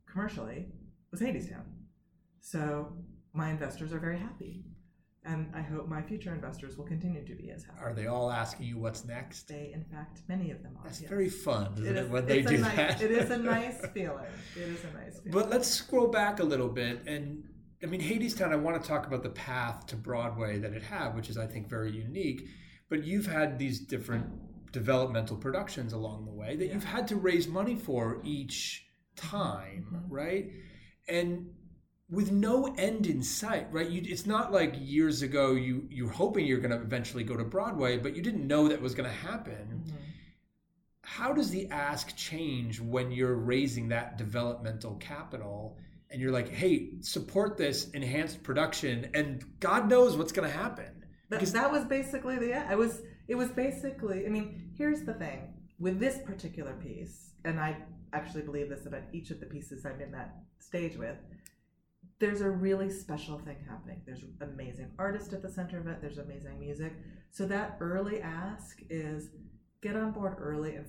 commercially 0.06 0.66
was 1.10 1.20
Hadestown. 1.20 1.64
So 2.40 2.92
my 3.32 3.50
investors 3.50 3.92
are 3.92 3.98
very 3.98 4.18
happy. 4.18 4.64
And 5.26 5.50
I 5.54 5.60
hope 5.60 5.88
my 5.88 6.02
future 6.02 6.32
investors 6.32 6.76
will 6.76 6.84
continue 6.84 7.24
to 7.26 7.34
be 7.34 7.50
as 7.50 7.64
happy. 7.64 7.78
Are 7.82 7.92
they 7.92 8.06
all 8.06 8.30
asking 8.30 8.66
you 8.66 8.78
what's 8.78 9.04
next? 9.04 9.48
They, 9.48 9.72
in 9.74 9.82
fact, 9.84 10.22
many 10.28 10.52
of 10.52 10.62
them 10.62 10.76
are. 10.78 10.84
That's 10.84 11.00
yes. 11.00 11.10
very 11.10 11.28
fun, 11.28 11.72
isn't 11.74 11.86
it, 11.86 11.96
is- 12.04 12.10
when 12.10 12.26
they 12.26 12.42
do 12.42 12.58
nice- 12.58 12.76
that? 12.76 13.02
It 13.02 13.10
is 13.10 13.30
a 13.30 13.36
nice 13.56 13.84
feeling. 13.92 14.24
It 14.56 14.62
is 14.68 14.84
a 14.84 14.92
nice 14.96 15.18
feeling. 15.18 15.32
But 15.32 15.50
let's 15.50 15.68
scroll 15.68 16.06
back 16.08 16.38
a 16.38 16.44
little 16.44 16.68
bit. 16.68 17.02
And 17.06 17.42
I 17.82 17.86
mean, 17.86 18.00
Hadestown, 18.00 18.52
I 18.52 18.56
want 18.56 18.80
to 18.80 18.88
talk 18.88 19.06
about 19.08 19.22
the 19.24 19.30
path 19.30 19.86
to 19.88 19.96
Broadway 19.96 20.58
that 20.60 20.72
it 20.72 20.82
had, 20.84 21.14
which 21.16 21.28
is, 21.28 21.36
I 21.36 21.46
think, 21.46 21.68
very 21.68 21.90
unique. 21.90 22.46
But 22.88 23.02
you've 23.04 23.26
had 23.26 23.58
these 23.58 23.80
different 23.80 24.26
developmental 24.72 25.36
productions 25.36 25.92
along 25.92 26.24
the 26.26 26.32
way 26.32 26.54
that 26.54 26.66
you've 26.72 26.84
had 26.84 27.08
to 27.08 27.16
raise 27.16 27.48
money 27.48 27.74
for 27.74 28.20
each 28.24 28.86
time, 29.16 29.86
Mm-hmm. 29.92 30.12
right? 30.14 30.50
And 31.08 31.50
with 32.08 32.30
no 32.30 32.74
end 32.78 33.06
in 33.06 33.22
sight, 33.22 33.66
right? 33.72 33.88
You, 33.88 34.02
it's 34.04 34.26
not 34.26 34.52
like 34.52 34.74
years 34.78 35.22
ago 35.22 35.52
you 35.52 35.88
you're 35.90 36.10
hoping 36.10 36.46
you're 36.46 36.60
going 36.60 36.70
to 36.70 36.84
eventually 36.84 37.24
go 37.24 37.36
to 37.36 37.44
Broadway, 37.44 37.98
but 37.98 38.14
you 38.14 38.22
didn't 38.22 38.46
know 38.46 38.68
that 38.68 38.80
was 38.80 38.94
going 38.94 39.08
to 39.08 39.16
happen. 39.16 39.84
Mhm. 39.84 39.92
How 41.02 41.32
does 41.32 41.50
the 41.50 41.68
ask 41.70 42.16
change 42.16 42.80
when 42.80 43.10
you're 43.10 43.34
raising 43.34 43.88
that 43.88 44.18
developmental 44.18 44.96
capital 44.96 45.78
and 46.10 46.20
you're 46.20 46.32
like, 46.32 46.48
"Hey, 46.48 47.00
support 47.00 47.56
this 47.56 47.90
enhanced 47.90 48.42
production," 48.42 49.10
and 49.14 49.44
God 49.60 49.88
knows 49.88 50.16
what's 50.16 50.32
going 50.32 50.48
to 50.48 50.56
happen? 50.56 51.04
That, 51.28 51.40
that 51.40 51.72
was 51.72 51.84
basically 51.84 52.38
the 52.38 52.54
I 52.54 52.76
was 52.76 53.02
it 53.26 53.34
was 53.34 53.50
basically 53.50 54.26
I 54.26 54.28
mean 54.28 54.70
here's 54.76 55.02
the 55.02 55.14
thing 55.14 55.54
with 55.78 55.98
this 55.98 56.18
particular 56.24 56.74
piece 56.74 57.32
and 57.44 57.58
I 57.58 57.76
actually 58.12 58.42
believe 58.42 58.68
this 58.68 58.86
about 58.86 59.02
each 59.12 59.30
of 59.30 59.40
the 59.40 59.46
pieces 59.46 59.84
I'm 59.84 60.00
in 60.00 60.12
that 60.12 60.36
stage 60.60 60.96
with 60.96 61.16
there's 62.18 62.40
a 62.40 62.50
really 62.50 62.90
special 62.90 63.38
thing 63.38 63.59
happening. 63.68 64.00
There's 64.07 64.24
amazing 64.40 64.90
artist 64.98 65.33
at 65.33 65.42
the 65.42 65.50
center 65.50 65.79
of 65.79 65.87
it. 65.87 66.00
There's 66.00 66.18
amazing 66.18 66.59
music. 66.59 66.94
So 67.31 67.46
that 67.46 67.76
early 67.81 68.20
ask 68.20 68.79
is 68.88 69.29
get 69.83 69.96
on 69.96 70.12
board 70.12 70.37
early 70.38 70.74
and 70.76 70.87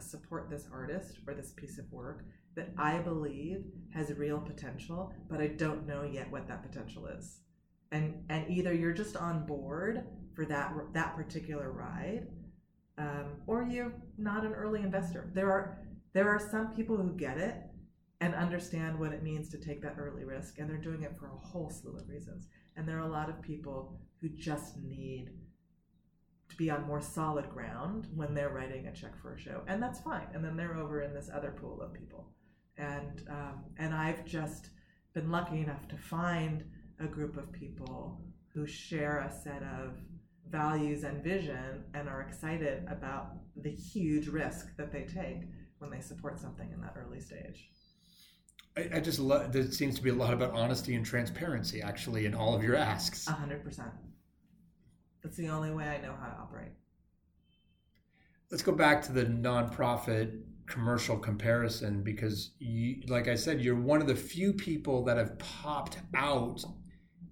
support 0.00 0.48
this 0.48 0.66
artist 0.72 1.18
or 1.26 1.34
this 1.34 1.52
piece 1.52 1.78
of 1.78 1.90
work 1.92 2.24
that 2.56 2.70
I 2.78 2.98
believe 2.98 3.64
has 3.94 4.12
real 4.14 4.40
potential 4.40 5.12
but 5.28 5.40
I 5.40 5.48
don't 5.48 5.86
know 5.86 6.02
yet 6.02 6.30
what 6.30 6.48
that 6.48 6.62
potential 6.62 7.06
is. 7.06 7.40
And 7.92 8.24
and 8.30 8.50
either 8.50 8.72
you're 8.72 8.92
just 8.92 9.16
on 9.16 9.46
board 9.46 10.04
for 10.34 10.46
that 10.46 10.72
that 10.94 11.16
particular 11.16 11.70
ride 11.70 12.28
um, 12.96 13.36
or 13.46 13.62
you're 13.62 13.92
not 14.16 14.44
an 14.44 14.52
early 14.52 14.80
investor. 14.80 15.30
There 15.34 15.50
are 15.52 15.78
there 16.12 16.28
are 16.28 16.40
some 16.50 16.74
people 16.74 16.96
who 16.96 17.12
get 17.16 17.38
it 17.38 17.56
and 18.20 18.34
understand 18.34 18.98
what 18.98 19.12
it 19.12 19.22
means 19.22 19.48
to 19.48 19.58
take 19.58 19.80
that 19.82 19.96
early 19.98 20.24
risk 20.24 20.58
and 20.58 20.68
they're 20.68 20.76
doing 20.76 21.02
it 21.02 21.16
for 21.18 21.26
a 21.26 21.46
whole 21.46 21.70
slew 21.70 21.96
of 21.96 22.08
reasons. 22.08 22.48
And 22.76 22.86
there 22.86 22.98
are 22.98 23.08
a 23.08 23.12
lot 23.12 23.30
of 23.30 23.40
people 23.40 23.98
who 24.20 24.28
just 24.28 24.76
need 24.78 25.30
to 26.50 26.56
be 26.56 26.70
on 26.70 26.86
more 26.86 27.00
solid 27.00 27.48
ground 27.48 28.08
when 28.14 28.34
they're 28.34 28.50
writing 28.50 28.86
a 28.86 28.92
check 28.92 29.20
for 29.20 29.34
a 29.34 29.40
show 29.40 29.62
and 29.68 29.82
that's 29.82 30.00
fine. 30.00 30.26
And 30.34 30.44
then 30.44 30.56
they're 30.56 30.76
over 30.76 31.02
in 31.02 31.14
this 31.14 31.30
other 31.34 31.50
pool 31.50 31.80
of 31.80 31.94
people. 31.94 32.28
And 32.76 33.22
um, 33.28 33.64
and 33.78 33.94
i've 33.94 34.24
just 34.24 34.70
been 35.12 35.30
lucky 35.30 35.60
enough 35.60 35.88
to 35.88 35.96
find 35.96 36.64
a 36.98 37.06
group 37.06 37.36
of 37.36 37.52
people 37.52 38.20
who 38.54 38.66
share 38.66 39.18
a 39.18 39.30
set 39.30 39.62
of 39.62 39.98
values 40.48 41.04
and 41.04 41.22
vision 41.22 41.84
and 41.94 42.08
are 42.08 42.22
excited 42.22 42.84
about 42.88 43.32
the 43.56 43.70
huge 43.70 44.28
risk 44.28 44.76
that 44.76 44.92
they 44.92 45.04
take 45.04 45.42
when 45.78 45.90
they 45.90 46.00
support 46.00 46.38
something 46.38 46.70
in 46.72 46.80
that 46.80 46.94
early 46.96 47.20
stage. 47.20 47.70
I, 48.76 48.88
I 48.94 49.00
just 49.00 49.18
love. 49.18 49.52
There 49.52 49.70
seems 49.70 49.96
to 49.96 50.02
be 50.02 50.10
a 50.10 50.14
lot 50.14 50.32
about 50.32 50.52
honesty 50.52 50.94
and 50.94 51.04
transparency, 51.04 51.82
actually, 51.82 52.26
in 52.26 52.34
all 52.34 52.54
of 52.54 52.62
your 52.62 52.76
asks. 52.76 53.26
A 53.26 53.32
hundred 53.32 53.64
percent. 53.64 53.90
That's 55.22 55.36
the 55.36 55.48
only 55.48 55.70
way 55.70 55.84
I 55.84 56.00
know 56.00 56.14
how 56.20 56.28
to 56.28 56.36
operate. 56.36 56.72
Let's 58.50 58.62
go 58.62 58.72
back 58.72 59.02
to 59.02 59.12
the 59.12 59.24
nonprofit 59.24 60.40
commercial 60.66 61.18
comparison 61.18 62.02
because, 62.02 62.52
you, 62.58 63.02
like 63.08 63.28
I 63.28 63.34
said, 63.34 63.60
you're 63.60 63.80
one 63.80 64.00
of 64.00 64.06
the 64.06 64.14
few 64.14 64.52
people 64.52 65.04
that 65.04 65.16
have 65.16 65.38
popped 65.38 65.98
out 66.14 66.64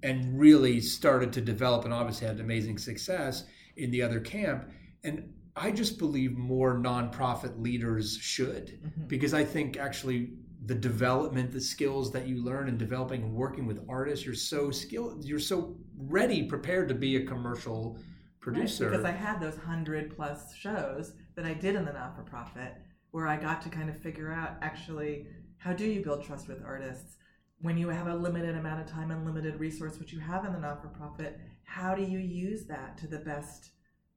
and 0.03 0.38
really 0.38 0.81
started 0.81 1.33
to 1.33 1.40
develop 1.40 1.85
and 1.85 1.94
obviously 1.94 2.27
had 2.27 2.40
amazing 2.40 2.79
success 2.79 3.44
in 3.77 3.90
the 3.90 4.03
other 4.03 4.20
camp. 4.20 4.70
And 5.03 5.33
I 5.57 5.70
just 5.70 5.98
believe 5.98 6.37
more 6.37 6.79
nonprofit 6.79 7.61
leaders 7.61 8.16
should 8.20 8.79
mm-hmm. 8.81 9.07
because 9.07 9.35
I 9.35 9.44
think 9.44 9.77
actually 9.77 10.33
the 10.66 10.75
development, 10.75 11.53
the 11.53 11.61
skills 11.61 12.11
that 12.12 12.27
you 12.27 12.42
learn 12.44 12.68
in 12.68 12.77
developing 12.77 13.23
and 13.23 13.33
working 13.33 13.66
with 13.66 13.85
artists, 13.88 14.25
you're 14.27 14.35
so 14.35 14.71
skilled, 14.71 15.25
you're 15.25 15.38
so 15.38 15.77
ready, 15.97 16.42
prepared 16.42 16.88
to 16.88 16.94
be 16.94 17.16
a 17.16 17.25
commercial 17.25 17.99
producer. 18.40 18.85
Right, 18.85 18.92
because 18.92 19.05
I 19.05 19.12
had 19.12 19.40
those 19.40 19.57
hundred 19.57 20.14
plus 20.14 20.55
shows 20.55 21.12
that 21.37 21.44
I 21.44 21.55
did 21.55 21.77
in 21.77 21.85
the 21.85 21.92
not 21.92 22.16
for 22.16 22.23
profit 22.23 22.75
where 23.11 23.27
I 23.27 23.37
got 23.37 23.62
to 23.62 23.68
kind 23.68 23.88
of 23.88 23.99
figure 23.99 24.33
out 24.33 24.57
actually 24.61 25.27
how 25.57 25.73
do 25.73 25.85
you 25.85 26.03
build 26.03 26.25
trust 26.25 26.47
with 26.49 26.62
artists? 26.64 27.18
when 27.61 27.77
you 27.77 27.88
have 27.88 28.07
a 28.07 28.14
limited 28.14 28.57
amount 28.57 28.81
of 28.81 28.87
time 28.87 29.11
and 29.11 29.25
limited 29.25 29.59
resource, 29.59 29.99
which 29.99 30.12
you 30.12 30.21
have 30.21 30.44
in 30.44 30.53
the 30.53 30.59
not 30.59 30.81
for 30.81 30.88
profit, 30.88 31.38
how 31.64 31.94
do 31.94 32.03
you 32.03 32.18
use 32.18 32.66
that 32.66 32.97
to 32.99 33.07
the 33.07 33.18
best 33.18 33.71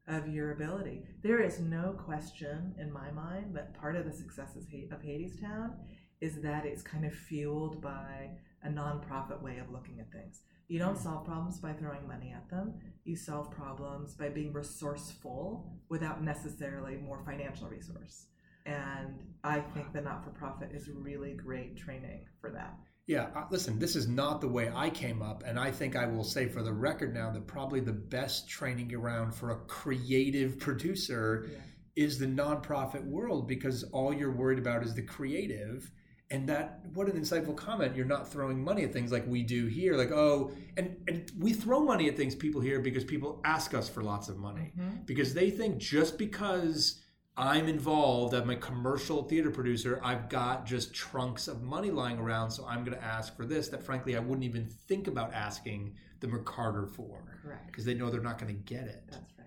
of 0.07 0.27
your 0.27 0.51
ability? 0.51 1.03
There 1.23 1.41
is 1.41 1.59
no 1.59 1.93
question 1.93 2.75
in 2.79 2.91
my 2.91 3.09
mind 3.11 3.55
that 3.55 3.79
part 3.79 3.95
of 3.95 4.05
the 4.05 4.11
success 4.11 4.55
of 4.55 4.63
Ha- 4.71 4.95
of 4.95 5.01
Hadestown 5.01 5.73
is 6.21 6.41
that 6.41 6.65
it's 6.65 6.81
kind 6.81 7.05
of 7.05 7.13
fueled 7.13 7.81
by 7.81 8.29
a 8.63 8.69
nonprofit 8.69 9.41
way 9.41 9.57
of 9.57 9.71
looking 9.71 9.99
at 9.99 10.11
things. 10.11 10.41
You 10.67 10.79
don't 10.79 10.97
solve 10.97 11.25
problems 11.25 11.59
by 11.59 11.73
throwing 11.73 12.07
money 12.07 12.31
at 12.33 12.49
them. 12.49 12.75
You 13.03 13.15
solve 13.15 13.51
problems 13.51 14.13
by 14.13 14.29
being 14.29 14.53
resourceful 14.53 15.65
without 15.89 16.23
necessarily 16.23 16.95
more 16.95 17.21
financial 17.25 17.67
resource. 17.67 18.27
And 18.65 19.19
I 19.43 19.59
think 19.59 19.91
the 19.91 20.01
not 20.01 20.23
for 20.23 20.29
profit 20.29 20.69
is 20.73 20.89
really 20.89 21.33
great 21.33 21.75
training 21.77 22.25
for 22.39 22.51
that. 22.51 22.75
Yeah, 23.07 23.27
uh, 23.35 23.45
listen, 23.49 23.79
this 23.79 23.95
is 23.95 24.07
not 24.07 24.39
the 24.39 24.47
way 24.47 24.71
I 24.73 24.89
came 24.91 25.21
up. 25.23 25.43
And 25.45 25.59
I 25.59 25.71
think 25.71 25.95
I 25.95 26.05
will 26.05 26.23
say 26.23 26.47
for 26.47 26.61
the 26.61 26.71
record 26.71 27.13
now 27.13 27.31
that 27.31 27.47
probably 27.47 27.79
the 27.79 27.91
best 27.91 28.47
training 28.47 28.93
around 28.93 29.33
for 29.33 29.49
a 29.49 29.59
creative 29.65 30.59
producer 30.59 31.47
Yeah. 31.51 31.57
is 31.95 32.19
the 32.19 32.27
nonprofit 32.27 33.03
world 33.03 33.47
because 33.47 33.83
all 33.91 34.13
you're 34.13 34.31
worried 34.31 34.59
about 34.59 34.83
is 34.83 34.93
the 34.93 35.01
creative. 35.01 35.91
And 36.31 36.47
that, 36.47 36.79
what 36.93 37.07
an 37.07 37.19
insightful 37.21 37.55
comment. 37.55 37.95
You're 37.95 38.05
not 38.05 38.27
throwing 38.27 38.63
money 38.63 38.83
at 38.83 38.93
things 38.93 39.11
like 39.11 39.27
we 39.27 39.43
do 39.43 39.65
here. 39.65 39.97
Like, 39.97 40.11
oh, 40.11 40.51
and, 40.77 40.95
and 41.07 41.29
we 41.37 41.51
throw 41.51 41.81
money 41.81 42.07
at 42.07 42.15
things, 42.15 42.35
people 42.35 42.61
here, 42.61 42.79
because 42.79 43.03
people 43.03 43.41
ask 43.43 43.73
us 43.73 43.89
for 43.89 44.01
lots 44.01 44.29
of 44.29 44.37
money. 44.37 44.71
Mm-hmm. 44.79 45.03
Because 45.05 45.33
they 45.33 45.49
think 45.49 45.77
just 45.77 46.17
because 46.17 47.01
I'm 47.35 47.67
involved, 47.67 48.33
I'm 48.33 48.49
a 48.49 48.55
commercial 48.55 49.23
theater 49.23 49.51
producer, 49.51 49.99
I've 50.03 50.29
got 50.29 50.65
just 50.65 50.93
trunks 50.93 51.47
of 51.47 51.63
money 51.63 51.91
lying 51.91 52.17
around, 52.17 52.51
so 52.51 52.65
I'm 52.65 52.83
going 52.83 52.97
to 52.97 53.03
ask 53.03 53.35
for 53.35 53.45
this 53.45 53.69
that 53.69 53.83
frankly 53.83 54.15
I 54.15 54.19
wouldn't 54.19 54.43
even 54.43 54.67
think 54.87 55.07
about 55.07 55.33
asking 55.33 55.95
the 56.19 56.27
McCarter 56.27 56.89
for. 56.89 57.23
Correct. 57.41 57.67
Because 57.67 57.85
they 57.85 57.93
know 57.93 58.09
they're 58.09 58.21
not 58.21 58.37
going 58.37 58.53
to 58.53 58.61
get 58.61 58.83
it. 58.83 59.03
That's 59.09 59.31
right. 59.37 59.40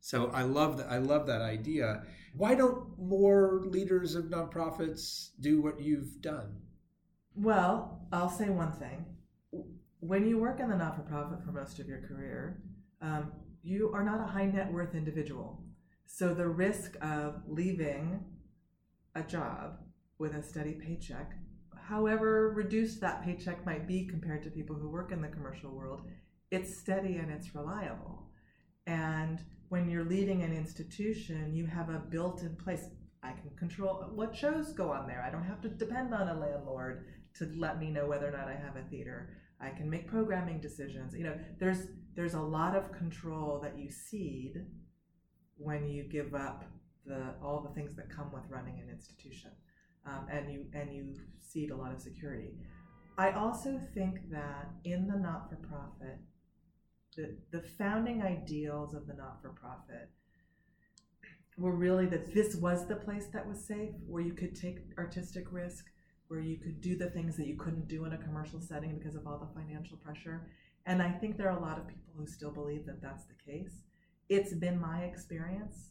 So 0.00 0.30
I 0.32 0.42
love 0.42 0.78
that. 0.78 0.88
I 0.88 0.98
love 0.98 1.26
that 1.26 1.42
idea. 1.42 2.02
Why 2.34 2.54
don't 2.54 2.98
more 2.98 3.62
leaders 3.66 4.14
of 4.14 4.26
nonprofits 4.26 5.30
do 5.40 5.60
what 5.60 5.80
you've 5.80 6.20
done? 6.20 6.56
Well, 7.34 8.06
I'll 8.12 8.30
say 8.30 8.48
one 8.48 8.72
thing. 8.72 9.04
When 10.00 10.26
you 10.26 10.38
work 10.38 10.60
in 10.60 10.70
the 10.70 10.76
not 10.76 10.96
for 10.96 11.02
profit 11.02 11.44
for 11.44 11.52
most 11.52 11.78
of 11.78 11.88
your 11.88 12.00
career, 12.02 12.62
um, 13.00 13.32
you 13.62 13.90
are 13.92 14.04
not 14.04 14.20
a 14.20 14.26
high 14.26 14.46
net 14.46 14.72
worth 14.72 14.94
individual. 14.94 15.62
So 16.06 16.32
the 16.32 16.48
risk 16.48 16.96
of 17.02 17.42
leaving 17.46 18.24
a 19.14 19.22
job 19.22 19.78
with 20.18 20.34
a 20.34 20.42
steady 20.42 20.72
paycheck, 20.72 21.32
however 21.76 22.50
reduced 22.50 23.00
that 23.00 23.24
paycheck 23.24 23.64
might 23.66 23.86
be 23.86 24.06
compared 24.06 24.42
to 24.44 24.50
people 24.50 24.76
who 24.76 24.88
work 24.88 25.12
in 25.12 25.20
the 25.20 25.28
commercial 25.28 25.70
world, 25.70 26.02
it's 26.50 26.78
steady 26.78 27.16
and 27.16 27.30
it's 27.30 27.54
reliable. 27.54 28.30
And 28.86 29.42
when 29.68 29.88
you're 29.88 30.04
leading 30.04 30.42
an 30.42 30.52
institution, 30.52 31.54
you 31.54 31.66
have 31.66 31.88
a 31.90 31.98
built 31.98 32.42
in 32.42 32.56
place. 32.56 32.86
I 33.22 33.32
can 33.32 33.50
control 33.58 34.10
what 34.14 34.36
shows 34.36 34.72
go 34.72 34.92
on 34.92 35.06
there. 35.06 35.22
I 35.26 35.30
don't 35.30 35.44
have 35.44 35.60
to 35.62 35.68
depend 35.68 36.14
on 36.14 36.28
a 36.28 36.38
landlord 36.38 37.06
to 37.34 37.50
let 37.56 37.78
me 37.78 37.90
know 37.90 38.06
whether 38.06 38.28
or 38.28 38.32
not 38.32 38.48
I 38.48 38.54
have 38.54 38.76
a 38.76 38.88
theater. 38.88 39.30
I 39.60 39.70
can 39.70 39.90
make 39.90 40.06
programming 40.06 40.60
decisions. 40.60 41.14
You 41.14 41.24
know, 41.24 41.38
there's 41.58 41.88
there's 42.14 42.34
a 42.34 42.40
lot 42.40 42.76
of 42.76 42.92
control 42.92 43.60
that 43.62 43.78
you 43.78 43.90
cede 43.90 44.64
when 45.56 45.88
you 45.88 46.04
give 46.04 46.34
up 46.34 46.64
the 47.04 47.34
all 47.42 47.60
the 47.60 47.74
things 47.74 47.96
that 47.96 48.08
come 48.08 48.32
with 48.32 48.44
running 48.48 48.80
an 48.80 48.88
institution, 48.88 49.50
um, 50.06 50.26
and 50.30 50.52
you 50.52 50.66
and 50.72 50.92
you 50.92 51.14
cede 51.40 51.70
a 51.70 51.76
lot 51.76 51.92
of 51.92 52.00
security. 52.00 52.52
I 53.18 53.32
also 53.32 53.80
think 53.94 54.30
that 54.30 54.70
in 54.84 55.08
the 55.08 55.16
not-for-profit, 55.16 56.20
the 57.18 57.36
the 57.50 57.66
founding 57.76 58.22
ideals 58.22 58.94
of 58.94 59.06
the 59.08 59.14
not-for-profit 59.14 60.08
were 61.58 61.74
really 61.74 62.06
that 62.06 62.32
this 62.32 62.54
was 62.54 62.86
the 62.86 62.94
place 62.94 63.26
that 63.32 63.46
was 63.46 63.66
safe, 63.66 63.90
where 64.06 64.22
you 64.22 64.32
could 64.32 64.54
take 64.54 64.78
artistic 64.96 65.46
risk, 65.50 65.86
where 66.28 66.38
you 66.40 66.56
could 66.56 66.80
do 66.80 66.96
the 66.96 67.10
things 67.10 67.36
that 67.36 67.48
you 67.48 67.56
couldn't 67.56 67.88
do 67.88 68.04
in 68.04 68.12
a 68.12 68.18
commercial 68.18 68.60
setting 68.60 68.96
because 68.96 69.16
of 69.16 69.26
all 69.26 69.38
the 69.38 69.60
financial 69.60 69.96
pressure. 69.96 70.48
And 70.86 71.02
I 71.02 71.10
think 71.10 71.36
there 71.36 71.50
are 71.50 71.58
a 71.58 71.60
lot 71.60 71.78
of 71.78 71.88
people 71.88 72.12
who 72.16 72.26
still 72.26 72.52
believe 72.52 72.86
that 72.86 73.02
that's 73.02 73.24
the 73.24 73.34
case. 73.34 73.82
It's 74.28 74.54
been 74.54 74.80
my 74.80 75.00
experience, 75.00 75.90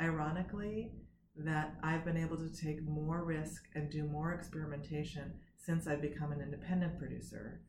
ironically, 0.00 0.92
that 1.36 1.74
I've 1.82 2.04
been 2.04 2.16
able 2.16 2.36
to 2.36 2.50
take 2.50 2.82
more 2.82 3.24
risk 3.24 3.64
and 3.74 3.90
do 3.90 4.04
more 4.04 4.32
experimentation 4.32 5.32
since 5.56 5.88
I've 5.88 6.00
become 6.00 6.30
an 6.30 6.40
independent 6.40 6.96
producer. 6.98 7.60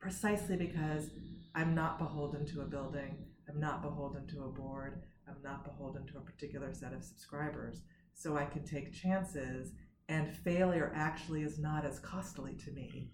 Precisely 0.00 0.56
because 0.56 1.10
I'm 1.56 1.74
not 1.74 1.98
beholden 1.98 2.44
to 2.48 2.60
a 2.60 2.66
building, 2.66 3.16
I'm 3.48 3.58
not 3.58 3.80
beholden 3.80 4.26
to 4.28 4.44
a 4.44 4.48
board, 4.48 5.04
I'm 5.26 5.42
not 5.42 5.64
beholden 5.64 6.06
to 6.08 6.18
a 6.18 6.20
particular 6.20 6.74
set 6.74 6.92
of 6.92 7.02
subscribers. 7.02 7.82
So 8.12 8.36
I 8.36 8.44
can 8.44 8.62
take 8.62 8.92
chances, 8.92 9.72
and 10.10 10.36
failure 10.36 10.92
actually 10.94 11.42
is 11.42 11.58
not 11.58 11.86
as 11.86 11.98
costly 11.98 12.54
to 12.64 12.70
me 12.72 13.10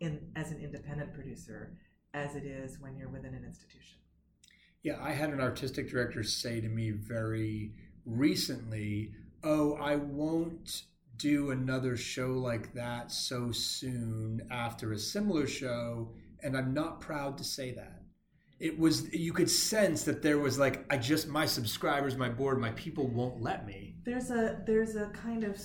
in, 0.00 0.20
as 0.36 0.52
an 0.52 0.60
independent 0.60 1.14
producer 1.14 1.78
as 2.12 2.36
it 2.36 2.44
is 2.44 2.78
when 2.78 2.94
you're 2.94 3.08
within 3.08 3.34
an 3.34 3.44
institution. 3.44 3.98
Yeah, 4.82 4.98
I 5.00 5.12
had 5.12 5.30
an 5.30 5.40
artistic 5.40 5.90
director 5.90 6.22
say 6.22 6.60
to 6.60 6.68
me 6.68 6.90
very 6.90 7.72
recently, 8.04 9.12
"Oh, 9.42 9.74
I 9.74 9.96
won't 9.96 10.84
do 11.16 11.50
another 11.50 11.96
show 11.96 12.32
like 12.32 12.74
that 12.74 13.10
so 13.10 13.50
soon 13.50 14.46
after 14.50 14.92
a 14.92 14.98
similar 14.98 15.46
show, 15.46 16.14
and 16.42 16.56
I'm 16.56 16.72
not 16.74 17.00
proud 17.00 17.38
to 17.38 17.44
say 17.44 17.72
that." 17.72 18.02
It 18.60 18.76
was 18.78 19.12
you 19.14 19.32
could 19.32 19.50
sense 19.50 20.02
that 20.04 20.22
there 20.22 20.38
was 20.38 20.58
like 20.58 20.84
I 20.92 20.98
just 20.98 21.28
my 21.28 21.46
subscribers, 21.46 22.16
my 22.16 22.28
board, 22.28 22.58
my 22.60 22.72
people 22.72 23.06
won't 23.06 23.40
let 23.40 23.66
me. 23.66 23.96
there's 24.04 24.30
a 24.30 24.62
there's 24.66 24.96
a 24.96 25.06
kind 25.06 25.44
of 25.44 25.60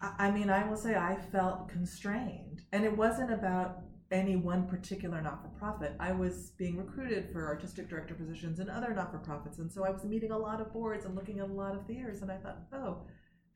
I 0.00 0.30
mean 0.30 0.50
I 0.50 0.68
will 0.68 0.76
say 0.76 0.94
I 0.94 1.16
felt 1.32 1.68
constrained. 1.68 2.62
And 2.72 2.84
it 2.84 2.94
wasn't 2.94 3.32
about 3.32 3.80
any 4.10 4.36
one 4.36 4.66
particular 4.66 5.20
not-for-profit. 5.20 5.94
I 6.00 6.12
was 6.12 6.52
being 6.58 6.78
recruited 6.78 7.30
for 7.30 7.46
artistic 7.46 7.88
director 7.90 8.14
positions 8.14 8.58
in 8.58 8.70
other 8.70 8.94
not-for-profits. 8.94 9.58
And 9.58 9.70
so 9.70 9.84
I 9.84 9.90
was 9.90 10.04
meeting 10.04 10.30
a 10.30 10.38
lot 10.38 10.60
of 10.60 10.72
boards 10.72 11.04
and 11.04 11.14
looking 11.14 11.40
at 11.40 11.48
a 11.48 11.52
lot 11.52 11.74
of 11.74 11.86
theaters. 11.86 12.22
And 12.22 12.30
I 12.30 12.36
thought 12.36 12.58
oh 12.74 13.06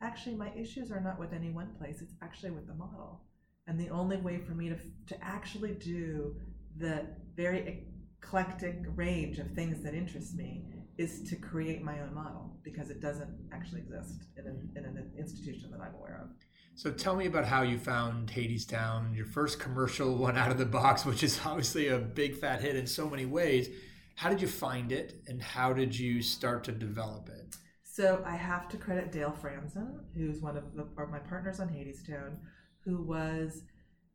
actually 0.01 0.35
my 0.35 0.51
issues 0.55 0.91
are 0.91 0.99
not 0.99 1.19
with 1.19 1.31
any 1.31 1.51
one 1.51 1.75
place. 1.77 2.01
It's 2.01 2.15
actually 2.23 2.51
with 2.51 2.65
the 2.67 2.73
model 2.73 3.21
and 3.67 3.79
the 3.79 3.89
only 3.89 4.17
way 4.17 4.39
for 4.39 4.53
me 4.53 4.69
to 4.69 4.77
to 5.07 5.23
actually 5.23 5.73
do 5.73 6.35
the 6.77 7.05
very 7.35 7.85
eclectic 8.21 8.83
range 8.95 9.39
of 9.39 9.51
things 9.51 9.83
that 9.83 9.93
interest 9.93 10.35
me 10.35 10.65
is 10.97 11.21
to 11.29 11.35
create 11.35 11.81
my 11.81 11.99
own 12.01 12.13
model 12.13 12.57
because 12.63 12.89
it 12.89 13.01
doesn't 13.01 13.29
actually 13.51 13.81
exist 13.81 14.25
in 14.37 14.45
an, 14.45 14.69
in 14.75 14.85
an 14.85 15.11
institution 15.17 15.71
that 15.71 15.81
I'm 15.81 15.93
aware 15.95 16.21
of. 16.23 16.29
So 16.75 16.91
tell 16.91 17.15
me 17.15 17.25
about 17.25 17.45
how 17.45 17.61
you 17.61 17.77
found 17.77 18.29
Hadestown, 18.29 19.15
your 19.15 19.25
first 19.25 19.59
commercial 19.59 20.15
one 20.15 20.37
out 20.37 20.51
of 20.51 20.57
the 20.57 20.65
box, 20.65 21.05
which 21.05 21.23
is 21.23 21.39
obviously 21.45 21.87
a 21.87 21.99
big 21.99 22.35
fat 22.35 22.61
hit 22.61 22.75
in 22.75 22.87
so 22.87 23.09
many 23.09 23.25
ways. 23.25 23.69
How 24.15 24.29
did 24.29 24.41
you 24.41 24.47
find 24.47 24.91
it, 24.91 25.21
and 25.27 25.41
how 25.41 25.73
did 25.73 25.97
you 25.97 26.21
start 26.21 26.63
to 26.65 26.71
develop 26.71 27.29
it? 27.29 27.55
So 27.83 28.23
I 28.25 28.35
have 28.35 28.69
to 28.69 28.77
credit 28.77 29.11
Dale 29.11 29.35
Franzen, 29.41 29.99
who's 30.15 30.39
one 30.39 30.57
of, 30.57 30.75
the, 30.75 30.87
of 31.01 31.09
my 31.09 31.19
partners 31.19 31.59
on 31.59 31.67
Hadestown, 31.67 32.37
who 32.85 33.01
was 33.01 33.63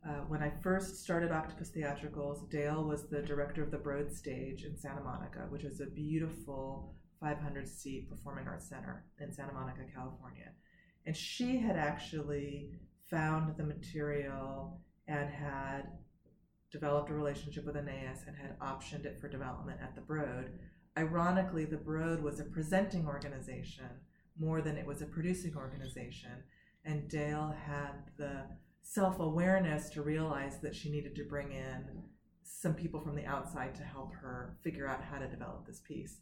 uh, 0.06 0.22
when 0.28 0.42
I 0.42 0.52
first 0.62 1.02
started 1.02 1.32
Octopus 1.32 1.70
Theatricals. 1.70 2.48
Dale 2.50 2.84
was 2.84 3.08
the 3.08 3.22
director 3.22 3.62
of 3.62 3.70
the 3.70 3.78
Broad 3.78 4.12
Stage 4.12 4.64
in 4.64 4.76
Santa 4.76 5.02
Monica, 5.02 5.46
which 5.48 5.64
is 5.64 5.80
a 5.80 5.86
beautiful 5.86 6.94
500 7.20 7.68
seat 7.68 8.08
performing 8.08 8.46
arts 8.46 8.68
center 8.68 9.04
in 9.20 9.32
Santa 9.32 9.52
Monica, 9.52 9.80
California. 9.94 10.52
And 11.06 11.16
she 11.16 11.58
had 11.58 11.76
actually 11.76 12.70
found 13.10 13.56
the 13.56 13.64
material 13.64 14.80
and 15.08 15.28
had 15.30 15.82
developed 16.70 17.10
a 17.10 17.14
relationship 17.14 17.64
with 17.64 17.76
Anaïs 17.76 18.26
and 18.26 18.36
had 18.36 18.58
optioned 18.60 19.06
it 19.06 19.18
for 19.20 19.28
development 19.28 19.80
at 19.82 19.94
the 19.94 20.02
Broad. 20.02 20.50
Ironically, 20.96 21.64
the 21.64 21.76
Broad 21.76 22.22
was 22.22 22.40
a 22.40 22.44
presenting 22.44 23.06
organization 23.06 23.88
more 24.38 24.60
than 24.60 24.76
it 24.76 24.86
was 24.86 25.02
a 25.02 25.06
producing 25.06 25.56
organization, 25.56 26.30
and 26.88 27.06
Dale 27.06 27.54
had 27.66 27.92
the 28.16 28.44
self 28.82 29.20
awareness 29.20 29.90
to 29.90 30.02
realize 30.02 30.58
that 30.62 30.74
she 30.74 30.90
needed 30.90 31.14
to 31.16 31.24
bring 31.24 31.52
in 31.52 31.84
some 32.42 32.74
people 32.74 33.00
from 33.00 33.14
the 33.14 33.26
outside 33.26 33.74
to 33.74 33.82
help 33.82 34.14
her 34.14 34.56
figure 34.62 34.88
out 34.88 35.04
how 35.04 35.18
to 35.18 35.28
develop 35.28 35.66
this 35.66 35.80
piece. 35.80 36.16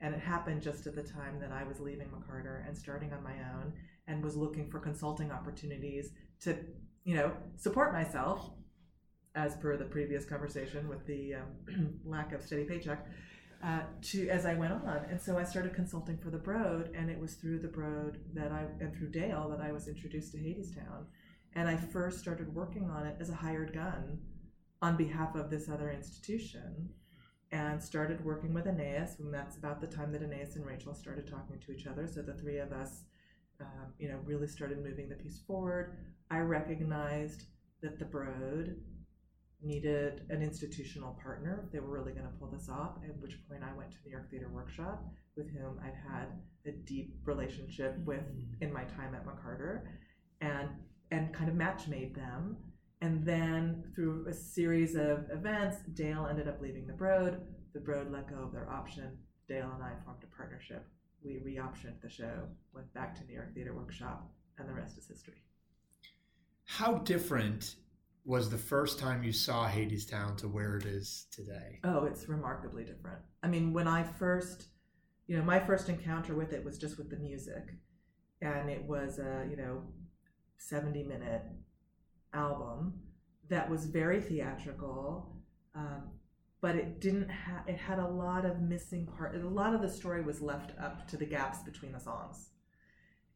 And 0.00 0.14
it 0.14 0.20
happened 0.20 0.62
just 0.62 0.86
at 0.86 0.94
the 0.94 1.02
time 1.02 1.40
that 1.40 1.50
I 1.50 1.64
was 1.64 1.80
leaving 1.80 2.08
McCarter 2.08 2.66
and 2.66 2.76
starting 2.76 3.12
on 3.12 3.22
my 3.22 3.34
own 3.54 3.72
and 4.06 4.22
was 4.22 4.36
looking 4.36 4.70
for 4.70 4.78
consulting 4.78 5.32
opportunities 5.32 6.10
to, 6.42 6.56
you 7.04 7.16
know, 7.16 7.32
support 7.56 7.92
myself, 7.92 8.50
as 9.34 9.56
per 9.56 9.76
the 9.76 9.84
previous 9.84 10.24
conversation 10.24 10.88
with 10.88 11.04
the 11.06 11.34
um, 11.34 12.00
lack 12.04 12.32
of 12.32 12.42
steady 12.42 12.64
paycheck, 12.64 13.06
uh, 13.62 13.82
to 14.02 14.28
as 14.28 14.44
I 14.44 14.54
went 14.54 14.72
on. 14.72 15.06
And 15.08 15.20
so 15.20 15.38
I 15.38 15.44
started 15.44 15.74
consulting 15.74 16.18
for 16.18 16.30
the 16.30 16.38
Broad, 16.38 16.90
and 16.94 17.10
it 17.10 17.20
was 17.20 17.34
through 17.34 17.60
the 17.60 17.68
Broad 17.68 18.18
that 18.34 18.50
I 18.50 18.66
and 18.80 18.94
through 18.94 19.10
Dale 19.10 19.48
that 19.50 19.64
I 19.64 19.72
was 19.72 19.88
introduced 19.88 20.32
to 20.32 20.38
Hadestown. 20.38 21.06
And 21.54 21.68
I 21.68 21.76
first 21.76 22.18
started 22.18 22.54
working 22.54 22.90
on 22.90 23.06
it 23.06 23.16
as 23.20 23.30
a 23.30 23.34
hired 23.34 23.72
gun 23.72 24.18
on 24.80 24.96
behalf 24.96 25.34
of 25.36 25.50
this 25.50 25.68
other 25.68 25.90
institution 25.90 26.88
and 27.52 27.80
started 27.80 28.24
working 28.24 28.54
with 28.54 28.64
Anaïs. 28.64 29.18
And 29.20 29.32
that's 29.32 29.58
about 29.58 29.80
the 29.80 29.86
time 29.86 30.10
that 30.12 30.22
Anaïs 30.22 30.56
and 30.56 30.66
Rachel 30.66 30.94
started 30.94 31.28
talking 31.28 31.60
to 31.60 31.72
each 31.72 31.86
other. 31.86 32.08
So 32.08 32.22
the 32.22 32.32
three 32.32 32.58
of 32.58 32.72
us, 32.72 33.04
um, 33.60 33.92
you 33.98 34.08
know, 34.08 34.18
really 34.24 34.48
started 34.48 34.82
moving 34.82 35.08
the 35.08 35.14
piece 35.14 35.40
forward. 35.46 35.98
I 36.30 36.38
recognized 36.38 37.44
that 37.82 37.98
the 37.98 38.06
Broad 38.06 38.76
needed 39.62 40.22
an 40.30 40.42
institutional 40.42 41.18
partner 41.22 41.62
if 41.64 41.72
they 41.72 41.80
were 41.80 41.90
really 41.90 42.12
going 42.12 42.26
to 42.26 42.32
pull 42.38 42.48
this 42.48 42.68
off. 42.68 42.96
At 43.04 43.16
which 43.18 43.38
point, 43.48 43.62
I 43.62 43.76
went 43.76 43.90
to 43.92 43.96
New 44.04 44.10
York 44.10 44.30
Theater 44.30 44.50
Workshop, 44.52 45.04
with 45.36 45.50
whom 45.50 45.80
I'd 45.84 45.94
had 46.10 46.28
a 46.66 46.72
deep 46.72 47.14
relationship 47.24 47.96
with 48.04 48.20
mm-hmm. 48.20 48.62
in 48.62 48.72
my 48.72 48.84
time 48.84 49.14
at 49.14 49.26
McCarter, 49.26 49.82
and 50.40 50.68
and 51.10 51.32
kind 51.34 51.48
of 51.48 51.54
match 51.54 51.88
made 51.88 52.14
them. 52.14 52.56
And 53.00 53.26
then 53.26 53.84
through 53.94 54.26
a 54.28 54.32
series 54.32 54.94
of 54.94 55.26
events, 55.30 55.78
Dale 55.94 56.28
ended 56.30 56.48
up 56.48 56.60
leaving 56.60 56.86
the 56.86 56.92
Broad. 56.92 57.40
The 57.74 57.80
Broad 57.80 58.12
let 58.12 58.30
go 58.30 58.42
of 58.42 58.52
their 58.52 58.70
option. 58.70 59.18
Dale 59.48 59.70
and 59.74 59.82
I 59.82 59.92
formed 60.04 60.22
a 60.22 60.36
partnership. 60.36 60.86
We 61.24 61.38
re-optioned 61.44 62.00
the 62.00 62.08
show, 62.08 62.48
went 62.74 62.92
back 62.94 63.14
to 63.18 63.24
New 63.26 63.34
York 63.34 63.54
Theater 63.54 63.74
Workshop, 63.74 64.30
and 64.58 64.68
the 64.68 64.72
rest 64.72 64.98
is 64.98 65.06
history. 65.06 65.42
How 66.64 66.94
different 66.98 67.76
was 68.24 68.50
the 68.50 68.58
first 68.58 68.98
time 68.98 69.24
you 69.24 69.32
saw 69.32 69.66
Hadestown 69.68 70.36
to 70.38 70.48
where 70.48 70.76
it 70.76 70.86
is 70.86 71.26
today? 71.30 71.80
Oh, 71.84 72.04
it's 72.04 72.28
remarkably 72.28 72.84
different. 72.84 73.18
I 73.42 73.48
mean, 73.48 73.72
when 73.72 73.88
I 73.88 74.04
first, 74.04 74.66
you 75.26 75.36
know, 75.36 75.42
my 75.42 75.58
first 75.58 75.88
encounter 75.88 76.34
with 76.34 76.52
it 76.52 76.64
was 76.64 76.78
just 76.78 76.98
with 76.98 77.10
the 77.10 77.16
music, 77.16 77.74
and 78.40 78.70
it 78.70 78.84
was 78.84 79.18
a 79.18 79.46
you 79.50 79.56
know, 79.56 79.82
seventy 80.56 81.02
minute 81.02 81.42
album 82.32 82.94
that 83.48 83.68
was 83.68 83.86
very 83.86 84.20
theatrical, 84.20 85.36
um, 85.74 86.10
but 86.60 86.76
it 86.76 87.00
didn't 87.00 87.28
have. 87.28 87.68
It 87.68 87.76
had 87.76 87.98
a 87.98 88.06
lot 88.06 88.44
of 88.44 88.60
missing 88.60 89.06
part. 89.06 89.34
A 89.34 89.48
lot 89.48 89.74
of 89.74 89.82
the 89.82 89.90
story 89.90 90.22
was 90.22 90.40
left 90.40 90.78
up 90.78 91.08
to 91.08 91.16
the 91.16 91.26
gaps 91.26 91.58
between 91.64 91.90
the 91.90 92.00
songs, 92.00 92.50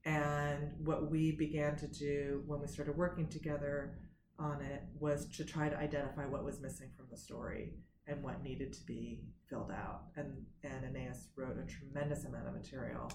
and 0.05 0.71
what 0.79 1.11
we 1.11 1.33
began 1.33 1.75
to 1.77 1.89
do 1.89 2.45
when 2.47 2.61
we 2.61 2.69
started 2.69 2.97
working 2.97 3.27
together 3.27 3.99
on 4.39 4.61
it 4.61 4.83
was 4.99 5.27
to 5.37 5.45
try 5.45 5.69
to 5.69 5.77
identify 5.77 6.27
what 6.27 6.45
was 6.45 6.61
missing 6.61 6.91
from 6.97 7.07
the 7.11 7.17
story 7.17 7.75
and 8.07 8.23
what 8.23 8.43
needed 8.43 8.73
to 8.73 8.85
be 8.85 9.23
filled 9.49 9.71
out. 9.71 10.03
And 10.17 10.45
and 10.63 10.85
Anaïs 10.85 11.27
wrote 11.37 11.59
a 11.59 11.67
tremendous 11.67 12.25
amount 12.25 12.49
of 12.49 12.55
material 12.55 13.11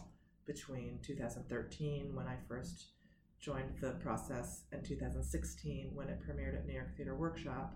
between 0.46 1.00
2013 1.04 2.14
when 2.14 2.28
I 2.28 2.36
first 2.48 2.92
joined 3.40 3.78
the 3.80 3.92
process 4.04 4.64
and 4.72 4.86
2016 4.86 5.92
when 5.94 6.10
it 6.10 6.20
premiered 6.22 6.58
at 6.58 6.66
New 6.66 6.74
York 6.74 6.96
Theater 6.96 7.16
Workshop. 7.16 7.76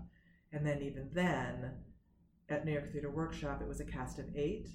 And 0.52 0.66
then 0.66 0.82
even 0.82 1.10
then 1.14 1.72
at 2.50 2.66
New 2.66 2.74
York 2.74 2.92
Theater 2.92 3.10
Workshop 3.10 3.62
it 3.62 3.68
was 3.68 3.80
a 3.80 3.86
cast 3.86 4.20
of 4.20 4.26
8. 4.36 4.68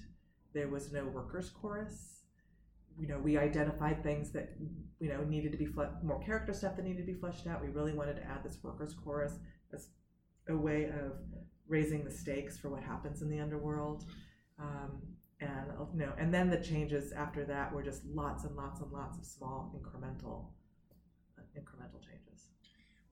There 0.53 0.67
was 0.67 0.91
no 0.91 1.05
workers 1.05 1.49
chorus. 1.49 2.20
You 2.99 3.07
know, 3.07 3.19
we 3.19 3.37
identified 3.37 4.03
things 4.03 4.31
that 4.31 4.53
you 4.99 5.09
know 5.09 5.23
needed 5.23 5.51
to 5.51 5.57
be 5.57 5.65
fle- 5.65 5.97
more 6.03 6.19
character 6.19 6.53
stuff 6.53 6.75
that 6.75 6.85
needed 6.85 7.05
to 7.05 7.13
be 7.13 7.19
fleshed 7.19 7.47
out. 7.47 7.61
We 7.61 7.69
really 7.69 7.93
wanted 7.93 8.17
to 8.17 8.23
add 8.23 8.43
this 8.43 8.57
workers 8.63 8.93
chorus 9.03 9.33
as 9.73 9.87
a 10.49 10.55
way 10.55 10.85
of 10.85 11.13
raising 11.67 12.03
the 12.03 12.11
stakes 12.11 12.57
for 12.57 12.69
what 12.69 12.83
happens 12.83 13.21
in 13.21 13.29
the 13.29 13.39
underworld. 13.39 14.05
Um, 14.59 15.01
and 15.39 15.71
you 15.93 16.05
know, 16.05 16.13
and 16.17 16.33
then 16.33 16.49
the 16.49 16.59
changes 16.59 17.11
after 17.13 17.45
that 17.45 17.73
were 17.73 17.81
just 17.81 18.05
lots 18.05 18.43
and 18.43 18.55
lots 18.55 18.81
and 18.81 18.91
lots 18.91 19.17
of 19.17 19.25
small 19.25 19.73
incremental 19.75 20.45
incremental 21.57 22.00
changes. 22.00 22.00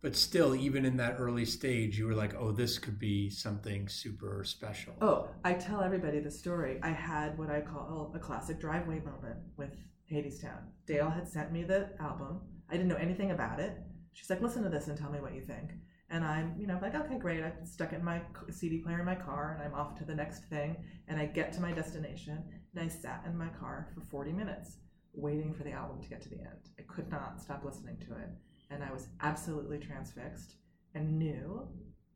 But 0.01 0.15
still, 0.15 0.55
even 0.55 0.85
in 0.85 0.95
that 0.97 1.17
early 1.19 1.43
stage, 1.43 1.99
you 1.99 2.05
were 2.05 2.13
like, 2.13 2.33
"Oh, 2.33 2.53
this 2.53 2.79
could 2.79 2.97
be 2.97 3.29
something 3.29 3.89
super 3.89 4.45
special." 4.45 4.93
Oh, 5.01 5.29
I 5.43 5.53
tell 5.53 5.81
everybody 5.81 6.21
the 6.21 6.31
story. 6.31 6.79
I 6.81 6.91
had 6.91 7.37
what 7.37 7.49
I 7.49 7.59
call 7.59 8.13
a 8.15 8.19
classic 8.19 8.61
driveway 8.61 9.01
moment 9.01 9.39
with 9.57 9.75
Hadestown. 10.09 10.71
Dale 10.85 11.09
had 11.09 11.27
sent 11.27 11.51
me 11.51 11.63
the 11.63 11.89
album. 11.99 12.39
I 12.69 12.77
didn't 12.77 12.87
know 12.87 12.95
anything 12.95 13.31
about 13.31 13.59
it. 13.59 13.77
She's 14.13 14.29
like, 14.29 14.41
"Listen 14.41 14.63
to 14.63 14.69
this 14.69 14.87
and 14.87 14.97
tell 14.97 15.11
me 15.11 15.19
what 15.19 15.33
you 15.33 15.41
think." 15.41 15.73
And 16.09 16.23
I'm, 16.23 16.57
you 16.57 16.65
know, 16.65 16.79
like, 16.81 16.95
"Okay, 16.95 17.19
great." 17.19 17.43
I 17.43 17.51
stuck 17.65 17.91
it 17.91 17.97
in 17.97 18.05
my 18.05 18.21
CD 18.51 18.79
player 18.79 18.99
in 18.99 19.05
my 19.05 19.15
car, 19.15 19.53
and 19.53 19.61
I'm 19.61 19.75
off 19.75 19.95
to 19.95 20.05
the 20.05 20.15
next 20.15 20.45
thing. 20.45 20.77
And 21.09 21.19
I 21.19 21.25
get 21.25 21.51
to 21.53 21.61
my 21.61 21.73
destination, 21.73 22.41
and 22.73 22.81
I 22.81 22.87
sat 22.87 23.25
in 23.25 23.37
my 23.37 23.49
car 23.49 23.89
for 23.93 23.99
40 23.99 24.31
minutes 24.31 24.77
waiting 25.13 25.53
for 25.53 25.63
the 25.63 25.73
album 25.73 26.01
to 26.01 26.07
get 26.07 26.21
to 26.21 26.29
the 26.29 26.39
end. 26.39 26.69
I 26.79 26.83
could 26.83 27.09
not 27.09 27.41
stop 27.41 27.65
listening 27.65 27.97
to 27.97 28.15
it 28.15 28.29
and 28.69 28.83
I 28.83 28.91
was 28.91 29.07
absolutely 29.21 29.79
transfixed 29.79 30.55
and 30.93 31.17
knew 31.17 31.67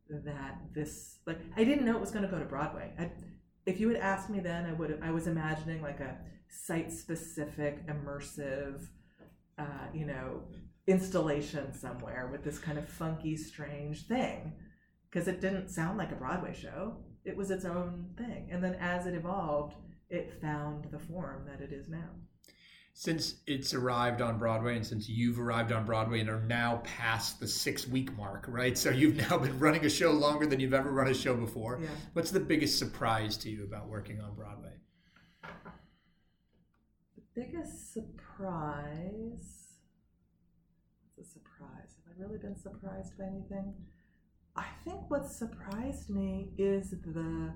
that 0.09 0.61
this 0.73 1.19
like 1.25 1.39
I 1.55 1.63
didn't 1.63 1.85
know 1.85 1.95
it 1.95 2.01
was 2.01 2.11
going 2.11 2.25
to 2.25 2.31
go 2.31 2.39
to 2.39 2.45
Broadway. 2.45 2.91
I, 2.99 3.11
if 3.65 3.79
you 3.79 3.87
had 3.89 3.97
asked 3.97 4.29
me 4.29 4.39
then, 4.39 4.65
I 4.65 4.73
would 4.73 4.99
I 5.01 5.11
was 5.11 5.27
imagining 5.27 5.81
like 5.81 5.99
a 5.99 6.17
site 6.49 6.91
specific 6.91 7.87
immersive, 7.87 8.85
uh, 9.57 9.87
you 9.93 10.05
know, 10.05 10.41
installation 10.87 11.73
somewhere 11.73 12.29
with 12.31 12.43
this 12.43 12.59
kind 12.59 12.77
of 12.77 12.87
funky, 12.87 13.37
strange 13.37 14.07
thing, 14.07 14.53
because 15.09 15.27
it 15.27 15.41
didn't 15.41 15.69
sound 15.69 15.97
like 15.97 16.11
a 16.11 16.15
Broadway 16.15 16.53
show. 16.53 16.97
It 17.25 17.37
was 17.37 17.51
its 17.51 17.65
own 17.65 18.09
thing, 18.17 18.49
and 18.51 18.63
then 18.63 18.75
as 18.75 19.05
it 19.05 19.15
evolved, 19.15 19.75
it 20.09 20.41
found 20.41 20.87
the 20.91 20.99
form 20.99 21.45
that 21.47 21.61
it 21.61 21.71
is 21.71 21.87
now 21.87 22.09
since 22.93 23.35
it's 23.47 23.73
arrived 23.73 24.21
on 24.21 24.37
Broadway 24.37 24.75
and 24.75 24.85
since 24.85 25.09
you've 25.09 25.39
arrived 25.39 25.71
on 25.71 25.85
Broadway 25.85 26.19
and 26.19 26.29
are 26.29 26.41
now 26.41 26.81
past 26.83 27.39
the 27.39 27.47
six 27.47 27.87
week 27.87 28.15
mark, 28.15 28.45
right? 28.47 28.77
So 28.77 28.91
you've 28.91 29.15
now 29.29 29.39
been 29.39 29.57
running 29.59 29.83
a 29.85 29.89
show 29.89 30.11
longer 30.11 30.45
than 30.45 30.59
you've 30.59 30.75
ever 30.75 30.91
run 30.91 31.07
a 31.07 31.13
show 31.13 31.35
before. 31.35 31.79
Yeah. 31.81 31.89
What's 32.13 32.31
the 32.31 32.39
biggest 32.39 32.77
surprise 32.77 33.35
to 33.37 33.49
you 33.49 33.63
about 33.63 33.87
working 33.87 34.21
on 34.21 34.35
Broadway? 34.35 34.73
The 35.41 37.41
biggest 37.41 37.93
surprise. 37.93 39.79
What's 41.15 41.29
a 41.29 41.33
surprise? 41.33 41.97
Have 42.05 42.15
I 42.15 42.21
really 42.21 42.37
been 42.37 42.55
surprised 42.55 43.17
by 43.17 43.25
anything? 43.25 43.73
I 44.55 44.65
think 44.85 45.09
what 45.09 45.25
surprised 45.25 46.11
me 46.11 46.51
is 46.59 46.91
the 46.91 47.53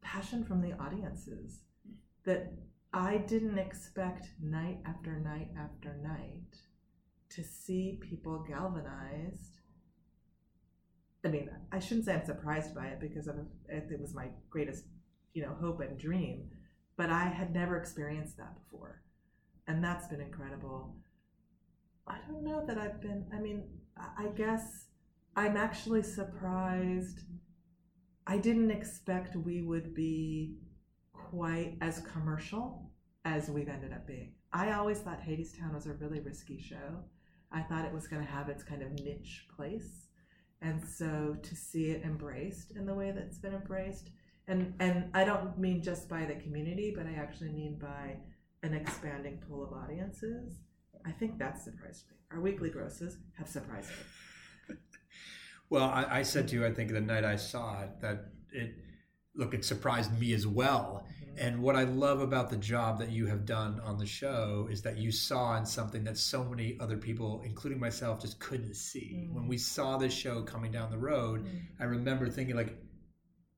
passion 0.00 0.44
from 0.44 0.62
the 0.62 0.72
audiences 0.78 1.60
that 2.24 2.54
I 2.92 3.18
didn't 3.18 3.58
expect 3.58 4.28
night 4.42 4.78
after 4.84 5.18
night 5.18 5.48
after 5.58 5.96
night 6.02 6.56
to 7.30 7.42
see 7.42 7.98
people 8.02 8.44
galvanized. 8.46 9.60
I 11.24 11.28
mean, 11.28 11.50
I 11.70 11.78
shouldn't 11.78 12.04
say 12.04 12.14
I'm 12.14 12.24
surprised 12.24 12.74
by 12.74 12.86
it 12.88 13.00
because 13.00 13.28
it 13.28 14.00
was 14.00 14.14
my 14.14 14.28
greatest, 14.50 14.84
you 15.32 15.42
know, 15.42 15.56
hope 15.58 15.80
and 15.80 15.98
dream, 15.98 16.50
but 16.96 17.08
I 17.08 17.28
had 17.28 17.54
never 17.54 17.78
experienced 17.78 18.36
that 18.36 18.54
before. 18.62 19.02
And 19.66 19.82
that's 19.82 20.08
been 20.08 20.20
incredible. 20.20 20.96
I 22.06 22.18
don't 22.28 22.44
know 22.44 22.64
that 22.66 22.76
I've 22.76 23.00
been, 23.00 23.24
I 23.32 23.38
mean, 23.38 23.68
I 23.96 24.26
guess 24.36 24.86
I'm 25.36 25.56
actually 25.56 26.02
surprised. 26.02 27.20
I 28.26 28.36
didn't 28.36 28.70
expect 28.70 29.36
we 29.36 29.62
would 29.62 29.94
be 29.94 30.56
quite 31.32 31.76
as 31.80 32.00
commercial 32.00 32.90
as 33.24 33.48
we've 33.48 33.68
ended 33.68 33.92
up 33.92 34.06
being. 34.06 34.32
I 34.52 34.72
always 34.72 34.98
thought 34.98 35.22
Hadestown 35.22 35.72
was 35.72 35.86
a 35.86 35.94
really 35.94 36.20
risky 36.20 36.60
show. 36.60 37.04
I 37.50 37.62
thought 37.62 37.86
it 37.86 37.92
was 37.92 38.06
going 38.06 38.24
to 38.24 38.30
have 38.30 38.50
its 38.50 38.62
kind 38.62 38.82
of 38.82 38.92
niche 38.92 39.46
place. 39.56 40.08
And 40.60 40.82
so 40.86 41.36
to 41.42 41.56
see 41.56 41.90
it 41.90 42.02
embraced 42.04 42.72
in 42.76 42.84
the 42.84 42.94
way 42.94 43.10
that 43.10 43.22
it's 43.22 43.38
been 43.38 43.54
embraced, 43.54 44.10
and, 44.46 44.74
and 44.78 45.06
I 45.14 45.24
don't 45.24 45.58
mean 45.58 45.82
just 45.82 46.08
by 46.08 46.24
the 46.26 46.34
community, 46.34 46.92
but 46.94 47.06
I 47.06 47.14
actually 47.14 47.50
mean 47.50 47.78
by 47.78 48.16
an 48.62 48.74
expanding 48.74 49.42
pool 49.48 49.64
of 49.64 49.72
audiences, 49.72 50.58
I 51.06 51.12
think 51.12 51.38
that 51.38 51.62
surprised 51.62 52.10
me. 52.10 52.16
Our 52.30 52.40
weekly 52.40 52.68
grosses 52.68 53.16
have 53.38 53.48
surprised 53.48 53.88
me. 53.88 54.76
Well, 55.70 55.88
I, 55.88 56.18
I 56.18 56.22
said 56.22 56.48
to 56.48 56.54
you, 56.54 56.66
I 56.66 56.72
think 56.74 56.92
the 56.92 57.00
night 57.00 57.24
I 57.24 57.36
saw 57.36 57.80
it, 57.80 57.98
that 58.02 58.26
it 58.52 58.74
look, 59.34 59.54
it 59.54 59.64
surprised 59.64 60.18
me 60.18 60.32
as 60.34 60.46
well. 60.46 61.06
Mm-hmm. 61.06 61.46
And 61.46 61.62
what 61.62 61.76
I 61.76 61.84
love 61.84 62.20
about 62.20 62.50
the 62.50 62.56
job 62.56 62.98
that 62.98 63.10
you 63.10 63.26
have 63.26 63.46
done 63.46 63.80
on 63.80 63.98
the 63.98 64.06
show 64.06 64.68
is 64.70 64.82
that 64.82 64.98
you 64.98 65.10
saw 65.10 65.56
in 65.56 65.64
something 65.64 66.04
that 66.04 66.18
so 66.18 66.44
many 66.44 66.76
other 66.80 66.96
people, 66.96 67.42
including 67.44 67.80
myself, 67.80 68.20
just 68.20 68.38
couldn't 68.38 68.74
see. 68.74 69.28
Mm. 69.28 69.34
When 69.34 69.48
we 69.48 69.56
mm-hmm. 69.56 69.62
saw 69.62 69.96
this 69.96 70.12
show 70.12 70.42
coming 70.42 70.72
down 70.72 70.90
the 70.90 70.98
road, 70.98 71.44
mm-hmm. 71.44 71.82
I 71.82 71.84
remember 71.84 72.28
thinking 72.28 72.56
like, 72.56 72.76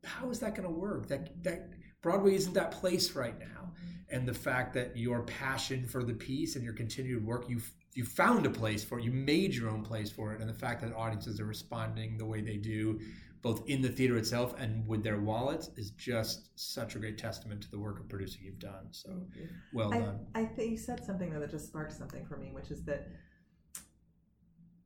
how 0.05 0.31
is 0.31 0.39
that 0.41 0.55
going 0.55 0.69
to 0.69 0.75
work? 0.75 1.09
That 1.09 1.43
that 1.43 1.71
Broadway 2.03 2.35
isn't 2.35 2.53
that 2.53 2.71
place 2.71 3.13
right 3.13 3.39
now. 3.39 3.73
And 4.11 4.29
the 4.29 4.35
fact 4.35 4.75
that 4.75 4.97
your 4.97 5.23
passion 5.23 5.87
for 5.87 6.05
the 6.05 6.13
piece 6.13 6.55
and 6.55 6.65
your 6.65 6.75
continued 6.75 7.25
work, 7.25 7.49
you 7.49 7.61
you 7.95 8.05
found 8.05 8.45
a 8.45 8.51
place 8.51 8.85
for 8.85 8.99
it. 8.99 9.05
You 9.05 9.13
made 9.13 9.55
your 9.55 9.71
own 9.71 9.83
place 9.83 10.11
for 10.11 10.33
it, 10.33 10.41
and 10.41 10.49
the 10.49 10.55
fact 10.55 10.83
that 10.83 10.95
audiences 10.95 11.41
are 11.41 11.47
responding 11.47 12.19
the 12.19 12.27
way 12.27 12.41
they 12.41 12.57
do, 12.57 13.01
both 13.45 13.69
in 13.69 13.83
the 13.83 13.91
theater 13.91 14.17
itself 14.17 14.59
and 14.59 14.89
with 14.89 15.05
their 15.05 15.21
wallets, 15.21 15.69
is 15.77 15.91
just 15.91 16.49
such 16.59 16.97
a 16.97 16.99
great 16.99 17.19
testament 17.19 17.61
to 17.61 17.71
the 17.71 17.79
work 17.79 18.01
of 18.01 18.09
producing 18.09 18.41
you've 18.43 18.59
done. 18.59 18.87
So 18.91 19.11
well 19.75 19.93
I, 19.93 19.99
done. 19.99 20.27
I 20.35 20.45
think 20.47 20.71
you 20.71 20.79
said 20.79 21.05
something 21.05 21.31
though 21.31 21.41
that 21.41 21.51
just 21.51 21.67
sparked 21.67 21.93
something 21.93 22.25
for 22.25 22.39
me, 22.39 22.53
which 22.53 22.71
is 22.71 22.83
that 22.85 23.07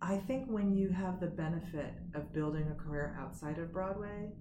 I 0.03 0.17
think 0.17 0.51
when 0.51 0.75
you 0.75 0.89
have 0.91 1.21
the 1.21 1.29
benefit 1.29 1.95
of 2.15 2.33
building 2.33 2.67
a 2.73 2.75
career 2.75 3.17
outside 3.21 3.59
of 3.59 3.73
Broadway, 3.73 4.33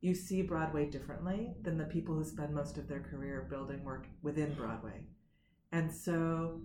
you 0.00 0.16
see 0.16 0.42
Broadway 0.42 0.86
differently 0.86 1.54
than 1.62 1.78
the 1.78 1.84
people 1.84 2.16
who 2.16 2.24
spend 2.24 2.52
most 2.52 2.76
of 2.76 2.88
their 2.88 3.00
career 3.00 3.46
building 3.48 3.84
work 3.84 4.08
within 4.20 4.52
Broadway. 4.54 5.04
And 5.70 5.92
so 5.92 6.60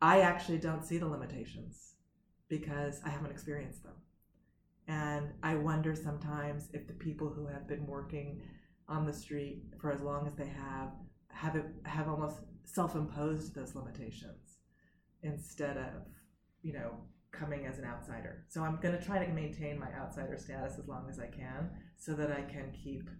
I 0.00 0.22
actually 0.22 0.58
don't 0.58 0.86
see 0.86 0.96
the 0.96 1.06
limitations 1.06 1.96
because 2.48 3.02
I 3.04 3.10
haven't 3.10 3.30
experienced 3.30 3.82
them. 3.82 3.92
And 4.88 5.32
I 5.42 5.56
wonder 5.56 5.94
sometimes 5.94 6.68
if 6.72 6.86
the 6.86 6.94
people 6.94 7.28
who 7.28 7.46
have 7.46 7.66
been 7.66 7.86
working 7.86 8.40
on 8.88 9.04
the 9.04 9.12
street 9.12 9.62
for 9.80 9.90
as 9.90 10.00
long 10.00 10.26
as 10.26 10.34
they 10.34 10.48
have 10.48 10.90
have 11.28 11.56
it, 11.56 11.66
have 11.84 12.08
almost 12.08 12.36
self-imposed 12.64 13.54
those 13.54 13.74
limitations 13.74 14.58
instead 15.22 15.76
of, 15.76 16.06
you 16.62 16.72
know, 16.72 16.92
coming 17.30 17.66
as 17.66 17.78
an 17.78 17.84
outsider. 17.84 18.44
So 18.48 18.62
I'm 18.62 18.78
going 18.80 18.96
to 18.96 19.04
try 19.04 19.24
to 19.24 19.32
maintain 19.32 19.78
my 19.78 19.88
outsider 19.98 20.38
status 20.38 20.78
as 20.78 20.88
long 20.88 21.06
as 21.10 21.18
I 21.18 21.26
can 21.26 21.70
so 21.96 22.14
that 22.14 22.30
I 22.30 22.42
can 22.42 22.72
keep 22.72 23.10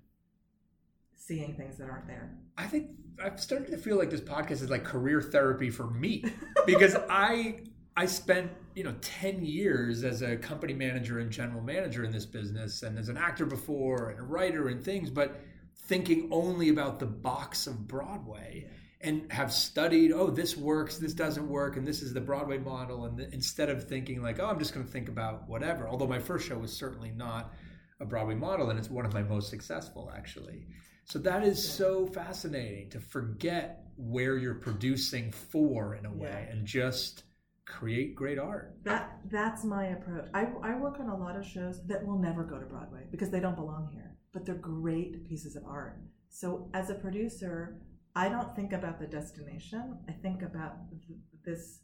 seeing 1.15 1.55
things 1.57 1.77
that 1.79 1.91
aren't 1.91 2.07
there. 2.07 2.39
I 2.57 2.67
think 2.67 2.91
I've 3.23 3.41
started 3.41 3.71
to 3.73 3.79
feel 3.79 3.99
like 3.99 4.11
this 4.11 4.21
podcast 4.21 4.63
is 4.63 4.71
like 4.71 4.85
career 4.85 5.21
therapy 5.21 5.71
for 5.71 5.91
me 5.91 6.25
because 6.67 6.95
I 7.11 7.61
I 7.97 8.07
spent 8.07 8.51
you 8.75 8.85
know 8.85 8.95
ten 9.01 9.45
years 9.45 10.05
as 10.05 10.23
a 10.23 10.37
company 10.37 10.75
manager 10.75 11.19
and 11.19 11.31
general 11.31 11.63
manager 11.63 12.05
in 12.05 12.13
this 12.13 12.27
business, 12.27 12.83
and 12.83 12.99
as 12.99 13.09
an 13.09 13.17
actor 13.17 13.47
before, 13.47 14.11
and 14.11 14.21
a 14.21 14.23
writer 14.23 14.69
and 14.69 14.85
things, 14.85 15.11
but 15.11 15.41
thinking 15.77 16.29
only 16.33 16.69
about 16.69 16.99
the 16.99 17.07
box 17.07 17.67
of 17.67 17.87
Broadway. 17.87 18.69
And 19.03 19.31
have 19.31 19.53
studied, 19.53 20.11
oh, 20.11 20.31
this 20.31 20.57
works, 20.57 20.97
this 20.97 21.13
doesn't 21.13 21.47
work, 21.47 21.77
and 21.77 21.87
this 21.87 22.03
is 22.03 22.15
the 22.15 22.21
Broadway 22.21 22.59
model. 22.59 23.05
And 23.05 23.19
th- 23.19 23.29
instead 23.31 23.69
of 23.69 23.87
thinking 23.87 24.23
like, 24.23 24.41
oh, 24.41 24.47
I'm 24.47 24.59
just 24.59 24.73
going 24.73 24.85
to 24.87 24.91
think 24.91 25.09
about 25.09 25.47
whatever. 25.49 25.87
Although 25.87 26.07
my 26.09 26.19
first 26.19 26.49
show 26.49 26.57
was 26.59 26.73
certainly 26.73 27.11
not 27.11 27.53
a 28.01 28.07
Broadway 28.07 28.35
model, 28.35 28.71
and 28.71 28.79
it's 28.79 28.91
one 28.91 29.05
of 29.05 29.13
my 29.13 29.23
most 29.23 29.51
successful 29.51 30.11
actually. 30.17 30.67
So 31.05 31.19
that 31.21 31.45
is 31.45 31.63
so 31.63 32.07
fascinating 32.07 32.89
to 32.91 32.99
forget 33.01 33.85
where 33.97 34.39
you're 34.39 34.55
producing 34.55 35.31
for 35.31 35.95
in 35.95 36.07
a 36.07 36.13
way 36.13 36.47
Yeah. 36.49 36.53
and 36.55 36.67
just 36.67 37.23
create 37.67 38.15
great 38.15 38.39
art. 38.39 38.77
That 38.85 39.19
that's 39.31 39.65
my 39.65 39.87
approach. 39.87 40.29
I, 40.33 40.47
I 40.63 40.77
work 40.77 40.99
on 41.01 41.09
a 41.09 41.17
lot 41.17 41.37
of 41.37 41.45
shows 41.45 41.85
that 41.87 42.05
will 42.07 42.19
never 42.19 42.45
go 42.45 42.59
to 42.59 42.65
Broadway 42.65 43.03
because 43.11 43.31
they 43.31 43.41
don't 43.41 43.57
belong 43.57 43.91
here, 43.93 44.17
but 44.33 44.47
they're 44.47 44.55
great 44.55 45.29
pieces 45.29 45.57
of 45.57 45.65
art. 45.67 46.01
So 46.29 46.71
as 46.75 46.91
a 46.91 46.95
producer, 46.95 47.79
I 48.15 48.29
don't 48.29 48.55
think 48.55 48.73
about 48.73 48.99
the 49.01 49.07
destination. 49.07 49.99
I 50.09 50.13
think 50.13 50.43
about 50.43 50.91
th- 50.91 51.19
this 51.45 51.81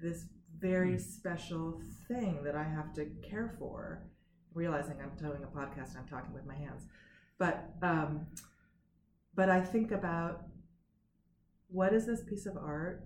this 0.00 0.24
very 0.58 0.98
special 0.98 1.80
thing 2.08 2.42
that 2.42 2.56
I 2.56 2.64
have 2.64 2.92
to 2.94 3.06
care 3.28 3.54
for. 3.58 4.02
Realizing 4.52 4.96
I'm 5.00 5.16
doing 5.16 5.44
a 5.44 5.46
podcast 5.46 5.90
and 5.90 5.98
I'm 5.98 6.08
talking 6.08 6.34
with 6.34 6.44
my 6.44 6.56
hands, 6.56 6.82
but 7.38 7.70
um, 7.82 8.26
but 9.36 9.48
I 9.48 9.60
think 9.60 9.92
about 9.92 10.46
what 11.68 11.92
is 11.94 12.04
this 12.04 12.24
piece 12.24 12.46
of 12.46 12.56
art 12.56 13.04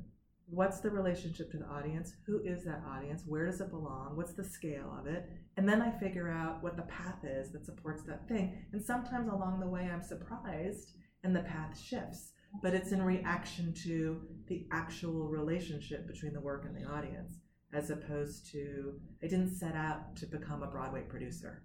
what's 0.54 0.80
the 0.80 0.90
relationship 0.90 1.50
to 1.50 1.58
the 1.58 1.66
audience? 1.66 2.12
Who 2.26 2.40
is 2.44 2.64
that 2.64 2.82
audience? 2.88 3.24
Where 3.26 3.46
does 3.46 3.60
it 3.60 3.70
belong? 3.70 4.12
What's 4.14 4.34
the 4.34 4.44
scale 4.44 4.96
of 4.98 5.06
it? 5.06 5.28
And 5.56 5.68
then 5.68 5.82
i 5.82 5.90
figure 5.90 6.30
out 6.30 6.62
what 6.62 6.76
the 6.76 6.82
path 6.82 7.24
is 7.24 7.52
that 7.52 7.66
supports 7.66 8.02
that 8.04 8.28
thing. 8.28 8.64
And 8.72 8.82
sometimes 8.82 9.28
along 9.28 9.60
the 9.60 9.68
way 9.68 9.88
i'm 9.92 10.02
surprised 10.02 10.92
and 11.22 11.34
the 11.34 11.40
path 11.40 11.78
shifts 11.78 12.32
but 12.62 12.72
it's 12.72 12.92
in 12.92 13.02
reaction 13.02 13.74
to 13.82 14.20
the 14.46 14.64
actual 14.70 15.28
relationship 15.28 16.06
between 16.06 16.32
the 16.32 16.40
work 16.40 16.64
and 16.64 16.76
the 16.76 16.88
audience 16.88 17.38
as 17.72 17.90
opposed 17.90 18.48
to 18.52 18.94
i 19.24 19.26
didn't 19.26 19.56
set 19.56 19.74
out 19.74 20.14
to 20.16 20.26
become 20.26 20.62
a 20.62 20.70
broadway 20.70 21.02
producer. 21.02 21.64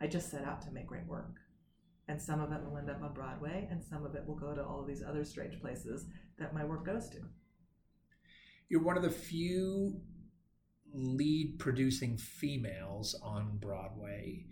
I 0.00 0.08
just 0.08 0.30
set 0.30 0.44
out 0.44 0.60
to 0.62 0.72
make 0.72 0.88
great 0.88 1.06
work. 1.06 1.36
And 2.08 2.20
some 2.20 2.40
of 2.40 2.52
it 2.52 2.60
will 2.64 2.76
end 2.76 2.90
up 2.90 3.02
on 3.02 3.14
broadway 3.14 3.68
and 3.70 3.82
some 3.82 4.04
of 4.04 4.14
it 4.14 4.26
will 4.26 4.34
go 4.34 4.54
to 4.54 4.64
all 4.64 4.80
of 4.80 4.86
these 4.88 5.02
other 5.02 5.24
strange 5.24 5.60
places 5.60 6.06
that 6.38 6.52
my 6.52 6.64
work 6.64 6.84
goes 6.84 7.08
to 7.10 7.18
You're 8.74 8.82
one 8.82 8.96
of 8.96 9.04
the 9.04 9.10
few 9.10 10.00
lead 10.92 11.60
producing 11.60 12.16
females 12.16 13.14
on 13.22 13.58
Broadway. 13.58 14.46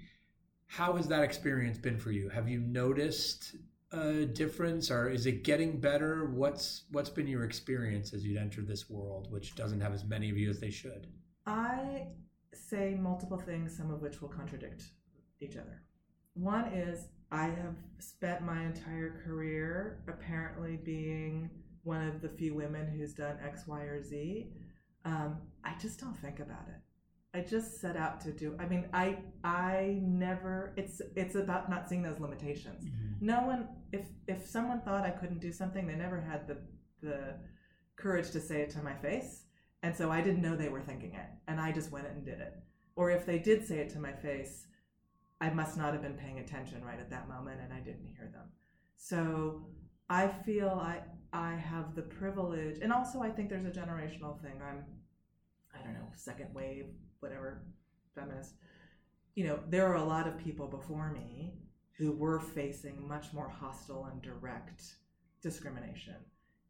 How 0.69 0.93
has 0.93 1.09
that 1.09 1.25
experience 1.25 1.77
been 1.77 1.99
for 1.99 2.13
you? 2.13 2.29
Have 2.29 2.49
you 2.49 2.61
noticed 2.61 3.57
a 3.91 4.25
difference 4.25 4.93
or 4.93 5.11
is 5.11 5.27
it 5.27 5.43
getting 5.43 5.81
better? 5.81 6.27
What's 6.27 6.85
what's 6.93 7.11
been 7.11 7.27
your 7.27 7.43
experience 7.43 8.15
as 8.15 8.25
you'd 8.25 8.39
entered 8.39 8.69
this 8.69 8.89
world, 8.89 9.27
which 9.33 9.57
doesn't 9.57 9.81
have 9.81 9.93
as 9.93 10.05
many 10.05 10.31
of 10.31 10.37
you 10.37 10.51
as 10.51 10.61
they 10.61 10.71
should? 10.71 11.09
I 11.45 12.07
say 12.55 12.95
multiple 12.95 13.39
things, 13.39 13.77
some 13.77 13.91
of 13.91 14.03
which 14.03 14.23
will 14.23 14.29
contradict 14.29 14.85
each 15.41 15.57
other. 15.57 15.83
One 16.35 16.67
is 16.67 17.09
I 17.33 17.47
have 17.47 17.75
spent 17.99 18.43
my 18.43 18.67
entire 18.67 19.21
career 19.25 20.05
apparently 20.07 20.77
being 20.77 21.51
one 21.85 22.07
of 22.07 22.21
the 22.21 22.29
few 22.29 22.55
women 22.55 22.87
who's 22.87 23.13
done 23.13 23.39
X, 23.45 23.67
Y, 23.67 23.81
or 23.83 24.03
Z. 24.03 24.49
Um, 25.05 25.39
I 25.65 25.75
just 25.81 25.99
don't 26.01 26.19
think 26.19 26.41
about 26.41 26.69
it. 26.69 26.81
I 27.35 27.41
just 27.41 27.81
set 27.81 27.97
out 27.97 28.21
to 28.23 28.33
do. 28.33 28.57
I 28.61 28.67
mean, 28.67 28.89
I 28.93 29.19
I 29.43 29.99
never. 30.03 30.75
It's 30.77 31.01
it's 31.17 31.35
about 31.35 31.71
not 31.71 31.89
seeing 31.89 32.03
those 32.03 32.21
limitations. 32.21 32.85
No 33.21 33.41
one. 33.41 33.69
If 33.93 34.07
if 34.27 34.47
someone 34.47 34.83
thought 34.83 35.05
I 35.05 35.11
couldn't 35.11 35.41
do 35.41 35.51
something, 35.51 35.87
they 35.87 35.95
never 35.95 36.21
had 36.21 36.47
the 36.47 36.59
the 37.03 37.35
courage 37.97 38.31
to 38.33 38.41
say 38.41 38.61
it 38.61 38.71
to 38.71 38.83
my 38.83 38.95
face. 38.95 39.45
And 39.83 39.97
so 39.97 40.11
I 40.11 40.21
didn't 40.21 40.43
know 40.43 40.57
they 40.57 40.69
were 40.69 40.81
thinking 40.81 41.15
it. 41.15 41.27
And 41.49 41.61
I 41.61 41.73
just 41.73 41.91
went 41.91 42.07
and 42.07 42.25
did 42.25 42.41
it. 42.41 42.55
Or 42.95 43.11
if 43.11 43.27
they 43.27 43.39
did 43.39 43.67
say 43.67 43.79
it 43.79 43.91
to 43.91 43.99
my 43.99 44.13
face, 44.13 44.67
I 45.41 45.51
must 45.51 45.77
not 45.77 45.93
have 45.93 46.03
been 46.03 46.15
paying 46.15 46.39
attention 46.39 46.85
right 46.85 47.01
at 47.01 47.11
that 47.11 47.29
moment 47.29 47.61
and 47.61 47.73
I 47.73 47.81
didn't 47.81 48.07
hear 48.17 48.31
them. 48.33 48.49
So 48.97 49.67
I 50.09 50.29
feel 50.29 50.69
I 50.69 51.01
I 51.33 51.55
have 51.55 51.95
the 51.95 52.03
privilege 52.03 52.79
and 52.83 52.93
also 52.93 53.21
I 53.21 53.31
think 53.31 53.49
there's 53.49 53.65
a 53.65 53.71
generational 53.71 54.41
thing. 54.43 54.61
I'm 54.63 54.85
I 55.75 55.83
don't 55.83 55.95
know, 55.95 56.09
second 56.15 56.55
wave, 56.55 56.87
whatever, 57.21 57.63
feminist. 58.15 58.55
You 59.35 59.45
know, 59.45 59.61
there 59.69 59.87
are 59.87 59.97
a 59.97 60.05
lot 60.05 60.27
of 60.27 60.37
people 60.39 60.67
before 60.67 61.11
me 61.11 61.55
who 61.97 62.13
were 62.13 62.41
facing 62.41 63.07
much 63.09 63.33
more 63.33 63.49
hostile 63.49 64.09
and 64.11 64.21
direct 64.21 64.83
discrimination. 65.43 66.17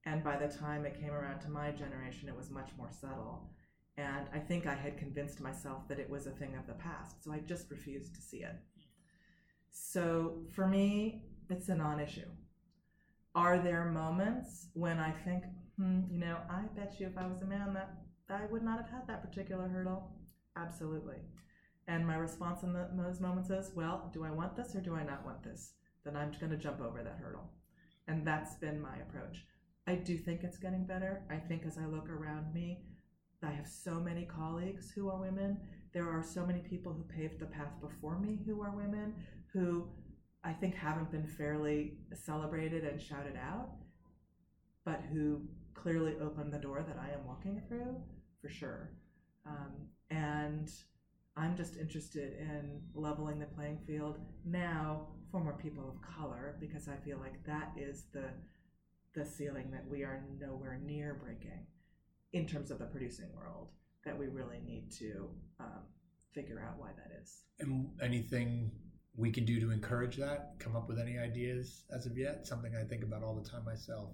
And 0.05 0.23
by 0.25 0.37
the 0.37 0.49
time 0.49 0.85
it 0.85 1.01
came 1.01 1.11
around 1.11 1.41
to 1.41 1.49
my 1.49 1.71
generation, 1.71 2.29
it 2.29 2.37
was 2.37 2.51
much 2.51 2.71
more 2.77 2.91
subtle. 2.91 3.51
And 3.97 4.27
I 4.35 4.39
think 4.39 4.67
I 4.67 4.75
had 4.75 4.99
convinced 4.99 5.41
myself 5.41 5.87
that 5.89 5.99
it 5.99 6.09
was 6.09 6.27
a 6.27 6.31
thing 6.31 6.57
of 6.57 6.67
the 6.67 6.73
past. 6.75 7.23
So 7.23 7.33
I 7.33 7.39
just 7.39 7.71
refused 7.71 8.15
to 8.15 8.23
see 8.23 8.39
it. 8.39 8.57
So 9.71 10.39
for 10.51 10.67
me, 10.67 11.23
it's 11.51 11.69
a 11.69 11.75
non 11.75 12.01
issue. 12.01 12.29
Are 13.35 13.59
there 13.59 13.87
moments 13.87 14.69
when 14.75 14.99
I 14.99 15.11
think, 15.11 15.45
hmm, 15.79 16.01
you 16.11 16.19
know, 16.19 16.37
I 16.51 16.63
bet 16.77 16.97
you 16.99 17.07
if 17.07 17.17
I 17.17 17.27
was 17.27 17.41
a 17.43 17.47
man 17.47 17.73
that 17.73 17.95
I 18.29 18.45
would 18.51 18.63
not 18.63 18.79
have 18.79 18.91
had 18.91 19.07
that 19.09 19.23
particular 19.23 19.69
hurdle? 19.69 20.13
Absolutely. 20.57 21.17
And 21.89 22.07
my 22.07 22.17
response 22.17 22.63
in 22.63 22.73
the, 22.73 22.89
those 22.93 23.21
moments 23.21 23.51
is, 23.51 23.73
well, 23.75 24.11
do 24.13 24.25
I 24.25 24.31
want 24.31 24.55
this 24.55 24.75
or 24.77 24.81
do 24.81 24.95
I 24.95 25.03
not 25.03 25.25
want 25.25 25.43
this? 25.43 25.73
Then 26.05 26.17
I'm 26.17 26.33
going 26.39 26.51
to 26.51 26.59
jump 26.59 26.81
over 26.81 27.03
that 27.03 27.19
hurdle. 27.23 27.51
And 28.07 28.27
that's 28.27 28.55
been 28.57 28.81
my 28.81 28.97
approach. 28.97 29.45
I 29.87 29.95
do 29.95 30.19
think 30.19 30.45
it's 30.45 30.59
getting 30.59 30.85
better. 30.85 31.23
I 31.31 31.37
think 31.37 31.65
as 31.67 31.79
I 31.79 31.87
look 31.87 32.09
around 32.11 32.53
me, 32.53 32.81
I 33.43 33.51
have 33.51 33.67
so 33.67 33.95
many 33.95 34.25
colleagues 34.25 34.93
who 34.95 35.09
are 35.09 35.19
women. 35.19 35.57
There 35.93 36.09
are 36.09 36.23
so 36.23 36.47
many 36.47 36.61
people 36.61 36.93
who 36.93 37.03
paved 37.05 37.41
the 37.41 37.47
path 37.47 37.73
before 37.81 38.19
me 38.19 38.39
who 38.47 38.63
are 38.63 38.77
women 38.77 39.15
who 39.53 39.87
I 40.45 40.53
think 40.53 40.75
haven't 40.75 41.11
been 41.11 41.27
fairly 41.27 41.95
celebrated 42.15 42.85
and 42.85 43.01
shouted 43.01 43.37
out, 43.37 43.71
but 44.85 45.01
who 45.13 45.43
clearly 45.75 46.15
opened 46.21 46.53
the 46.53 46.59
door 46.59 46.85
that 46.87 46.97
I 46.99 47.13
am 47.13 47.27
walking 47.27 47.63
through 47.69 47.97
for 48.41 48.49
sure. 48.49 48.91
Um, 49.47 49.73
and 50.11 50.71
I'm 51.37 51.57
just 51.57 51.77
interested 51.77 52.35
in 52.39 52.81
leveling 52.95 53.39
the 53.39 53.47
playing 53.47 53.79
field 53.87 54.19
now 54.45 55.09
for 55.31 55.41
more 55.41 55.55
people 55.55 55.89
of 55.89 56.17
color 56.17 56.57
because 56.61 56.89
I 56.89 56.97
feel 57.05 57.19
like 57.19 57.45
that 57.47 57.73
is 57.77 58.05
the 58.13 58.25
the 59.15 59.27
ceiling 59.27 59.71
that 59.71 59.87
we 59.87 60.03
are 60.03 60.25
nowhere 60.41 60.81
near 60.83 61.21
breaking 61.23 61.67
in 62.33 62.47
terms 62.47 62.71
of 62.71 62.79
the 62.79 62.87
producing 62.87 63.29
world 63.37 63.69
that 64.07 64.19
we 64.19 64.27
really 64.27 64.59
need 64.65 64.91
to 64.91 65.29
um, 65.61 65.83
figure 66.33 66.65
out 66.67 66.79
why 66.79 66.89
that 66.97 67.21
is. 67.21 67.43
And 67.61 67.91
anything 68.01 68.71
we 69.17 69.31
can 69.31 69.45
do 69.45 69.61
to 69.61 69.71
encourage 69.71 70.17
that? 70.17 70.55
Come 70.59 70.77
up 70.77 70.89
with 70.89 70.99
any 70.99 71.19
ideas 71.19 71.85
as 71.95 72.07
of 72.07 72.17
yet? 72.17 72.47
Something 72.47 72.75
I 72.77 72.85
think 72.85 73.03
about 73.03 73.23
all 73.23 73.35
the 73.35 73.49
time 73.49 73.65
myself. 73.65 74.11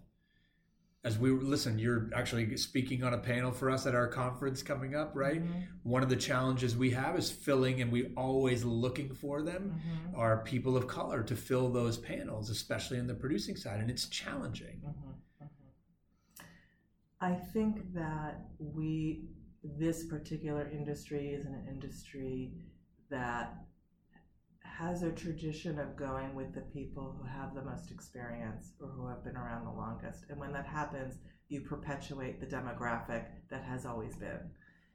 As 1.05 1.17
we 1.17 1.31
listen, 1.31 1.79
you're 1.79 2.11
actually 2.13 2.57
speaking 2.57 3.05
on 3.05 3.15
a 3.15 3.19
panel 3.19 3.53
for 3.53 3.71
us 3.71 3.87
at 3.87 3.95
our 3.95 4.09
conference 4.09 4.63
coming 4.65 4.97
up, 4.97 5.13
right? 5.15 5.41
Mm-hmm. 5.43 5.61
One 5.85 6.03
of 6.03 6.09
the 6.09 6.17
challenges 6.17 6.77
we 6.77 6.91
have 6.91 7.17
is 7.17 7.31
filling, 7.31 7.81
and 7.81 7.93
we 7.93 8.13
always 8.17 8.65
looking 8.65 9.15
for 9.15 9.41
them 9.43 9.81
Mhm. 9.81 10.19
are 10.19 10.43
people 10.43 10.77
of 10.77 10.89
color 10.89 11.23
to 11.23 11.37
fill 11.37 11.71
those 11.71 11.97
panels, 11.97 12.51
especially 12.51 12.99
in 12.99 13.07
the 13.07 13.15
producing 13.15 13.55
side, 13.55 13.81
and 13.81 13.91
it's 13.91 14.09
challenging. 14.09 14.81
Mhm, 14.81 15.15
mhm. 15.43 16.45
I 17.21 17.35
think 17.37 17.93
that 17.95 18.51
we 18.59 19.29
this 19.63 20.05
particular 20.07 20.69
industry 20.69 21.29
is 21.33 21.45
an 21.47 21.67
industry 21.69 22.53
that 23.09 23.67
has 24.79 25.03
a 25.03 25.11
tradition 25.11 25.79
of 25.81 25.97
going 25.97 26.35
with 26.37 26.55
the 26.55 26.61
people 26.61 27.17
who 27.19 27.27
have 27.27 27.53
the 27.53 27.63
most 27.63 27.91
experience 27.91 28.73
or 28.81 28.89
who 28.89 29.09
have 29.09 29.25
been 29.25 29.37
around 29.37 29.65
the 29.65 29.71
longest. 29.73 30.25
And 30.31 30.39
when 30.39 30.53
that 30.53 30.67
happens, 30.67 31.17
you 31.49 31.63
perpetuate 31.63 32.39
the 32.39 32.47
demographic 32.47 33.25
that 33.51 33.65
has 33.65 33.85
always 33.85 34.15
been. 34.15 34.39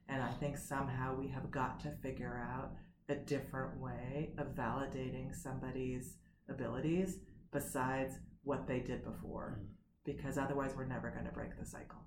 And 0.08 0.22
I 0.22 0.32
think 0.32 0.56
somehow 0.56 1.14
we 1.14 1.28
have 1.28 1.50
got 1.50 1.80
to 1.80 1.90
figure 2.02 2.48
out 2.50 2.72
a 3.10 3.14
different 3.14 3.78
way 3.78 4.32
of 4.38 4.54
validating 4.54 5.34
somebody's 5.34 6.14
abilities 6.48 7.18
besides 7.52 8.14
what 8.42 8.66
they 8.66 8.80
did 8.80 9.04
before, 9.04 9.58
mm-hmm. 9.58 9.66
because 10.04 10.38
otherwise 10.38 10.72
we're 10.74 10.86
never 10.86 11.10
going 11.10 11.26
to 11.26 11.32
break 11.32 11.58
the 11.58 11.66
cycle. 11.66 12.00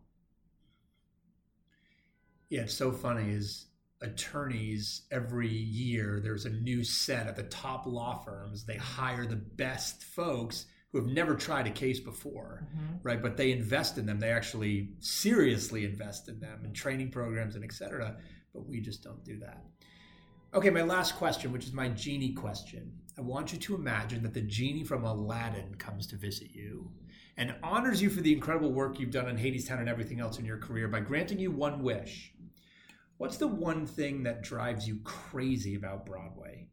Yeah, 2.49 2.61
it's 2.61 2.73
so 2.73 2.91
funny 2.91 3.29
is 3.29 3.67
attorneys 4.01 5.03
every 5.11 5.49
year 5.49 6.19
there's 6.21 6.45
a 6.45 6.49
new 6.49 6.83
set 6.83 7.27
at 7.27 7.35
the 7.35 7.43
top 7.43 7.85
law 7.85 8.21
firms. 8.23 8.65
They 8.65 8.77
hire 8.77 9.25
the 9.25 9.35
best 9.35 10.03
folks 10.03 10.65
who 10.91 10.99
have 10.99 11.07
never 11.07 11.35
tried 11.35 11.67
a 11.67 11.71
case 11.71 11.99
before, 11.99 12.65
mm-hmm. 12.65 12.95
right? 13.03 13.21
But 13.21 13.37
they 13.37 13.51
invest 13.51 13.97
in 13.97 14.05
them. 14.05 14.19
They 14.19 14.31
actually 14.31 14.91
seriously 14.99 15.83
invest 15.83 16.29
in 16.29 16.39
them 16.39 16.61
in 16.63 16.73
training 16.73 17.11
programs 17.11 17.55
and 17.55 17.63
et 17.63 17.73
cetera. 17.73 18.17
But 18.53 18.67
we 18.67 18.79
just 18.79 19.03
don't 19.03 19.23
do 19.23 19.39
that. 19.39 19.63
Okay, 20.53 20.69
my 20.69 20.83
last 20.83 21.15
question, 21.17 21.51
which 21.51 21.65
is 21.65 21.73
my 21.73 21.89
genie 21.89 22.33
question. 22.33 22.93
I 23.17 23.21
want 23.21 23.51
you 23.51 23.59
to 23.59 23.75
imagine 23.75 24.23
that 24.23 24.33
the 24.33 24.41
genie 24.41 24.83
from 24.83 25.03
Aladdin 25.03 25.75
comes 25.75 26.07
to 26.07 26.15
visit 26.15 26.51
you 26.51 26.89
and 27.35 27.53
honors 27.61 28.01
you 28.01 28.09
for 28.09 28.21
the 28.21 28.33
incredible 28.33 28.71
work 28.71 28.99
you've 28.99 29.11
done 29.11 29.27
in 29.27 29.37
Hadestown 29.37 29.79
and 29.79 29.89
everything 29.89 30.19
else 30.19 30.39
in 30.39 30.45
your 30.45 30.57
career 30.57 30.87
by 30.87 30.99
granting 31.01 31.37
you 31.37 31.51
one 31.51 31.83
wish. 31.83 32.31
What's 33.17 33.37
the 33.37 33.47
one 33.47 33.85
thing 33.85 34.23
that 34.23 34.43
drives 34.43 34.87
you 34.87 34.99
crazy 35.03 35.75
about 35.75 36.05
Broadway? 36.05 36.69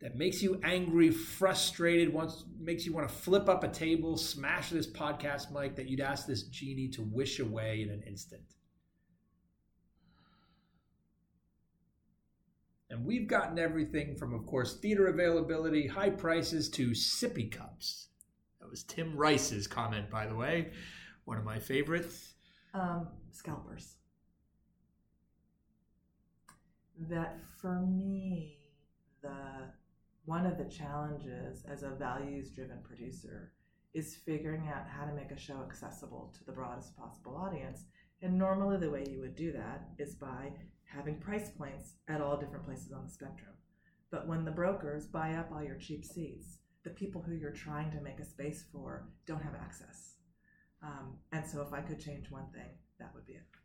That 0.00 0.16
makes 0.16 0.42
you 0.42 0.60
angry, 0.62 1.10
frustrated, 1.10 2.12
wants 2.12 2.44
makes 2.58 2.84
you 2.84 2.92
want 2.92 3.08
to 3.08 3.14
flip 3.14 3.48
up 3.48 3.64
a 3.64 3.68
table, 3.68 4.16
smash 4.16 4.70
this 4.70 4.86
podcast 4.86 5.50
mic 5.50 5.76
that 5.76 5.88
you'd 5.88 6.00
ask 6.00 6.26
this 6.26 6.44
genie 6.44 6.88
to 6.88 7.02
wish 7.02 7.40
away 7.40 7.82
in 7.82 7.90
an 7.90 8.02
instant. 8.06 8.42
And 12.90 13.04
we've 13.04 13.26
gotten 13.26 13.58
everything 13.58 14.16
from, 14.16 14.32
of 14.32 14.46
course, 14.46 14.76
theater 14.76 15.08
availability, 15.08 15.86
high 15.86 16.10
prices 16.10 16.68
to 16.70 16.90
sippy 16.90 17.50
cups. 17.50 18.08
That 18.60 18.70
was 18.70 18.84
Tim 18.84 19.16
Rice's 19.16 19.66
comment, 19.66 20.10
by 20.10 20.26
the 20.26 20.36
way, 20.36 20.70
one 21.24 21.38
of 21.38 21.44
my 21.44 21.58
favorites. 21.58 22.34
Um, 22.74 23.08
scalpers. 23.32 23.96
That 26.98 27.38
for 27.60 27.80
me, 27.80 28.58
the 29.22 29.70
one 30.24 30.46
of 30.46 30.58
the 30.58 30.64
challenges 30.64 31.64
as 31.70 31.82
a 31.82 31.90
values 31.90 32.50
driven 32.50 32.78
producer 32.82 33.52
is 33.94 34.16
figuring 34.26 34.68
out 34.68 34.86
how 34.88 35.06
to 35.06 35.14
make 35.14 35.30
a 35.30 35.38
show 35.38 35.62
accessible 35.62 36.34
to 36.36 36.44
the 36.44 36.52
broadest 36.52 36.96
possible 36.96 37.36
audience. 37.36 37.84
And 38.22 38.38
normally, 38.38 38.78
the 38.78 38.90
way 38.90 39.04
you 39.08 39.20
would 39.20 39.36
do 39.36 39.52
that 39.52 39.88
is 39.98 40.14
by 40.14 40.52
having 40.84 41.18
price 41.18 41.50
points 41.50 41.94
at 42.08 42.20
all 42.20 42.36
different 42.36 42.64
places 42.64 42.92
on 42.92 43.04
the 43.04 43.12
spectrum. 43.12 43.52
But 44.10 44.26
when 44.26 44.44
the 44.44 44.50
brokers 44.50 45.06
buy 45.06 45.34
up 45.34 45.50
all 45.52 45.62
your 45.62 45.76
cheap 45.76 46.04
seats, 46.04 46.58
the 46.84 46.90
people 46.90 47.22
who 47.22 47.34
you're 47.34 47.50
trying 47.50 47.90
to 47.90 48.00
make 48.00 48.20
a 48.20 48.24
space 48.24 48.64
for 48.72 49.08
don't 49.26 49.42
have 49.42 49.54
access. 49.54 50.14
Um, 50.82 51.18
and 51.32 51.46
so, 51.46 51.60
if 51.60 51.72
I 51.72 51.80
could 51.80 52.00
change 52.00 52.30
one 52.30 52.46
thing, 52.52 52.70
that 52.98 53.14
would 53.14 53.26
be 53.26 53.34
it. 53.34 53.55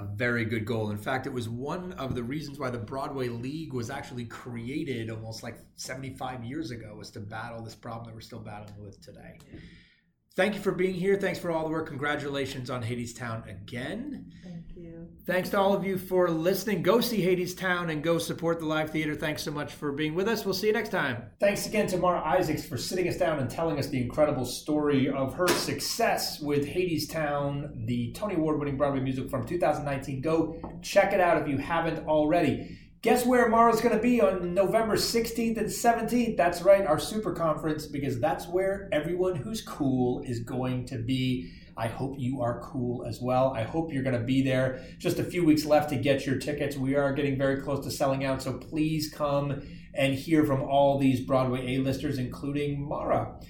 A 0.00 0.04
very 0.16 0.44
good 0.46 0.64
goal. 0.64 0.90
In 0.90 0.96
fact, 0.96 1.26
it 1.26 1.32
was 1.32 1.48
one 1.48 1.92
of 1.92 2.14
the 2.14 2.22
reasons 2.22 2.58
why 2.58 2.70
the 2.70 2.78
Broadway 2.78 3.28
League 3.28 3.74
was 3.74 3.90
actually 3.90 4.24
created 4.24 5.10
almost 5.10 5.42
like 5.42 5.58
75 5.76 6.42
years 6.42 6.70
ago 6.70 6.94
was 6.96 7.10
to 7.10 7.20
battle 7.20 7.62
this 7.62 7.74
problem 7.74 8.06
that 8.06 8.14
we're 8.14 8.22
still 8.22 8.40
battling 8.40 8.80
with 8.80 9.00
today. 9.04 9.38
Thank 10.36 10.54
you 10.54 10.60
for 10.60 10.70
being 10.70 10.94
here. 10.94 11.16
Thanks 11.16 11.40
for 11.40 11.50
all 11.50 11.64
the 11.64 11.70
work. 11.70 11.88
Congratulations 11.88 12.70
on 12.70 12.84
Hadestown 12.84 13.50
again. 13.50 14.32
Thank 14.44 14.76
you. 14.76 15.08
Thanks 15.26 15.50
to 15.50 15.58
all 15.58 15.74
of 15.74 15.84
you 15.84 15.98
for 15.98 16.30
listening. 16.30 16.82
Go 16.82 17.00
see 17.00 17.20
Hadestown 17.20 17.90
and 17.90 18.00
go 18.00 18.16
support 18.18 18.60
the 18.60 18.64
live 18.64 18.90
theater. 18.90 19.16
Thanks 19.16 19.42
so 19.42 19.50
much 19.50 19.72
for 19.72 19.90
being 19.90 20.14
with 20.14 20.28
us. 20.28 20.44
We'll 20.44 20.54
see 20.54 20.68
you 20.68 20.72
next 20.72 20.90
time. 20.90 21.24
Thanks 21.40 21.66
again 21.66 21.88
to 21.88 21.96
Mara 21.96 22.22
Isaacs 22.24 22.64
for 22.64 22.78
sitting 22.78 23.08
us 23.08 23.16
down 23.16 23.40
and 23.40 23.50
telling 23.50 23.76
us 23.80 23.88
the 23.88 24.00
incredible 24.00 24.44
story 24.44 25.08
of 25.08 25.34
her 25.34 25.48
success 25.48 26.38
with 26.38 26.64
Hadestown, 26.64 27.86
the 27.86 28.12
Tony 28.12 28.36
Award 28.36 28.60
winning 28.60 28.76
Broadway 28.76 29.00
musical 29.00 29.28
from 29.28 29.46
2019. 29.48 30.20
Go 30.20 30.78
check 30.80 31.12
it 31.12 31.20
out 31.20 31.42
if 31.42 31.48
you 31.48 31.58
haven't 31.58 32.06
already. 32.06 32.78
Guess 33.02 33.24
where 33.24 33.48
Mara's 33.48 33.80
going 33.80 33.96
to 33.96 34.02
be 34.02 34.20
on 34.20 34.52
November 34.52 34.94
16th 34.94 35.56
and 35.56 35.68
17th? 35.68 36.36
That's 36.36 36.60
right, 36.60 36.86
our 36.86 36.98
super 36.98 37.32
conference, 37.32 37.86
because 37.86 38.20
that's 38.20 38.46
where 38.46 38.90
everyone 38.92 39.36
who's 39.36 39.62
cool 39.62 40.20
is 40.26 40.40
going 40.40 40.84
to 40.88 40.98
be. 40.98 41.50
I 41.78 41.86
hope 41.86 42.16
you 42.18 42.42
are 42.42 42.60
cool 42.60 43.06
as 43.06 43.18
well. 43.18 43.54
I 43.56 43.62
hope 43.62 43.90
you're 43.90 44.02
going 44.02 44.18
to 44.18 44.26
be 44.26 44.42
there. 44.42 44.84
Just 44.98 45.18
a 45.18 45.24
few 45.24 45.46
weeks 45.46 45.64
left 45.64 45.88
to 45.88 45.96
get 45.96 46.26
your 46.26 46.36
tickets. 46.36 46.76
We 46.76 46.94
are 46.94 47.14
getting 47.14 47.38
very 47.38 47.62
close 47.62 47.82
to 47.86 47.90
selling 47.90 48.26
out, 48.26 48.42
so 48.42 48.58
please 48.58 49.10
come 49.10 49.62
and 49.94 50.12
hear 50.12 50.44
from 50.44 50.60
all 50.60 50.98
these 50.98 51.22
Broadway 51.22 51.76
A-listers, 51.76 52.18
including 52.18 52.86
Mara. 52.86 53.40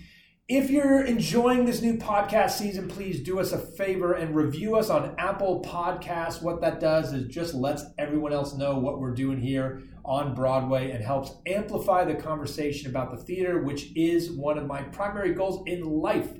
If 0.52 0.68
you're 0.68 1.04
enjoying 1.04 1.64
this 1.64 1.80
new 1.80 1.96
podcast 1.96 2.58
season, 2.58 2.88
please 2.88 3.22
do 3.22 3.38
us 3.38 3.52
a 3.52 3.58
favor 3.58 4.14
and 4.14 4.34
review 4.34 4.74
us 4.74 4.90
on 4.90 5.14
Apple 5.16 5.62
Podcasts. 5.62 6.42
What 6.42 6.60
that 6.62 6.80
does 6.80 7.12
is 7.12 7.32
just 7.32 7.54
lets 7.54 7.84
everyone 7.98 8.32
else 8.32 8.56
know 8.56 8.76
what 8.76 8.98
we're 8.98 9.14
doing 9.14 9.40
here 9.40 9.84
on 10.04 10.34
Broadway 10.34 10.90
and 10.90 11.04
helps 11.04 11.30
amplify 11.46 12.02
the 12.02 12.16
conversation 12.16 12.90
about 12.90 13.12
the 13.12 13.22
theater, 13.22 13.62
which 13.62 13.96
is 13.96 14.32
one 14.32 14.58
of 14.58 14.66
my 14.66 14.82
primary 14.82 15.34
goals 15.34 15.62
in 15.68 15.84
life. 15.84 16.32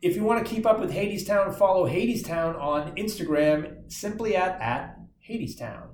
If 0.00 0.16
you 0.16 0.24
want 0.24 0.46
to 0.46 0.50
keep 0.50 0.64
up 0.64 0.80
with 0.80 0.90
Hadestown, 0.90 1.54
follow 1.54 1.86
Hadestown 1.86 2.58
on 2.58 2.96
Instagram 2.96 3.92
simply 3.92 4.34
at, 4.34 4.58
at 4.62 4.96
Hadestown. 5.28 5.88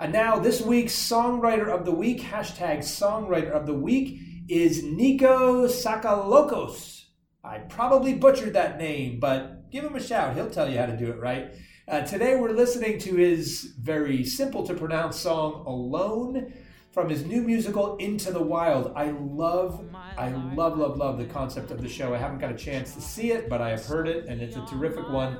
And 0.00 0.12
now, 0.12 0.40
this 0.40 0.60
week's 0.60 0.94
Songwriter 0.94 1.68
of 1.68 1.84
the 1.84 1.94
Week, 1.94 2.22
hashtag 2.22 2.78
Songwriter 2.78 3.52
of 3.52 3.66
the 3.66 3.74
Week, 3.74 4.18
is 4.48 4.82
Niko 4.82 5.68
Sakalokos. 5.68 7.03
I 7.44 7.58
probably 7.58 8.14
butchered 8.14 8.54
that 8.54 8.78
name, 8.78 9.20
but 9.20 9.70
give 9.70 9.84
him 9.84 9.94
a 9.94 10.02
shout. 10.02 10.34
He'll 10.34 10.48
tell 10.48 10.70
you 10.70 10.78
how 10.78 10.86
to 10.86 10.96
do 10.96 11.10
it 11.10 11.20
right. 11.20 11.52
Uh, 11.86 12.00
today, 12.00 12.36
we're 12.36 12.52
listening 12.52 12.98
to 13.00 13.14
his 13.16 13.74
very 13.78 14.24
simple 14.24 14.66
to 14.66 14.72
pronounce 14.72 15.20
song, 15.20 15.62
Alone, 15.66 16.54
from 16.90 17.10
his 17.10 17.26
new 17.26 17.42
musical, 17.42 17.98
Into 17.98 18.32
the 18.32 18.40
Wild. 18.40 18.94
I 18.96 19.10
love, 19.10 19.84
I 20.16 20.30
love, 20.30 20.78
love, 20.78 20.96
love 20.96 21.18
the 21.18 21.26
concept 21.26 21.70
of 21.70 21.82
the 21.82 21.88
show. 21.88 22.14
I 22.14 22.16
haven't 22.16 22.38
got 22.38 22.50
a 22.50 22.56
chance 22.56 22.94
to 22.94 23.02
see 23.02 23.32
it, 23.32 23.50
but 23.50 23.60
I 23.60 23.68
have 23.68 23.84
heard 23.84 24.08
it, 24.08 24.24
and 24.24 24.40
it's 24.40 24.56
a 24.56 24.64
terrific 24.64 25.06
one. 25.10 25.36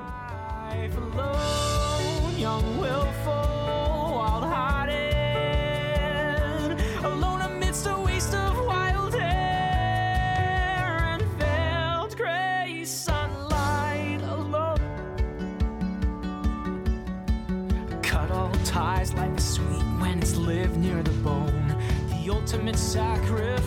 Ultimate 22.54 22.78
sacrifice. 22.78 23.66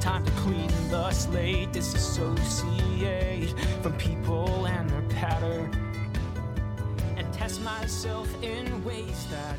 Time 0.00 0.24
to 0.24 0.30
clean 0.32 0.70
the 0.88 1.10
slate, 1.10 1.70
disassociate 1.70 3.54
from 3.82 3.92
people 3.98 4.66
and 4.66 4.88
their 4.88 5.02
pattern, 5.02 5.70
and 7.18 7.30
test 7.30 7.60
myself 7.60 8.26
in 8.42 8.82
ways 8.84 9.26
that 9.30 9.58